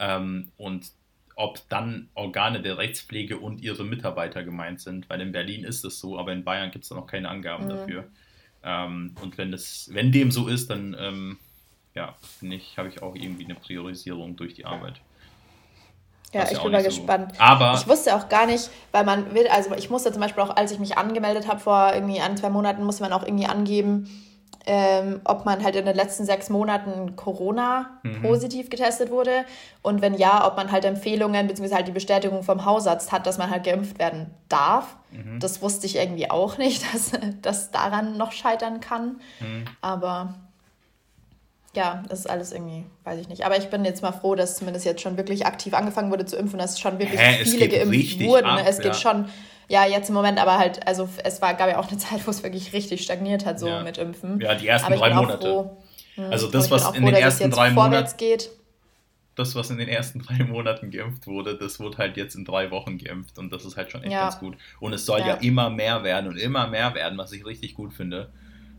Ähm, 0.00 0.50
und 0.56 0.90
ob 1.36 1.60
dann 1.68 2.08
Organe 2.14 2.60
der 2.60 2.76
Rechtspflege 2.76 3.38
und 3.38 3.60
ihre 3.62 3.84
Mitarbeiter 3.84 4.42
gemeint 4.42 4.80
sind, 4.80 5.08
weil 5.08 5.20
in 5.20 5.30
Berlin 5.30 5.62
ist 5.62 5.84
es 5.84 6.00
so, 6.00 6.18
aber 6.18 6.32
in 6.32 6.42
Bayern 6.42 6.72
gibt 6.72 6.82
es 6.82 6.88
da 6.88 6.96
noch 6.96 7.06
keine 7.06 7.28
Angaben 7.28 7.66
mhm. 7.66 7.68
dafür. 7.68 8.04
Ähm, 8.64 9.14
und 9.22 9.38
wenn 9.38 9.52
das, 9.52 9.90
wenn 9.92 10.10
dem 10.10 10.32
so 10.32 10.48
ist, 10.48 10.70
dann 10.70 10.96
ähm, 10.98 11.38
ja, 11.94 12.16
finde 12.40 12.56
ich, 12.56 12.78
habe 12.78 12.88
ich 12.88 13.00
auch 13.00 13.14
irgendwie 13.14 13.44
eine 13.44 13.54
Priorisierung 13.54 14.34
durch 14.34 14.54
die 14.54 14.64
Arbeit. 14.64 15.00
Ja, 16.34 16.50
ich 16.50 16.60
bin 16.60 16.72
mal 16.72 16.82
so. 16.82 16.88
gespannt. 16.88 17.32
Aber 17.38 17.74
ich 17.74 17.86
wusste 17.88 18.14
auch 18.16 18.28
gar 18.28 18.46
nicht, 18.46 18.68
weil 18.92 19.04
man 19.04 19.34
will, 19.34 19.46
also 19.48 19.74
ich 19.76 19.88
musste 19.88 20.12
zum 20.12 20.20
Beispiel 20.20 20.42
auch, 20.42 20.56
als 20.56 20.72
ich 20.72 20.80
mich 20.80 20.98
angemeldet 20.98 21.48
habe 21.48 21.60
vor 21.60 21.92
irgendwie 21.94 22.20
ein, 22.20 22.36
zwei 22.36 22.50
Monaten, 22.50 22.84
musste 22.84 23.02
man 23.04 23.12
auch 23.12 23.22
irgendwie 23.22 23.46
angeben, 23.46 24.10
ähm, 24.66 25.20
ob 25.24 25.44
man 25.44 25.62
halt 25.62 25.76
in 25.76 25.84
den 25.84 25.94
letzten 25.94 26.24
sechs 26.24 26.48
Monaten 26.48 27.16
Corona 27.16 28.00
mhm. 28.02 28.22
positiv 28.22 28.70
getestet 28.70 29.10
wurde 29.10 29.44
und 29.82 30.00
wenn 30.00 30.14
ja, 30.14 30.46
ob 30.46 30.56
man 30.56 30.72
halt 30.72 30.84
Empfehlungen 30.84 31.46
bzw. 31.46 31.74
halt 31.74 31.86
die 31.86 31.92
Bestätigung 31.92 32.42
vom 32.42 32.64
Hausarzt 32.64 33.12
hat, 33.12 33.26
dass 33.26 33.36
man 33.38 33.50
halt 33.50 33.64
geimpft 33.64 33.98
werden 33.98 34.34
darf. 34.48 34.96
Mhm. 35.10 35.38
Das 35.38 35.60
wusste 35.60 35.86
ich 35.86 35.96
irgendwie 35.96 36.30
auch 36.30 36.56
nicht, 36.58 36.82
dass 36.94 37.12
das 37.42 37.70
daran 37.70 38.16
noch 38.16 38.32
scheitern 38.32 38.80
kann. 38.80 39.20
Mhm. 39.40 39.64
Aber 39.82 40.34
ja, 41.76 42.02
das 42.08 42.20
ist 42.20 42.30
alles 42.30 42.52
irgendwie, 42.52 42.84
weiß 43.04 43.20
ich 43.20 43.28
nicht. 43.28 43.44
Aber 43.44 43.56
ich 43.56 43.68
bin 43.68 43.84
jetzt 43.84 44.02
mal 44.02 44.12
froh, 44.12 44.34
dass 44.34 44.56
zumindest 44.56 44.84
jetzt 44.86 45.02
schon 45.02 45.16
wirklich 45.16 45.46
aktiv 45.46 45.74
angefangen 45.74 46.10
wurde 46.10 46.24
zu 46.24 46.36
impfen, 46.36 46.58
dass 46.58 46.78
schon 46.78 46.98
wirklich 46.98 47.20
Hä, 47.20 47.44
viele 47.44 47.68
geimpft 47.68 48.20
wurden. 48.20 48.46
Ab, 48.46 48.64
es 48.66 48.78
geht 48.78 48.86
ja. 48.86 48.94
schon, 48.94 49.26
ja, 49.68 49.84
jetzt 49.86 50.08
im 50.08 50.14
Moment, 50.14 50.38
aber 50.38 50.58
halt, 50.58 50.86
also 50.86 51.08
es 51.22 51.42
war, 51.42 51.54
gab 51.54 51.68
ja 51.68 51.78
auch 51.78 51.88
eine 51.88 51.98
Zeit, 51.98 52.26
wo 52.26 52.30
es 52.30 52.42
wirklich 52.42 52.72
richtig 52.72 53.02
stagniert 53.02 53.44
hat, 53.44 53.58
so 53.58 53.68
ja. 53.68 53.82
mit 53.82 53.98
Impfen. 53.98 54.40
Ja, 54.40 54.54
die 54.54 54.68
ersten 54.68 54.94
drei 54.94 55.12
Monate. 55.14 55.48
Froh, 55.48 55.76
hm, 56.14 56.30
also 56.30 56.48
das, 56.48 56.70
was 56.70 56.94
in 56.94 57.02
froh, 57.02 57.10
den 57.10 57.14
ersten 57.14 57.50
drei 57.50 57.70
Monaten 57.70 58.16
geht. 58.16 58.50
Das, 59.34 59.56
was 59.56 59.68
in 59.70 59.78
den 59.78 59.88
ersten 59.88 60.20
drei 60.24 60.44
Monaten 60.44 60.90
geimpft 60.90 61.26
wurde, 61.26 61.56
das 61.56 61.80
wurde 61.80 61.98
halt 61.98 62.16
jetzt 62.16 62.36
in 62.36 62.44
drei 62.44 62.70
Wochen 62.70 62.98
geimpft 62.98 63.38
und 63.38 63.52
das 63.52 63.64
ist 63.64 63.76
halt 63.76 63.90
schon 63.90 64.02
echt 64.02 64.12
ja. 64.12 64.22
ganz 64.22 64.38
gut. 64.38 64.56
Und 64.78 64.92
es 64.92 65.06
soll 65.06 65.20
ja. 65.20 65.28
ja 65.28 65.34
immer 65.34 65.70
mehr 65.70 66.04
werden 66.04 66.28
und 66.30 66.36
immer 66.36 66.68
mehr 66.68 66.94
werden, 66.94 67.18
was 67.18 67.32
ich 67.32 67.44
richtig 67.44 67.74
gut 67.74 67.92
finde. 67.92 68.30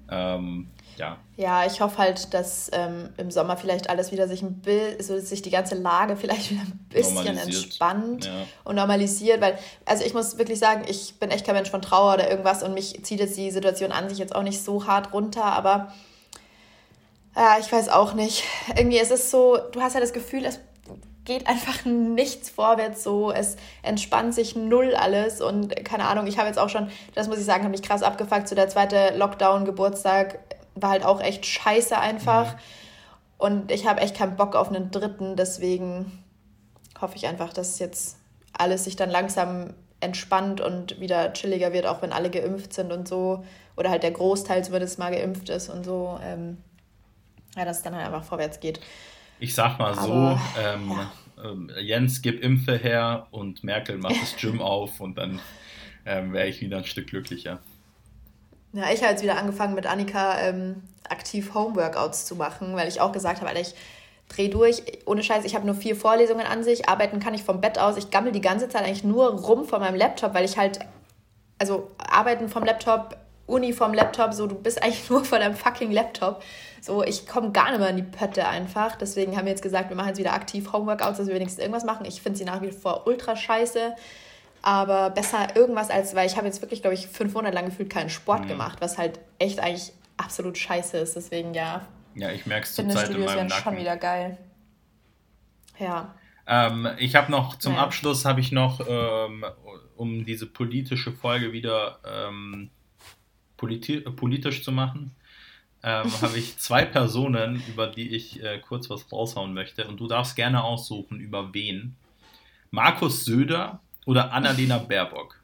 Ähm, 0.09 0.67
ja. 0.97 1.17
Ja, 1.37 1.65
ich 1.65 1.81
hoffe 1.81 1.97
halt, 1.97 2.33
dass 2.33 2.69
ähm, 2.73 3.09
im 3.17 3.29
Sommer 3.29 3.57
vielleicht 3.57 3.89
alles 3.89 4.11
wieder 4.11 4.27
sich 4.27 4.41
ein 4.41 4.61
bisschen, 4.61 5.01
so 5.01 5.19
sich 5.19 5.41
die 5.41 5.49
ganze 5.49 5.75
Lage 5.75 6.15
vielleicht 6.15 6.51
wieder 6.51 6.61
ein 6.61 6.87
bisschen 6.89 7.37
entspannt 7.37 8.25
ja. 8.25 8.31
und 8.63 8.75
normalisiert, 8.75 9.41
weil, 9.41 9.57
also 9.85 10.05
ich 10.05 10.13
muss 10.13 10.37
wirklich 10.37 10.59
sagen, 10.59 10.85
ich 10.87 11.19
bin 11.19 11.31
echt 11.31 11.45
kein 11.45 11.55
Mensch 11.55 11.69
von 11.69 11.81
Trauer 11.81 12.13
oder 12.13 12.29
irgendwas 12.29 12.63
und 12.63 12.73
mich 12.73 13.03
zieht 13.03 13.19
jetzt 13.19 13.37
die 13.37 13.51
Situation 13.51 13.91
an 13.91 14.09
sich 14.09 14.17
jetzt 14.17 14.35
auch 14.35 14.43
nicht 14.43 14.63
so 14.63 14.87
hart 14.87 15.13
runter, 15.13 15.43
aber 15.43 15.93
ja, 17.35 17.57
ich 17.59 17.69
weiß 17.69 17.89
auch 17.89 18.13
nicht. 18.13 18.43
Irgendwie 18.77 18.99
ist 18.99 19.11
es 19.11 19.29
so, 19.29 19.57
du 19.71 19.81
hast 19.81 19.93
ja 19.93 19.99
das 19.99 20.13
Gefühl, 20.13 20.45
es 20.45 20.59
geht 21.25 21.47
einfach 21.47 21.83
nichts 21.85 22.49
vorwärts 22.49 23.03
so. 23.03 23.31
Es 23.31 23.57
entspannt 23.81 24.33
sich 24.33 24.55
null 24.55 24.95
alles 24.95 25.41
und 25.41 25.75
keine 25.83 26.05
Ahnung, 26.05 26.27
ich 26.27 26.37
habe 26.37 26.47
jetzt 26.47 26.59
auch 26.59 26.69
schon, 26.69 26.89
das 27.13 27.27
muss 27.27 27.39
ich 27.39 27.45
sagen, 27.45 27.63
habe 27.63 27.71
mich 27.71 27.81
krass 27.81 28.03
abgefuckt. 28.03 28.47
So 28.47 28.55
der 28.55 28.69
zweite 28.69 29.17
Lockdown-Geburtstag 29.17 30.39
war 30.75 30.91
halt 30.91 31.05
auch 31.05 31.21
echt 31.21 31.45
scheiße 31.45 31.97
einfach. 31.97 32.53
Mhm. 32.53 32.59
Und 33.37 33.71
ich 33.71 33.87
habe 33.87 34.01
echt 34.01 34.15
keinen 34.15 34.35
Bock 34.35 34.55
auf 34.55 34.69
einen 34.69 34.91
dritten, 34.91 35.35
deswegen 35.35 36.23
hoffe 37.01 37.17
ich 37.17 37.27
einfach, 37.27 37.51
dass 37.51 37.79
jetzt 37.79 38.17
alles 38.53 38.85
sich 38.85 38.95
dann 38.95 39.09
langsam 39.09 39.73
entspannt 39.99 40.61
und 40.61 40.99
wieder 40.99 41.33
chilliger 41.33 41.73
wird, 41.73 41.85
auch 41.85 42.01
wenn 42.01 42.13
alle 42.13 42.29
geimpft 42.29 42.73
sind 42.73 42.91
und 42.91 43.07
so. 43.07 43.43
Oder 43.75 43.89
halt 43.89 44.03
der 44.03 44.11
Großteil 44.11 44.63
zumindest 44.63 44.99
mal 44.99 45.11
geimpft 45.11 45.49
ist 45.49 45.69
und 45.69 45.83
so. 45.83 46.19
Ähm, 46.23 46.57
ja, 47.57 47.65
dass 47.65 47.77
es 47.77 47.83
dann 47.83 47.95
halt 47.95 48.05
einfach 48.05 48.23
vorwärts 48.23 48.59
geht. 48.59 48.79
Ich 49.39 49.53
sag 49.53 49.79
mal 49.79 49.95
so, 49.95 50.39
ähm, 50.61 50.91
ja. 50.91 51.11
ähm, 51.43 51.71
Jens, 51.81 52.21
gib 52.21 52.41
Impfe 52.41 52.77
her 52.77 53.27
und 53.31 53.63
Merkel 53.63 53.97
macht 53.97 54.21
das 54.21 54.35
Gym 54.37 54.61
auf 54.61 55.01
und 55.01 55.17
dann 55.17 55.39
ähm, 56.05 56.31
wäre 56.31 56.47
ich 56.47 56.61
wieder 56.61 56.77
ein 56.77 56.85
Stück 56.85 57.07
glücklicher. 57.07 57.59
Ja, 58.75 58.91
ich 58.91 59.01
habe 59.01 59.11
jetzt 59.11 59.23
wieder 59.23 59.37
angefangen 59.37 59.73
mit 59.73 59.87
Annika 59.87 60.37
ähm, 60.41 60.83
aktiv 61.09 61.53
Homeworkouts 61.53 62.25
zu 62.25 62.35
machen, 62.35 62.75
weil 62.75 62.89
ich 62.89 62.99
auch 62.99 63.13
gesagt 63.13 63.39
habe, 63.39 63.47
Alter, 63.47 63.61
ich 63.61 63.73
dreh 64.27 64.49
durch, 64.49 64.83
ohne 65.05 65.23
Scheiß, 65.23 65.45
ich 65.45 65.55
habe 65.55 65.65
nur 65.65 65.75
vier 65.75 65.95
Vorlesungen 65.95 66.45
an 66.45 66.61
sich, 66.61 66.89
arbeiten 66.89 67.21
kann 67.21 67.33
ich 67.33 67.43
vom 67.43 67.61
Bett 67.61 67.79
aus, 67.79 67.95
ich 67.95 68.09
gammel 68.11 68.33
die 68.33 68.41
ganze 68.41 68.67
Zeit 68.67 68.83
eigentlich 68.83 69.05
nur 69.05 69.27
rum 69.29 69.63
von 69.63 69.79
meinem 69.79 69.95
Laptop, 69.95 70.33
weil 70.33 70.43
ich 70.43 70.57
halt, 70.57 70.79
also 71.57 71.89
arbeiten 71.97 72.49
vom 72.49 72.65
Laptop, 72.65 73.15
Uni 73.47 73.71
vom 73.71 73.93
Laptop, 73.93 74.33
so 74.33 74.45
du 74.45 74.55
bist 74.55 74.83
eigentlich 74.83 75.09
nur 75.09 75.23
vor 75.23 75.39
deinem 75.39 75.55
fucking 75.55 75.91
Laptop. 75.91 76.43
So, 76.81 77.01
ich 77.01 77.27
komme 77.27 77.51
gar 77.51 77.69
nicht 77.69 77.79
mehr 77.79 77.89
in 77.89 77.95
die 77.95 78.03
Pötte 78.03 78.45
einfach. 78.45 78.95
Deswegen 78.95 79.37
haben 79.37 79.45
wir 79.45 79.51
jetzt 79.51 79.63
gesagt, 79.63 79.89
wir 79.89 79.95
machen 79.95 80.09
jetzt 80.09 80.19
wieder 80.19 80.33
aktiv 80.33 80.71
Homeworkouts, 80.73 81.17
dass 81.17 81.27
wir 81.27 81.35
wenigstens 81.35 81.59
irgendwas 81.59 81.85
machen. 81.85 82.05
Ich 82.05 82.21
finde 82.21 82.37
sie 82.37 82.45
nach 82.45 82.61
wie 82.61 82.71
vor 82.71 83.07
ultra 83.07 83.35
scheiße. 83.35 83.95
Aber 84.65 85.11
besser 85.11 85.55
irgendwas 85.55 85.91
als, 85.91 86.15
weil 86.15 86.25
ich 86.25 86.37
habe 86.37 86.47
jetzt 86.47 86.59
wirklich, 86.59 86.81
glaube 86.81 86.95
ich, 86.95 87.05
fünf 87.05 87.35
Monate 87.35 87.53
lang 87.53 87.65
gefühlt 87.65 87.91
keinen 87.91 88.09
Sport 88.09 88.45
mhm. 88.45 88.47
gemacht, 88.47 88.77
was 88.81 88.97
halt 88.97 89.19
echt 89.37 89.59
eigentlich 89.59 89.93
absolut 90.17 90.57
scheiße 90.57 90.97
ist. 90.97 91.15
Deswegen 91.15 91.53
ja. 91.53 91.85
Ja, 92.15 92.31
ich 92.31 92.47
merke 92.47 92.65
es 92.65 92.73
zur 92.73 92.89
Zeit 92.89 93.11
in 93.11 93.23
meinem 93.23 93.45
Nacken. 93.45 93.63
schon 93.63 93.77
wieder 93.77 93.95
geil. 93.95 94.39
Ja. 95.77 96.15
Ähm, 96.47 96.89
ich 96.97 97.13
habe 97.13 97.31
noch 97.31 97.59
zum 97.59 97.73
ja. 97.73 97.83
Abschluss 97.83 98.25
habe 98.25 98.39
ich 98.39 98.51
noch, 98.51 98.79
ähm, 98.89 99.45
um 99.97 100.25
diese 100.25 100.47
politische 100.47 101.11
Folge 101.11 101.51
wieder 101.53 101.99
ähm, 102.03 102.71
politi 103.57 103.99
politisch 103.99 104.63
zu 104.63 104.71
machen, 104.71 105.15
ähm, 105.83 106.11
habe 106.23 106.39
ich 106.39 106.57
zwei 106.57 106.85
Personen, 106.85 107.61
über 107.67 107.85
die 107.85 108.15
ich 108.15 108.41
äh, 108.41 108.57
kurz 108.57 108.89
was 108.89 109.11
raushauen 109.11 109.53
möchte. 109.53 109.87
Und 109.87 109.99
du 109.99 110.07
darfst 110.07 110.35
gerne 110.35 110.63
aussuchen, 110.63 111.19
über 111.19 111.53
wen. 111.53 111.95
Markus 112.71 113.25
Söder 113.25 113.79
oder 114.05 114.31
Annalena 114.31 114.77
Baerbock. 114.77 115.39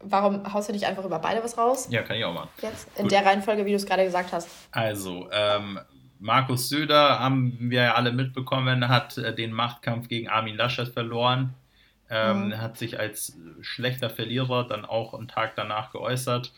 Warum 0.00 0.52
haust 0.52 0.68
du 0.68 0.72
nicht 0.72 0.86
einfach 0.86 1.04
über 1.04 1.18
beide 1.18 1.42
was 1.42 1.58
raus? 1.58 1.88
Ja, 1.90 2.02
kann 2.02 2.16
ich 2.16 2.24
auch 2.24 2.32
mal. 2.32 2.48
Jetzt 2.62 2.88
in 2.96 3.02
Gut. 3.02 3.12
der 3.12 3.24
Reihenfolge, 3.24 3.66
wie 3.66 3.70
du 3.70 3.76
es 3.76 3.86
gerade 3.86 4.04
gesagt 4.04 4.32
hast. 4.32 4.48
Also, 4.70 5.28
ähm, 5.32 5.80
Markus 6.20 6.68
Söder, 6.68 7.18
haben 7.18 7.56
wir 7.58 7.82
ja 7.82 7.94
alle 7.94 8.12
mitbekommen, 8.12 8.88
hat 8.88 9.18
äh, 9.18 9.34
den 9.34 9.52
Machtkampf 9.52 10.08
gegen 10.08 10.28
Armin 10.28 10.56
Laschet 10.56 10.88
verloren. 10.88 11.54
Ähm, 12.10 12.48
mhm. 12.48 12.58
Hat 12.58 12.78
sich 12.78 12.98
als 12.98 13.36
schlechter 13.60 14.08
Verlierer 14.08 14.66
dann 14.66 14.84
auch 14.84 15.14
am 15.14 15.28
Tag 15.28 15.56
danach 15.56 15.92
geäußert. 15.92 16.52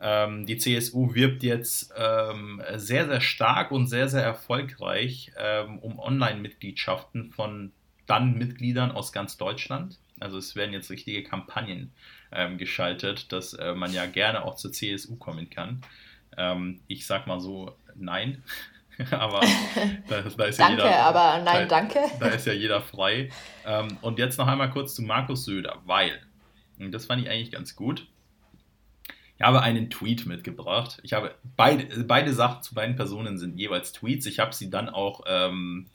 Ähm, 0.00 0.46
die 0.46 0.56
CSU 0.56 1.14
wirbt 1.14 1.42
jetzt 1.42 1.92
ähm, 1.96 2.62
sehr, 2.76 3.06
sehr 3.06 3.20
stark 3.20 3.70
und 3.70 3.86
sehr, 3.86 4.08
sehr 4.08 4.22
erfolgreich 4.22 5.32
ähm, 5.38 5.78
um 5.78 5.98
Online-Mitgliedschaften 5.98 7.32
von 7.32 7.72
dann 8.06 8.36
Mitgliedern 8.38 8.92
aus 8.92 9.12
ganz 9.12 9.36
Deutschland. 9.36 9.98
Also 10.20 10.38
es 10.38 10.54
werden 10.56 10.72
jetzt 10.72 10.90
richtige 10.90 11.22
Kampagnen 11.22 11.92
ähm, 12.32 12.58
geschaltet, 12.58 13.32
dass 13.32 13.54
äh, 13.54 13.74
man 13.74 13.92
ja 13.92 14.06
gerne 14.06 14.44
auch 14.44 14.56
zur 14.56 14.72
CSU 14.72 15.16
kommen 15.16 15.50
kann. 15.50 15.82
Ähm, 16.36 16.80
ich 16.86 17.06
sag 17.06 17.26
mal 17.26 17.40
so, 17.40 17.76
nein. 17.94 18.42
aber 19.10 19.40
da, 20.08 20.20
da 20.22 20.44
ist 20.44 20.60
danke, 20.60 20.82
ja 20.82 20.86
jeder, 20.86 20.98
aber 21.00 21.44
nein, 21.44 21.68
da, 21.68 21.80
danke. 21.80 21.98
Da 22.20 22.28
ist 22.28 22.46
ja 22.46 22.52
jeder 22.52 22.80
frei. 22.80 23.30
Ähm, 23.66 23.98
und 24.02 24.18
jetzt 24.18 24.38
noch 24.38 24.46
einmal 24.46 24.70
kurz 24.70 24.94
zu 24.94 25.02
Markus 25.02 25.44
Söder, 25.44 25.82
weil, 25.84 26.20
und 26.78 26.92
das 26.92 27.06
fand 27.06 27.22
ich 27.22 27.28
eigentlich 27.28 27.50
ganz 27.50 27.74
gut, 27.74 28.06
ich 29.36 29.42
habe 29.42 29.62
einen 29.62 29.90
Tweet 29.90 30.26
mitgebracht. 30.26 31.00
Ich 31.02 31.12
habe 31.12 31.34
beide, 31.56 32.04
beide 32.04 32.32
Sachen 32.32 32.62
zu 32.62 32.74
beiden 32.74 32.94
Personen 32.94 33.36
sind 33.36 33.58
jeweils 33.58 33.92
Tweets. 33.92 34.26
Ich 34.26 34.38
habe 34.38 34.54
sie 34.54 34.70
dann 34.70 34.88
auch 34.88 35.22
ähm, 35.26 35.86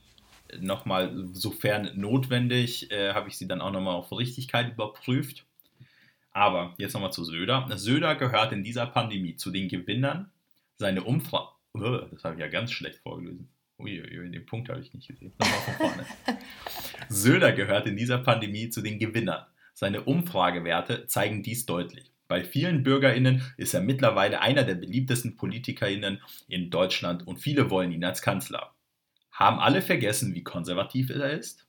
nochmal, 0.60 1.28
sofern 1.34 1.92
notwendig, 1.96 2.92
äh, 2.92 3.14
habe 3.14 3.30
ich 3.30 3.38
sie 3.38 3.48
dann 3.48 3.62
auch 3.62 3.72
nochmal 3.72 3.96
auf 3.96 4.12
Richtigkeit 4.12 4.72
überprüft. 4.74 5.46
Aber 6.32 6.76
jetzt 6.78 6.94
nochmal 6.94 7.12
zu 7.12 7.24
Söder. 7.24 7.68
Söder 7.76 8.16
gehört 8.16 8.54
in 8.54 8.64
dieser 8.64 8.86
Pandemie 8.86 9.36
zu 9.36 9.52
den 9.52 9.68
Gewinnern. 9.68 10.32
Seine 10.78 11.04
Umfrage, 11.04 11.50
oh, 11.74 11.98
das 12.12 12.24
habe 12.24 12.36
ich 12.36 12.42
ja 12.42 12.48
ganz 12.48 12.72
schlecht 12.72 13.00
vorgelesen. 13.00 13.50
Uiuiui, 13.80 14.30
den 14.30 14.46
Punkt 14.46 14.70
habe 14.70 14.82
ich 14.82 14.94
nicht 14.94 15.08
gesehen. 15.08 15.34
Nochmal 15.40 15.60
von 15.60 15.74
vorne. 15.74 16.06
Söder 17.10 17.54
gehört 17.54 17.88
in 17.88 17.98
dieser 17.98 18.20
Pandemie 18.20 18.70
zu 18.70 18.82
den 18.82 19.00
Gewinnern. 19.00 19.46
Seine 19.74 20.02
Umfragewerte 20.02 21.08
zeigen 21.08 21.42
dies 21.42 21.66
deutlich. 21.66 22.12
Bei 22.28 22.44
vielen 22.44 22.84
BürgerInnen 22.84 23.42
ist 23.58 23.74
er 23.74 23.82
mittlerweile 23.82 24.42
einer 24.42 24.64
der 24.64 24.76
beliebtesten 24.76 25.36
PolitikerInnen 25.36 26.22
in 26.48 26.70
Deutschland 26.70 27.26
und 27.26 27.38
viele 27.38 27.70
wollen 27.72 27.92
ihn 27.92 28.04
als 28.04 28.22
Kanzler. 28.22 28.76
Haben 29.40 29.60
alle 29.60 29.82
vergessen, 29.82 30.36
wie 30.36 30.44
konservativ 30.44 31.10
er 31.10 31.32
ist? 31.32 31.66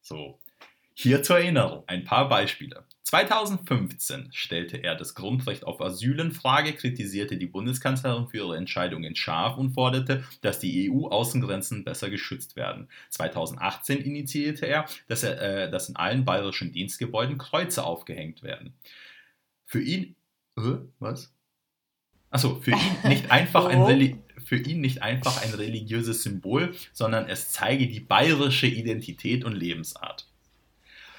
So. 0.00 0.38
Hier 0.94 1.22
zur 1.24 1.38
Erinnerung 1.38 1.82
ein 1.88 2.04
paar 2.04 2.28
Beispiele. 2.28 2.86
2015 3.02 4.30
stellte 4.32 4.78
er 4.78 4.94
das 4.94 5.14
Grundrecht 5.16 5.64
auf 5.64 5.80
Asyl 5.80 6.20
in 6.20 6.30
Frage, 6.30 6.72
kritisierte 6.72 7.36
die 7.36 7.46
Bundeskanzlerin 7.46 8.28
für 8.28 8.38
ihre 8.38 8.56
Entscheidungen 8.56 9.16
scharf 9.16 9.58
und 9.58 9.72
forderte, 9.72 10.24
dass 10.40 10.60
die 10.60 10.88
EU-Außengrenzen 10.90 11.84
besser 11.84 12.10
geschützt 12.10 12.54
werden. 12.54 12.88
2018 13.10 13.98
initiierte 13.98 14.66
er, 14.66 14.86
dass, 15.08 15.24
er, 15.24 15.40
äh, 15.40 15.70
dass 15.70 15.88
in 15.88 15.96
allen 15.96 16.24
bayerischen 16.24 16.72
Dienstgebäuden 16.72 17.38
Kreuze 17.38 17.84
aufgehängt 17.84 18.42
werden. 18.42 18.72
Für 19.64 19.82
ihn, 19.82 20.14
äh, 20.56 20.78
was? 21.00 21.34
Achso, 22.30 22.60
für 22.60 22.70
ihn 22.72 23.08
nicht 23.08 23.30
einfach 23.30 23.66
ein 23.66 23.82
Reli 23.82 24.18
für 24.46 24.56
ihn 24.56 24.80
nicht 24.80 25.02
einfach 25.02 25.42
ein 25.42 25.52
religiöses 25.52 26.22
Symbol, 26.22 26.74
sondern 26.92 27.28
es 27.28 27.50
zeige 27.50 27.88
die 27.88 28.00
bayerische 28.00 28.68
Identität 28.68 29.44
und 29.44 29.52
Lebensart. 29.52 30.26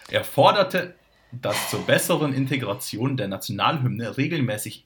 Er 0.09 0.23
forderte, 0.23 0.95
dass 1.33 1.69
zur 1.69 1.85
besseren 1.85 2.33
Integration 2.33 3.17
der 3.17 3.27
Nationalhymne 3.27 4.17
regelmäßig 4.17 4.85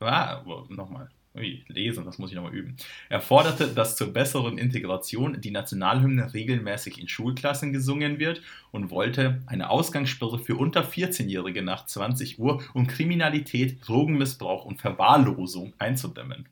ah, 0.00 0.42
nochmal 0.70 1.10
Ui, 1.36 1.64
lesen, 1.66 2.04
das 2.04 2.18
muss 2.18 2.30
ich 2.30 2.36
nochmal 2.36 2.54
üben. 2.54 2.76
Er 3.08 3.20
forderte, 3.20 3.66
dass 3.66 3.96
zur 3.96 4.12
besseren 4.12 4.56
Integration 4.56 5.40
die 5.40 5.50
Nationalhymne 5.50 6.32
regelmäßig 6.32 7.00
in 7.00 7.08
Schulklassen 7.08 7.72
gesungen 7.72 8.20
wird 8.20 8.40
und 8.70 8.90
wollte 8.90 9.42
eine 9.46 9.68
Ausgangssperre 9.68 10.38
für 10.38 10.54
unter 10.54 10.84
14-Jährige 10.84 11.62
nach 11.62 11.86
20 11.86 12.38
Uhr, 12.38 12.62
um 12.72 12.86
Kriminalität, 12.86 13.78
Drogenmissbrauch 13.84 14.64
und 14.64 14.80
Verwahrlosung 14.80 15.74
einzudämmen. 15.78 16.48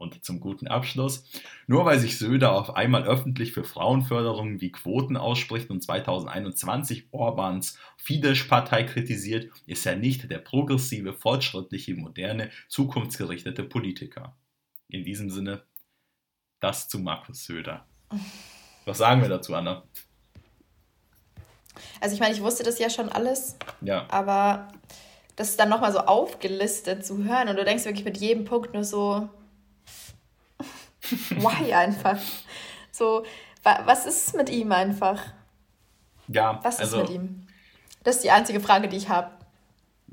Und 0.00 0.24
zum 0.24 0.40
guten 0.40 0.66
Abschluss, 0.66 1.28
nur 1.66 1.84
weil 1.84 1.98
sich 1.98 2.16
Söder 2.16 2.52
auf 2.52 2.74
einmal 2.74 3.04
öffentlich 3.04 3.52
für 3.52 3.64
Frauenförderungen 3.64 4.62
wie 4.62 4.72
Quoten 4.72 5.18
ausspricht 5.18 5.68
und 5.68 5.82
2021 5.82 7.08
Orbans 7.10 7.78
Fidesz-Partei 7.98 8.84
kritisiert, 8.84 9.50
ist 9.66 9.84
er 9.84 9.96
nicht 9.96 10.30
der 10.30 10.38
progressive, 10.38 11.12
fortschrittliche, 11.12 11.94
moderne, 11.96 12.48
zukunftsgerichtete 12.70 13.62
Politiker. 13.62 14.34
In 14.88 15.04
diesem 15.04 15.28
Sinne, 15.28 15.64
das 16.60 16.88
zu 16.88 16.98
Markus 16.98 17.44
Söder. 17.44 17.86
Was 18.86 18.96
sagen 18.96 19.20
wir 19.20 19.28
dazu, 19.28 19.54
Anna? 19.54 19.82
Also 22.00 22.14
ich 22.14 22.20
meine, 22.20 22.34
ich 22.34 22.40
wusste 22.40 22.62
das 22.62 22.78
ja 22.78 22.88
schon 22.88 23.10
alles, 23.10 23.58
ja. 23.82 24.06
aber 24.08 24.68
das 25.36 25.58
dann 25.58 25.68
nochmal 25.68 25.92
so 25.92 25.98
aufgelistet 25.98 27.04
zu 27.04 27.22
hören 27.22 27.50
und 27.50 27.56
du 27.56 27.66
denkst 27.66 27.84
wirklich 27.84 28.06
mit 28.06 28.16
jedem 28.16 28.46
Punkt 28.46 28.72
nur 28.72 28.84
so, 28.84 29.28
Why 31.30 31.72
einfach? 31.72 32.18
So, 32.90 33.24
wa 33.62 33.82
was 33.84 34.06
ist 34.06 34.36
mit 34.36 34.50
ihm 34.50 34.72
einfach? 34.72 35.20
Ja. 36.28 36.60
Was 36.62 36.76
ist 36.76 36.80
also, 36.80 36.98
mit 36.98 37.10
ihm? 37.10 37.46
Das 38.02 38.16
ist 38.16 38.24
die 38.24 38.30
einzige 38.30 38.60
Frage, 38.60 38.88
die 38.88 38.96
ich 38.96 39.08
habe. 39.08 39.30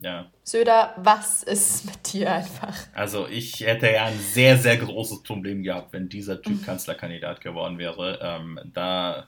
ja. 0.02 0.28
Söder, 0.44 0.94
was 0.96 1.44
ist 1.44 1.86
mit 1.86 2.14
dir 2.14 2.32
einfach? 2.32 2.74
Also 2.94 3.28
ich 3.28 3.60
hätte 3.60 3.92
ja 3.92 4.06
ein 4.06 4.18
sehr, 4.18 4.58
sehr 4.58 4.78
großes 4.78 5.24
Problem 5.24 5.62
gehabt, 5.62 5.92
wenn 5.92 6.08
dieser 6.08 6.42
Typ 6.42 6.66
Kanzlerkandidat 6.66 7.42
geworden 7.42 7.78
wäre. 7.78 8.18
Ähm, 8.22 8.58
da, 8.74 9.28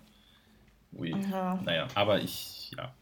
ui, 0.93 1.13
ja. 1.29 1.59
naja, 1.65 1.87
aber 1.93 2.19
ich, 2.21 2.71
ja. 2.77 2.93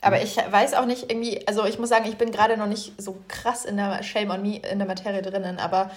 Aber 0.00 0.20
ich 0.20 0.36
weiß 0.36 0.74
auch 0.74 0.86
nicht 0.86 1.10
irgendwie, 1.10 1.46
also 1.46 1.64
ich 1.64 1.78
muss 1.78 1.90
sagen, 1.90 2.06
ich 2.08 2.16
bin 2.16 2.32
gerade 2.32 2.56
noch 2.56 2.66
nicht 2.66 3.00
so 3.00 3.22
krass 3.28 3.64
in 3.64 3.76
der 3.76 4.02
Shame 4.02 4.30
on 4.30 4.42
Me, 4.42 4.56
in 4.56 4.78
der 4.78 4.88
Materie 4.88 5.22
drinnen, 5.22 5.60
aber 5.60 5.92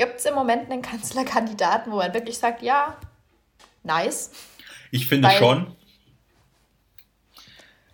gibt 0.00 0.18
es 0.18 0.24
im 0.24 0.34
Moment 0.34 0.70
einen 0.70 0.80
Kanzlerkandidaten, 0.80 1.92
wo 1.92 1.98
man 1.98 2.14
wirklich 2.14 2.38
sagt, 2.38 2.62
ja, 2.62 2.96
nice? 3.82 4.30
Ich 4.90 5.06
finde 5.06 5.28
Weil, 5.28 5.38
schon. 5.38 5.76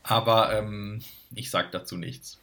Aber 0.04 0.56
ähm, 0.56 1.02
ich 1.34 1.50
sage 1.50 1.66
dazu 1.72 1.96
nichts. 1.96 2.40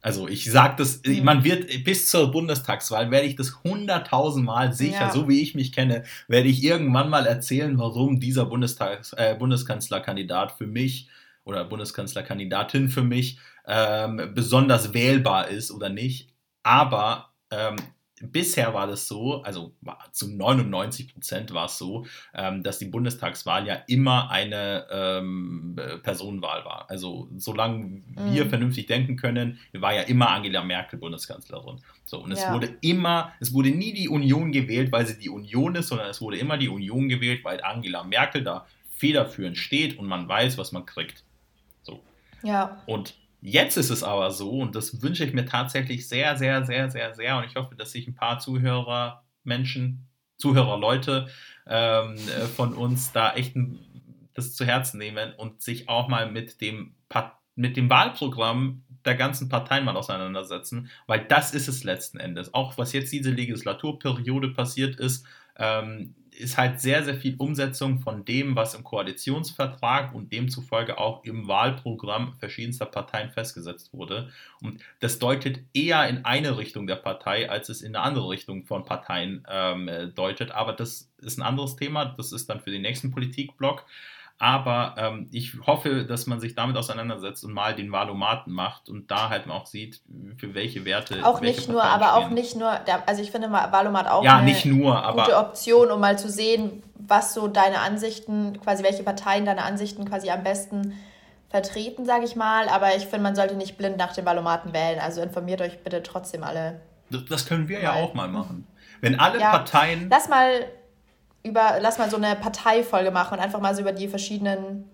Also 0.00 0.28
ich 0.28 0.48
sage 0.48 0.76
das, 0.78 1.02
mhm. 1.04 1.24
man 1.24 1.42
wird 1.42 1.82
bis 1.82 2.08
zur 2.08 2.30
Bundestagswahl 2.30 3.10
werde 3.10 3.26
ich 3.26 3.34
das 3.34 3.64
hunderttausendmal 3.64 4.72
sicher, 4.72 5.00
ja. 5.00 5.10
so 5.10 5.28
wie 5.28 5.42
ich 5.42 5.56
mich 5.56 5.72
kenne, 5.72 6.04
werde 6.28 6.46
ich 6.46 6.62
irgendwann 6.62 7.10
mal 7.10 7.26
erzählen, 7.26 7.76
warum 7.80 8.20
dieser 8.20 8.46
Bundestags, 8.46 9.12
äh, 9.14 9.34
Bundeskanzlerkandidat 9.36 10.52
für 10.52 10.68
mich 10.68 11.08
oder 11.42 11.64
Bundeskanzlerkandidatin 11.64 12.90
für 12.90 13.02
mich 13.02 13.40
ähm, 13.66 14.30
besonders 14.36 14.94
wählbar 14.94 15.48
ist 15.48 15.72
oder 15.72 15.88
nicht. 15.88 16.32
Aber 16.62 17.32
ähm, 17.50 17.74
bisher 18.22 18.74
war 18.74 18.86
das 18.86 19.06
so, 19.06 19.42
also 19.42 19.72
zu 20.12 20.28
99 20.28 21.12
Prozent 21.12 21.52
war 21.54 21.66
es 21.66 21.78
so, 21.78 22.06
ähm, 22.34 22.62
dass 22.62 22.78
die 22.78 22.86
Bundestagswahl 22.86 23.66
ja 23.66 23.74
immer 23.86 24.30
eine 24.30 24.86
ähm, 24.90 25.76
Personenwahl 26.02 26.64
war. 26.64 26.86
Also 26.90 27.28
solange 27.36 27.84
mhm. 27.84 28.02
wir 28.16 28.46
vernünftig 28.48 28.86
denken 28.86 29.16
können, 29.16 29.58
war 29.72 29.94
ja 29.94 30.02
immer 30.02 30.30
Angela 30.30 30.64
Merkel 30.64 30.98
Bundeskanzlerin. 30.98 31.80
So, 32.04 32.22
und 32.22 32.32
es 32.32 32.42
ja. 32.42 32.52
wurde 32.52 32.76
immer, 32.80 33.32
es 33.40 33.52
wurde 33.52 33.70
nie 33.70 33.92
die 33.92 34.08
Union 34.08 34.52
gewählt, 34.52 34.90
weil 34.92 35.06
sie 35.06 35.18
die 35.18 35.30
Union 35.30 35.74
ist, 35.74 35.88
sondern 35.88 36.08
es 36.08 36.20
wurde 36.20 36.38
immer 36.38 36.58
die 36.58 36.68
Union 36.68 37.08
gewählt, 37.08 37.44
weil 37.44 37.62
Angela 37.62 38.04
Merkel 38.04 38.42
da 38.42 38.66
federführend 38.96 39.56
steht 39.56 39.98
und 39.98 40.06
man 40.06 40.28
weiß, 40.28 40.58
was 40.58 40.72
man 40.72 40.84
kriegt. 40.86 41.22
So. 41.82 42.02
Ja. 42.42 42.82
Und 42.86 43.14
Jetzt 43.40 43.76
ist 43.76 43.90
es 43.90 44.02
aber 44.02 44.30
so, 44.30 44.50
und 44.50 44.74
das 44.74 45.00
wünsche 45.00 45.24
ich 45.24 45.32
mir 45.32 45.44
tatsächlich 45.46 46.08
sehr, 46.08 46.36
sehr, 46.36 46.64
sehr, 46.64 46.90
sehr, 46.90 47.14
sehr, 47.14 47.36
und 47.36 47.44
ich 47.44 47.54
hoffe, 47.54 47.76
dass 47.76 47.92
sich 47.92 48.06
ein 48.08 48.14
paar 48.14 48.40
Zuhörer, 48.40 49.22
Menschen, 49.44 50.08
Zuhörer, 50.36 50.78
Leute 50.78 51.28
ähm, 51.66 52.14
äh, 52.14 52.46
von 52.46 52.74
uns 52.74 53.12
da 53.12 53.34
echt 53.34 53.54
das 54.34 54.54
zu 54.54 54.64
Herzen 54.64 54.98
nehmen 54.98 55.34
und 55.36 55.62
sich 55.62 55.88
auch 55.88 56.08
mal 56.08 56.30
mit 56.30 56.60
dem, 56.60 56.94
mit 57.56 57.76
dem 57.76 57.90
Wahlprogramm 57.90 58.84
der 59.04 59.14
ganzen 59.14 59.48
Parteien 59.48 59.84
mal 59.84 59.96
auseinandersetzen, 59.96 60.90
weil 61.06 61.24
das 61.24 61.54
ist 61.54 61.68
es 61.68 61.84
letzten 61.84 62.18
Endes. 62.18 62.54
Auch 62.54 62.78
was 62.78 62.92
jetzt 62.92 63.12
diese 63.12 63.30
Legislaturperiode 63.30 64.50
passiert 64.50 64.96
ist, 64.96 65.26
ähm, 65.56 66.14
ist 66.38 66.56
halt 66.56 66.80
sehr, 66.80 67.04
sehr 67.04 67.16
viel 67.16 67.34
Umsetzung 67.38 67.98
von 67.98 68.24
dem, 68.24 68.54
was 68.54 68.74
im 68.74 68.84
Koalitionsvertrag 68.84 70.14
und 70.14 70.32
demzufolge 70.32 70.98
auch 70.98 71.24
im 71.24 71.48
Wahlprogramm 71.48 72.36
verschiedenster 72.38 72.86
Parteien 72.86 73.30
festgesetzt 73.30 73.92
wurde. 73.92 74.30
Und 74.62 74.80
das 75.00 75.18
deutet 75.18 75.60
eher 75.74 76.08
in 76.08 76.24
eine 76.24 76.56
Richtung 76.56 76.86
der 76.86 76.96
Partei, 76.96 77.50
als 77.50 77.68
es 77.68 77.82
in 77.82 77.96
eine 77.96 78.04
andere 78.04 78.28
Richtung 78.28 78.64
von 78.64 78.84
Parteien 78.84 79.44
ähm, 79.48 80.12
deutet. 80.14 80.52
Aber 80.52 80.72
das 80.72 81.10
ist 81.18 81.38
ein 81.38 81.42
anderes 81.42 81.76
Thema. 81.76 82.04
Das 82.04 82.32
ist 82.32 82.48
dann 82.48 82.60
für 82.60 82.70
den 82.70 82.82
nächsten 82.82 83.10
Politikblock. 83.10 83.84
Aber 84.40 84.94
ähm, 84.96 85.28
ich 85.32 85.54
hoffe, 85.66 86.04
dass 86.04 86.28
man 86.28 86.38
sich 86.38 86.54
damit 86.54 86.76
auseinandersetzt 86.76 87.44
und 87.44 87.52
mal 87.52 87.74
den 87.74 87.90
Valomaten 87.90 88.52
macht 88.52 88.88
und 88.88 89.10
da 89.10 89.30
halt 89.30 89.50
auch 89.50 89.66
sieht, 89.66 90.00
für 90.36 90.54
welche 90.54 90.84
Werte. 90.84 91.26
Auch 91.26 91.40
welche 91.40 91.60
nicht 91.60 91.68
nur, 91.68 91.82
aber 91.82 92.06
stehen. 92.06 92.24
auch 92.24 92.30
nicht 92.30 92.56
nur, 92.56 92.70
also 93.06 93.20
ich 93.20 93.32
finde 93.32 93.50
Valomat 93.50 94.06
auch 94.06 94.22
ja, 94.22 94.36
eine 94.36 94.44
nicht 94.44 94.64
nur, 94.64 95.02
aber 95.02 95.24
gute 95.24 95.36
Option, 95.36 95.90
um 95.90 95.98
mal 95.98 96.16
zu 96.18 96.30
sehen, 96.30 96.84
was 96.94 97.34
so 97.34 97.48
deine 97.48 97.80
Ansichten, 97.80 98.60
quasi 98.60 98.84
welche 98.84 99.02
Parteien 99.02 99.44
deine 99.44 99.64
Ansichten 99.64 100.04
quasi 100.04 100.30
am 100.30 100.44
besten 100.44 100.94
vertreten, 101.48 102.04
sage 102.04 102.24
ich 102.24 102.36
mal. 102.36 102.68
Aber 102.68 102.94
ich 102.94 103.04
finde, 103.04 103.24
man 103.24 103.34
sollte 103.34 103.56
nicht 103.56 103.76
blind 103.76 103.96
nach 103.96 104.12
den 104.12 104.24
Valomaten 104.24 104.72
wählen. 104.72 105.00
Also 105.00 105.20
informiert 105.20 105.60
euch 105.62 105.82
bitte 105.82 106.02
trotzdem 106.02 106.44
alle. 106.44 106.80
Das, 107.10 107.24
das 107.24 107.46
können 107.46 107.68
wir 107.68 107.80
ja 107.80 107.94
auch 107.94 108.14
mal 108.14 108.28
machen. 108.28 108.66
Wenn 109.00 109.18
alle 109.18 109.40
ja, 109.40 109.50
Parteien. 109.50 110.08
Lass 110.10 110.28
mal 110.28 110.66
über, 111.42 111.78
lass 111.80 111.98
mal 111.98 112.10
so 112.10 112.16
eine 112.16 112.36
Parteifolge 112.36 113.10
machen 113.10 113.34
und 113.34 113.40
einfach 113.40 113.60
mal 113.60 113.74
so 113.74 113.80
über 113.80 113.92
die 113.92 114.08
verschiedenen. 114.08 114.84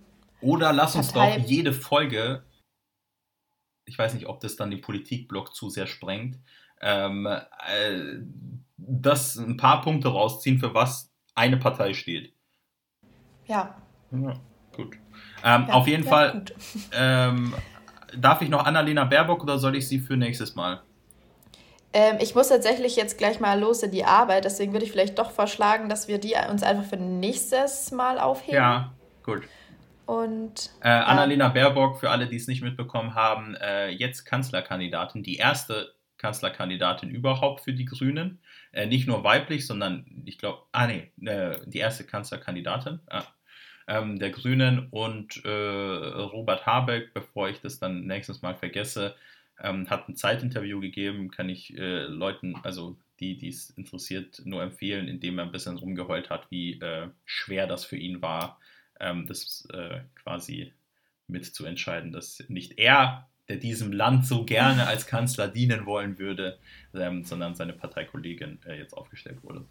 Oder 0.40 0.72
lass 0.72 0.94
uns 0.94 1.12
Partei 1.12 1.38
doch 1.38 1.46
jede 1.46 1.72
Folge, 1.72 2.44
ich 3.86 3.98
weiß 3.98 4.14
nicht, 4.14 4.26
ob 4.26 4.40
das 4.40 4.56
dann 4.56 4.70
den 4.70 4.80
Politikblock 4.80 5.54
zu 5.54 5.70
sehr 5.70 5.86
sprengt, 5.86 6.38
ähm, 6.80 7.26
äh, 7.26 8.18
das 8.76 9.36
ein 9.36 9.56
paar 9.56 9.80
Punkte 9.82 10.08
rausziehen, 10.08 10.58
für 10.58 10.74
was 10.74 11.12
eine 11.34 11.56
Partei 11.56 11.94
steht. 11.94 12.32
Ja. 13.46 13.74
ja 14.10 14.40
gut. 14.74 14.96
Ähm, 15.42 15.66
ja, 15.68 15.74
auf 15.74 15.86
jeden 15.86 16.04
ja, 16.04 16.10
Fall. 16.10 16.44
Ähm, 16.92 17.54
darf 18.16 18.42
ich 18.42 18.48
noch 18.48 18.64
Annalena 18.64 19.04
Baerbock 19.04 19.42
oder 19.42 19.58
soll 19.58 19.76
ich 19.76 19.88
sie 19.88 19.98
für 19.98 20.16
nächstes 20.16 20.54
Mal? 20.54 20.82
Ähm, 21.94 22.16
ich 22.20 22.34
muss 22.34 22.48
tatsächlich 22.48 22.96
jetzt 22.96 23.18
gleich 23.18 23.38
mal 23.38 23.58
los 23.58 23.82
in 23.82 23.92
die 23.92 24.04
Arbeit, 24.04 24.44
deswegen 24.44 24.72
würde 24.72 24.84
ich 24.84 24.92
vielleicht 24.92 25.18
doch 25.18 25.30
vorschlagen, 25.30 25.88
dass 25.88 26.08
wir 26.08 26.18
die 26.18 26.34
uns 26.50 26.62
einfach 26.62 26.84
für 26.84 26.96
nächstes 26.96 27.92
Mal 27.92 28.18
aufheben. 28.18 28.56
Ja, 28.56 28.94
gut. 29.22 29.44
Und 30.04 30.70
äh, 30.82 30.88
Annalena 30.88 31.48
Baerbock, 31.48 31.98
für 31.98 32.10
alle, 32.10 32.26
die 32.26 32.36
es 32.36 32.48
nicht 32.48 32.62
mitbekommen 32.62 33.14
haben, 33.14 33.54
äh, 33.54 33.88
jetzt 33.88 34.24
Kanzlerkandidatin, 34.24 35.22
die 35.22 35.36
erste 35.36 35.94
Kanzlerkandidatin 36.18 37.10
überhaupt 37.10 37.62
für 37.62 37.72
die 37.72 37.84
Grünen. 37.84 38.40
Äh, 38.72 38.86
nicht 38.86 39.06
nur 39.06 39.24
weiblich, 39.24 39.66
sondern 39.66 40.04
ich 40.26 40.38
glaube, 40.38 40.62
ah 40.72 40.86
nee, 40.86 41.12
äh, 41.24 41.56
die 41.66 41.78
erste 41.78 42.04
Kanzlerkandidatin 42.04 43.00
ähm, 43.86 44.18
der 44.18 44.30
Grünen 44.30 44.88
und 44.90 45.44
äh, 45.44 45.48
Robert 45.48 46.66
Habeck, 46.66 47.12
bevor 47.14 47.48
ich 47.48 47.60
das 47.60 47.78
dann 47.78 48.06
nächstes 48.06 48.42
Mal 48.42 48.54
vergesse, 48.54 49.14
ähm, 49.60 49.88
hat 49.90 50.08
ein 50.08 50.16
Zeitinterview 50.16 50.80
gegeben, 50.80 51.30
kann 51.30 51.48
ich 51.48 51.76
äh, 51.76 52.02
Leuten, 52.04 52.56
also 52.62 52.98
die, 53.20 53.36
die 53.36 53.48
es 53.48 53.70
interessiert, 53.70 54.42
nur 54.44 54.62
empfehlen, 54.62 55.08
indem 55.08 55.38
er 55.38 55.44
ein 55.44 55.52
bisschen 55.52 55.78
rumgeheult 55.78 56.30
hat, 56.30 56.50
wie 56.50 56.80
äh, 56.80 57.08
schwer 57.24 57.66
das 57.66 57.84
für 57.84 57.96
ihn 57.96 58.22
war, 58.22 58.58
ähm, 59.00 59.26
das 59.26 59.66
äh, 59.72 60.00
quasi 60.16 60.72
mitzuentscheiden, 61.28 62.12
dass 62.12 62.42
nicht 62.48 62.78
er, 62.78 63.28
der 63.48 63.56
diesem 63.56 63.92
Land 63.92 64.26
so 64.26 64.44
gerne 64.44 64.86
als 64.86 65.06
Kanzler 65.06 65.48
dienen 65.48 65.86
wollen 65.86 66.18
würde, 66.18 66.58
ähm, 66.94 67.24
sondern 67.24 67.54
seine 67.54 67.72
Parteikollegin 67.72 68.58
äh, 68.66 68.78
jetzt 68.78 68.94
aufgestellt 68.94 69.42
wurde. 69.42 69.64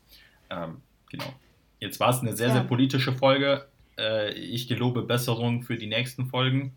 Ähm, 0.49 0.81
genau. 1.09 1.33
Jetzt 1.79 1.99
war 1.99 2.09
es 2.09 2.19
eine 2.19 2.35
sehr, 2.35 2.47
ja. 2.47 2.53
sehr 2.53 2.63
politische 2.63 3.13
Folge. 3.13 3.67
Äh, 3.97 4.33
ich 4.33 4.67
gelobe 4.67 5.01
Besserung 5.01 5.63
für 5.63 5.77
die 5.77 5.87
nächsten 5.87 6.27
Folgen. 6.27 6.75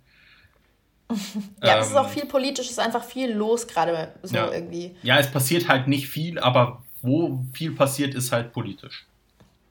ja, 1.62 1.78
es 1.78 1.88
ist 1.88 1.96
auch 1.96 2.06
ähm, 2.06 2.12
viel 2.12 2.26
politisch, 2.26 2.66
es 2.66 2.72
ist 2.72 2.78
einfach 2.78 3.04
viel 3.04 3.32
los 3.32 3.66
gerade 3.66 4.12
so 4.22 4.34
ja. 4.34 4.50
irgendwie. 4.52 4.96
Ja, 5.02 5.18
es 5.18 5.30
passiert 5.30 5.68
halt 5.68 5.86
nicht 5.86 6.08
viel, 6.08 6.38
aber 6.38 6.82
wo 7.02 7.44
viel 7.52 7.72
passiert, 7.72 8.14
ist 8.14 8.32
halt 8.32 8.52
politisch. 8.52 9.06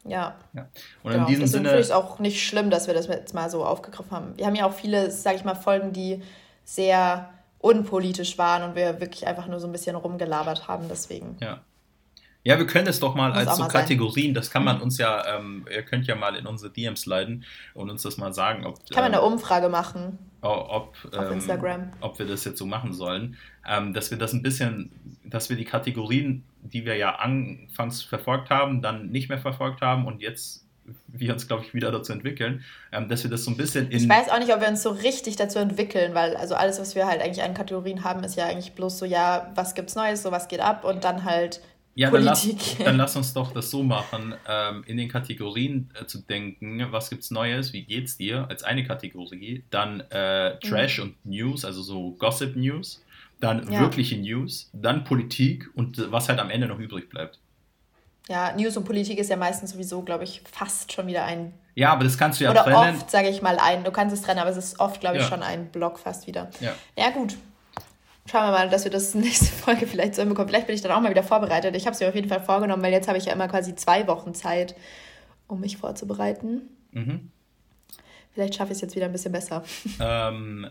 Ja. 0.05 0.35
ja. 0.53 0.67
Und 1.03 1.11
genau. 1.11 1.23
in 1.23 1.27
diesem 1.27 1.41
Deswegen 1.41 1.65
finde 1.65 1.79
ich 1.79 1.85
es 1.87 1.91
auch 1.91 2.19
nicht 2.19 2.45
schlimm, 2.45 2.69
dass 2.69 2.87
wir 2.87 2.93
das 2.93 3.07
jetzt 3.07 3.33
mal 3.33 3.49
so 3.49 3.65
aufgegriffen 3.65 4.11
haben. 4.11 4.37
Wir 4.37 4.45
haben 4.45 4.55
ja 4.55 4.65
auch 4.65 4.73
viele, 4.73 5.11
sage 5.11 5.37
ich 5.37 5.43
mal, 5.43 5.55
Folgen, 5.55 5.93
die 5.93 6.21
sehr 6.63 7.29
unpolitisch 7.59 8.37
waren 8.37 8.63
und 8.63 8.75
wir 8.75 8.99
wirklich 8.99 9.25
einfach 9.25 9.47
nur 9.47 9.59
so 9.59 9.67
ein 9.67 9.71
bisschen 9.71 9.95
rumgelabert 9.95 10.67
haben, 10.67 10.85
deswegen. 10.89 11.37
Ja. 11.41 11.61
Ja, 12.43 12.59
wir 12.59 12.67
können 12.67 12.85
es 12.85 12.99
doch 12.99 13.15
mal 13.15 13.29
Muss 13.29 13.39
als 13.39 13.55
so 13.57 13.63
mal 13.63 13.69
Kategorien, 13.69 14.27
sein. 14.27 14.33
das 14.35 14.51
kann 14.51 14.63
man 14.63 14.77
mhm. 14.77 14.83
uns 14.83 14.99
ja, 14.99 15.35
ähm, 15.35 15.65
ihr 15.73 15.81
könnt 15.81 16.05
ja 16.05 16.15
mal 16.15 16.35
in 16.35 16.45
unsere 16.45 16.71
DMs 16.71 17.07
leiten 17.07 17.43
und 17.73 17.89
uns 17.89 18.03
das 18.03 18.17
mal 18.17 18.33
sagen, 18.33 18.67
ob. 18.67 18.87
Kann 18.91 19.03
man 19.03 19.15
eine 19.15 19.25
ähm, 19.25 19.33
Umfrage 19.33 19.67
machen. 19.67 20.19
Ob, 20.49 20.95
ähm, 21.13 21.33
Instagram. 21.33 21.91
ob 22.01 22.19
wir 22.19 22.25
das 22.25 22.45
jetzt 22.45 22.57
so 22.57 22.65
machen 22.65 22.93
sollen. 22.93 23.37
Ähm, 23.67 23.93
dass 23.93 24.11
wir 24.11 24.17
das 24.17 24.33
ein 24.33 24.41
bisschen, 24.41 24.91
dass 25.23 25.49
wir 25.49 25.57
die 25.57 25.65
Kategorien, 25.65 26.43
die 26.61 26.85
wir 26.85 26.95
ja 26.95 27.15
anfangs 27.15 28.01
verfolgt 28.03 28.49
haben, 28.49 28.81
dann 28.81 29.09
nicht 29.09 29.29
mehr 29.29 29.39
verfolgt 29.39 29.81
haben 29.81 30.05
und 30.05 30.21
jetzt 30.21 30.65
wir 31.07 31.33
uns, 31.33 31.47
glaube 31.47 31.63
ich, 31.63 31.73
wieder 31.73 31.91
dazu 31.91 32.13
entwickeln, 32.13 32.63
ähm, 32.91 33.09
dass 33.09 33.23
wir 33.23 33.31
das 33.31 33.43
so 33.43 33.51
ein 33.51 33.57
bisschen 33.57 33.89
in. 33.89 33.97
Ich 33.97 34.09
weiß 34.09 34.29
auch 34.29 34.39
nicht, 34.39 34.53
ob 34.53 34.61
wir 34.61 34.67
uns 34.67 34.83
so 34.83 34.89
richtig 34.89 35.35
dazu 35.35 35.59
entwickeln, 35.59 36.13
weil 36.13 36.35
also 36.35 36.55
alles, 36.55 36.79
was 36.79 36.95
wir 36.95 37.07
halt 37.07 37.21
eigentlich 37.21 37.43
an 37.43 37.53
Kategorien 37.53 38.03
haben, 38.03 38.23
ist 38.23 38.35
ja 38.35 38.45
eigentlich 38.45 38.73
bloß 38.73 38.99
so, 38.99 39.05
ja, 39.05 39.51
was 39.55 39.73
gibt's 39.73 39.95
Neues, 39.95 40.21
so 40.21 40.31
was 40.31 40.47
geht 40.47 40.59
ab 40.59 40.83
und 40.83 41.03
dann 41.03 41.23
halt 41.23 41.61
ja, 41.97 42.11
Dann 42.11 42.23
lass, 42.23 42.47
dann 42.83 42.97
lass, 42.97 43.15
uns 43.15 43.33
doch 43.33 43.53
das 43.53 43.71
so 43.71 43.81
machen, 43.81 44.35
ähm, 44.49 44.83
in 44.85 44.97
den 44.97 45.07
Kategorien 45.07 45.89
äh, 45.99 46.05
zu 46.05 46.19
denken, 46.19 46.85
was 46.91 47.09
gibt's 47.09 47.31
Neues, 47.31 47.71
wie 47.71 47.83
geht's 47.83 48.17
dir, 48.17 48.47
als 48.49 48.63
eine 48.63 48.83
Kategorie, 48.83 49.63
dann 49.69 50.01
äh, 50.11 50.59
Trash 50.59 50.97
mhm. 50.97 51.03
und 51.03 51.25
News, 51.25 51.63
also 51.63 51.81
so 51.81 52.11
Gossip 52.19 52.57
News, 52.57 53.01
dann 53.39 53.71
ja. 53.71 53.79
wirkliche 53.79 54.17
News, 54.17 54.69
dann 54.73 55.05
Politik 55.05 55.69
und 55.73 55.97
äh, 55.97 56.11
was 56.11 56.27
halt 56.27 56.39
am 56.39 56.49
Ende 56.49 56.67
noch 56.67 56.79
übrig 56.79 57.09
bleibt. 57.09 57.39
Ja, 58.27 58.53
News 58.57 58.75
und 58.75 58.83
Politik 58.83 59.17
ist 59.17 59.29
ja 59.29 59.37
meistens 59.37 59.71
sowieso, 59.71 60.01
glaube 60.01 60.25
ich, 60.25 60.41
fast 60.51 60.91
schon 60.91 61.07
wieder 61.07 61.23
ein 61.23 61.53
Ja, 61.75 61.93
aber 61.93 62.03
das 62.03 62.17
kannst 62.17 62.41
du 62.41 62.43
ja 62.43 62.51
Oder 62.51 62.63
trennen. 62.63 62.97
oft, 62.97 63.09
sage 63.09 63.29
ich 63.29 63.41
mal, 63.41 63.57
ein. 63.57 63.85
Du 63.85 63.91
kannst 63.91 64.13
es 64.13 64.21
trennen, 64.21 64.39
aber 64.39 64.49
es 64.49 64.57
ist 64.57 64.81
oft, 64.81 64.99
glaube 64.99 65.17
ich, 65.17 65.23
ja. 65.23 65.29
schon 65.29 65.43
ein 65.43 65.67
Block 65.67 65.99
fast 65.99 66.27
wieder. 66.27 66.49
Ja. 66.59 66.73
Ja, 66.97 67.11
gut. 67.11 67.35
Schauen 68.29 68.47
wir 68.47 68.51
mal, 68.51 68.69
dass 68.69 68.83
wir 68.83 68.91
das 68.91 69.13
nächste 69.15 69.45
Folge 69.45 69.87
vielleicht 69.87 70.15
so 70.15 70.21
hinbekommen. 70.21 70.49
Vielleicht 70.49 70.67
bin 70.67 70.75
ich 70.75 70.81
dann 70.81 70.91
auch 70.91 71.01
mal 71.01 71.11
wieder 71.11 71.23
vorbereitet. 71.23 71.75
Ich 71.75 71.85
habe 71.85 71.93
es 71.93 71.99
mir 71.99 72.09
auf 72.09 72.15
jeden 72.15 72.29
Fall 72.29 72.41
vorgenommen, 72.41 72.81
weil 72.81 72.91
jetzt 72.91 73.07
habe 73.07 73.17
ich 73.17 73.25
ja 73.25 73.33
immer 73.33 73.47
quasi 73.47 73.75
zwei 73.75 74.07
Wochen 74.07 74.33
Zeit, 74.33 74.75
um 75.47 75.59
mich 75.59 75.77
vorzubereiten. 75.77 76.61
Mhm. 76.91 77.31
Vielleicht 78.33 78.55
schaffe 78.55 78.71
ich 78.71 78.77
es 78.77 78.81
jetzt 78.81 78.95
wieder 78.95 79.05
ein 79.05 79.11
bisschen 79.11 79.31
besser. 79.31 79.63
Ähm, 79.99 80.67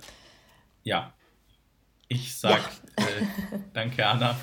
ja. 0.82 1.12
Ich 2.08 2.36
sag 2.36 2.60
ja. 2.98 3.04
äh, 3.04 3.58
danke, 3.72 4.06
Anna. 4.06 4.36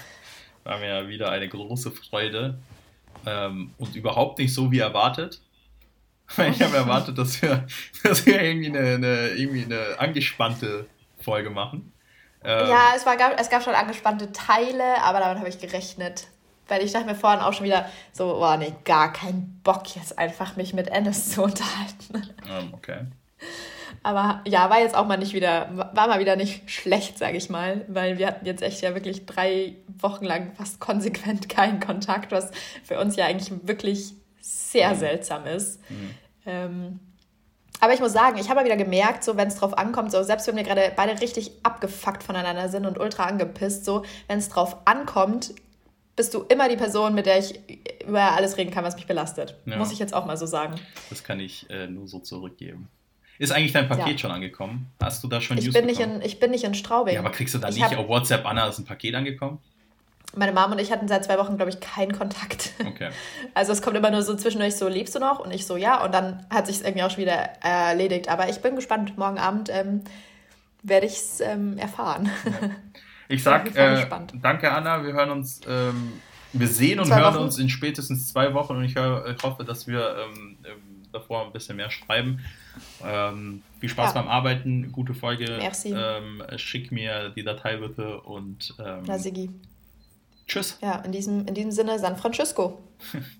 War 0.64 0.80
mir 0.80 1.07
wieder 1.07 1.32
eine 1.32 1.47
große 1.47 1.91
Freude. 1.91 2.59
Ähm, 3.26 3.72
und 3.78 3.95
überhaupt 3.95 4.39
nicht 4.39 4.53
so 4.53 4.72
wie 4.72 4.80
erwartet. 4.80 5.41
Ich 6.38 6.62
habe 6.62 6.78
erwartet, 6.78 7.18
dass 7.18 7.41
wir, 7.41 7.68
dass 8.03 8.26
wir 8.26 8.41
irgendwie, 8.41 8.70
eine, 8.70 8.95
eine, 8.95 9.28
irgendwie 9.32 9.66
eine 9.66 9.99
angespannte 9.99 10.86
Folge 11.20 11.49
machen. 11.49 11.91
Ähm, 12.44 12.70
ja, 12.70 12.94
es, 12.96 13.06
war, 13.06 13.16
es 13.39 13.50
gab 13.50 13.64
schon 13.64 13.76
angespannte 13.76 14.32
Teile, 14.32 15.02
aber 15.04 15.20
damit 15.20 15.39
habe 15.39 15.50
ich 15.50 15.60
gerechnet. 15.60 16.28
Weil 16.68 16.84
ich 16.84 16.94
dachte 16.94 17.06
mir 17.06 17.16
vorhin 17.16 17.42
auch 17.42 17.54
schon 17.54 17.66
wieder 17.66 17.89
so, 18.14 18.42
oh 18.42 18.56
nee, 18.58 18.74
gar 18.86 19.12
keinen 19.12 19.60
Bock 19.64 19.96
jetzt 19.96 20.18
einfach 20.18 20.56
mich 20.56 20.74
mit 20.74 20.88
Ennis 20.88 21.32
zu 21.32 21.44
unterhalten. 21.44 22.34
Ähm, 22.50 22.74
okay. 22.74 23.00
Aber 24.04 24.42
ja, 24.48 24.70
war 24.70 24.80
jetzt 24.80 24.96
auch 24.96 25.06
mal 25.06 25.18
nicht 25.18 25.34
wieder, 25.34 25.70
war 25.94 26.08
mal 26.08 26.20
wieder 26.20 26.36
nicht 26.36 26.70
schlecht, 26.72 27.18
sage 27.18 27.38
ich 27.38 27.50
mal, 27.50 27.86
weil 27.88 28.18
wir 28.18 28.28
hatten 28.28 28.46
jetzt 28.46 28.64
echt 28.64 28.82
ja 28.82 28.96
wirklich 28.96 29.26
drei 29.26 29.76
Wochen 30.00 30.26
lang 30.26 30.54
fast 30.56 30.80
konsequent 30.80 31.50
keinen 31.50 31.80
Kontakt, 31.80 32.32
was 32.32 32.52
für 32.84 33.00
uns 33.00 33.16
ja 33.16 33.26
eigentlich 33.26 33.52
wirklich 33.68 34.14
sehr 34.39 34.94
mhm. 34.94 35.00
seltsam 35.00 35.46
ist. 35.46 35.82
Mhm. 35.89 36.16
Ähm, 36.46 37.00
aber 37.82 37.94
ich 37.94 38.00
muss 38.00 38.14
sagen, 38.14 38.38
ich 38.38 38.48
habe 38.48 38.60
mal 38.60 38.66
wieder 38.66 38.78
gemerkt, 38.78 39.24
so 39.24 39.36
wenn 39.36 39.48
es 39.48 39.56
drauf 39.56 39.78
ankommt, 39.78 40.12
so 40.12 40.22
selbst 40.24 40.48
wenn 40.48 40.56
wir 40.56 40.64
gerade 40.64 40.94
beide 40.96 41.20
richtig 41.20 41.52
abgefuckt 41.64 42.24
voneinander 42.24 42.70
sind 42.70 42.86
und 42.86 43.00
ultra 43.00 43.26
angepisst, 43.26 43.86
so 43.86 44.06
wenn 44.28 44.38
es 44.38 44.50
drauf 44.50 44.78
ankommt, 44.86 45.54
bist 46.16 46.34
du 46.36 46.46
immer 46.50 46.70
die 46.70 46.78
Person, 46.78 47.16
mit 47.16 47.26
der 47.26 47.40
ich 47.40 47.60
über 48.08 48.34
alles 48.34 48.58
reden 48.58 48.72
kann, 48.72 48.84
was 48.84 48.96
mich 48.96 49.08
belastet. 49.08 49.56
Ja. 49.66 49.78
Muss 49.78 49.92
ich 49.92 49.98
jetzt 49.98 50.14
auch 50.14 50.26
mal 50.26 50.38
so 50.38 50.46
sagen. 50.46 50.76
Das 51.10 51.24
kann 51.24 51.40
ich 51.40 51.68
äh, 51.72 51.88
nur 51.88 52.08
so 52.08 52.20
zurückgeben. 52.20 52.88
Ist 53.40 53.52
eigentlich 53.52 53.72
dein 53.72 53.88
Paket 53.88 54.12
ja. 54.12 54.18
schon 54.20 54.32
angekommen? 54.32 54.92
Hast 55.02 55.24
du 55.24 55.28
da 55.28 55.42
schon 55.42 55.58
ich 55.58 55.66
News 55.66 55.74
bin 55.74 55.88
nicht 55.88 56.00
in, 56.00 56.22
Ich 56.22 56.40
bin 56.40 56.52
nicht 56.52 56.64
in 56.64 56.76
Straubing. 56.76 57.16
Ja, 57.16 57.22
aber 57.22 57.32
kriegst 57.32 57.56
du 57.56 57.58
da 57.58 57.70
ich 57.70 57.76
nicht 57.78 57.96
auf 57.96 58.08
WhatsApp, 58.08 58.46
Anna, 58.46 58.68
ist 58.68 58.78
ein 58.78 58.86
Paket 58.86 59.16
angekommen? 59.16 59.58
Meine 60.34 60.54
Mom 60.54 60.72
und 60.72 60.80
ich 60.80 60.92
hatten 60.92 61.08
seit 61.08 61.26
zwei 61.26 61.38
Wochen, 61.38 61.58
glaube 61.58 61.72
ich, 61.72 61.80
keinen 61.80 62.18
Kontakt. 62.18 62.74
Okay. 62.80 63.10
Also 63.54 63.74
es 63.74 63.82
kommt 63.82 63.98
immer 63.98 64.12
nur 64.12 64.22
so 64.22 64.36
zwischendurch 64.36 64.76
so, 64.76 64.88
lebst 64.88 65.14
du 65.14 65.20
noch? 65.20 65.40
Und 65.40 65.52
ich 65.52 65.66
so, 65.66 65.76
ja. 65.76 66.04
Und 66.04 66.14
dann 66.14 66.46
hat 66.50 66.68
sich 66.68 66.82
irgendwie 66.84 67.04
auch 67.04 67.10
schon 67.10 67.22
wieder 67.22 67.34
erledigt. 67.62 68.30
Aber 68.30 68.48
ich 68.50 68.62
bin 68.62 68.76
gespannt. 68.76 69.18
Morgen 69.18 69.38
Abend 69.38 69.70
ähm, 69.70 70.04
werde 70.84 71.06
ich 71.06 71.14
es 71.14 71.42
ähm, 71.42 71.78
erfahren. 71.78 72.30
Ich 73.28 73.44
sag 73.44 73.74
äh, 73.78 74.06
danke, 74.42 74.72
Anna. 74.72 75.06
Wir 75.06 75.14
hören 75.14 75.32
uns, 75.32 75.62
ähm, 75.66 76.14
wir 76.52 76.68
sehen 76.68 77.00
und 77.00 77.06
zwei 77.06 77.22
hören 77.22 77.36
Wochen. 77.36 77.44
uns 77.44 77.60
in 77.60 77.70
spätestens 77.70 78.28
zwei 78.28 78.54
Wochen. 78.54 78.76
Und 78.76 78.84
ich, 78.84 78.96
hör, 78.96 79.26
ich 79.26 79.42
hoffe, 79.42 79.64
dass 79.64 79.88
wir 79.88 80.18
ähm, 80.18 80.58
ähm, 80.66 81.04
davor 81.14 81.46
ein 81.46 81.54
bisschen 81.54 81.78
mehr 81.78 81.90
schreiben. 81.90 82.42
Ähm, 83.06 83.64
viel 83.80 83.88
Spaß 83.88 84.14
ja. 84.14 84.22
beim 84.22 84.30
Arbeiten, 84.30 84.92
gute 84.92 85.14
Folge. 85.14 85.46
Merci. 85.60 85.94
Ähm, 85.96 86.44
schick 86.58 86.92
mir 86.92 87.30
die 87.30 87.44
Datei 87.44 87.78
bitte 87.78 88.20
und. 88.20 88.76
Ähm, 88.80 89.04
Na, 89.06 89.18
Sigi. 89.18 89.50
Tschüss. 90.52 90.78
Ja, 90.82 90.95
in 91.06 91.14
diesem, 91.14 91.47
in 91.47 91.54
diesem 91.54 91.72
Sinne 91.72 91.97
San 91.97 92.18
Francisco. 92.18 92.80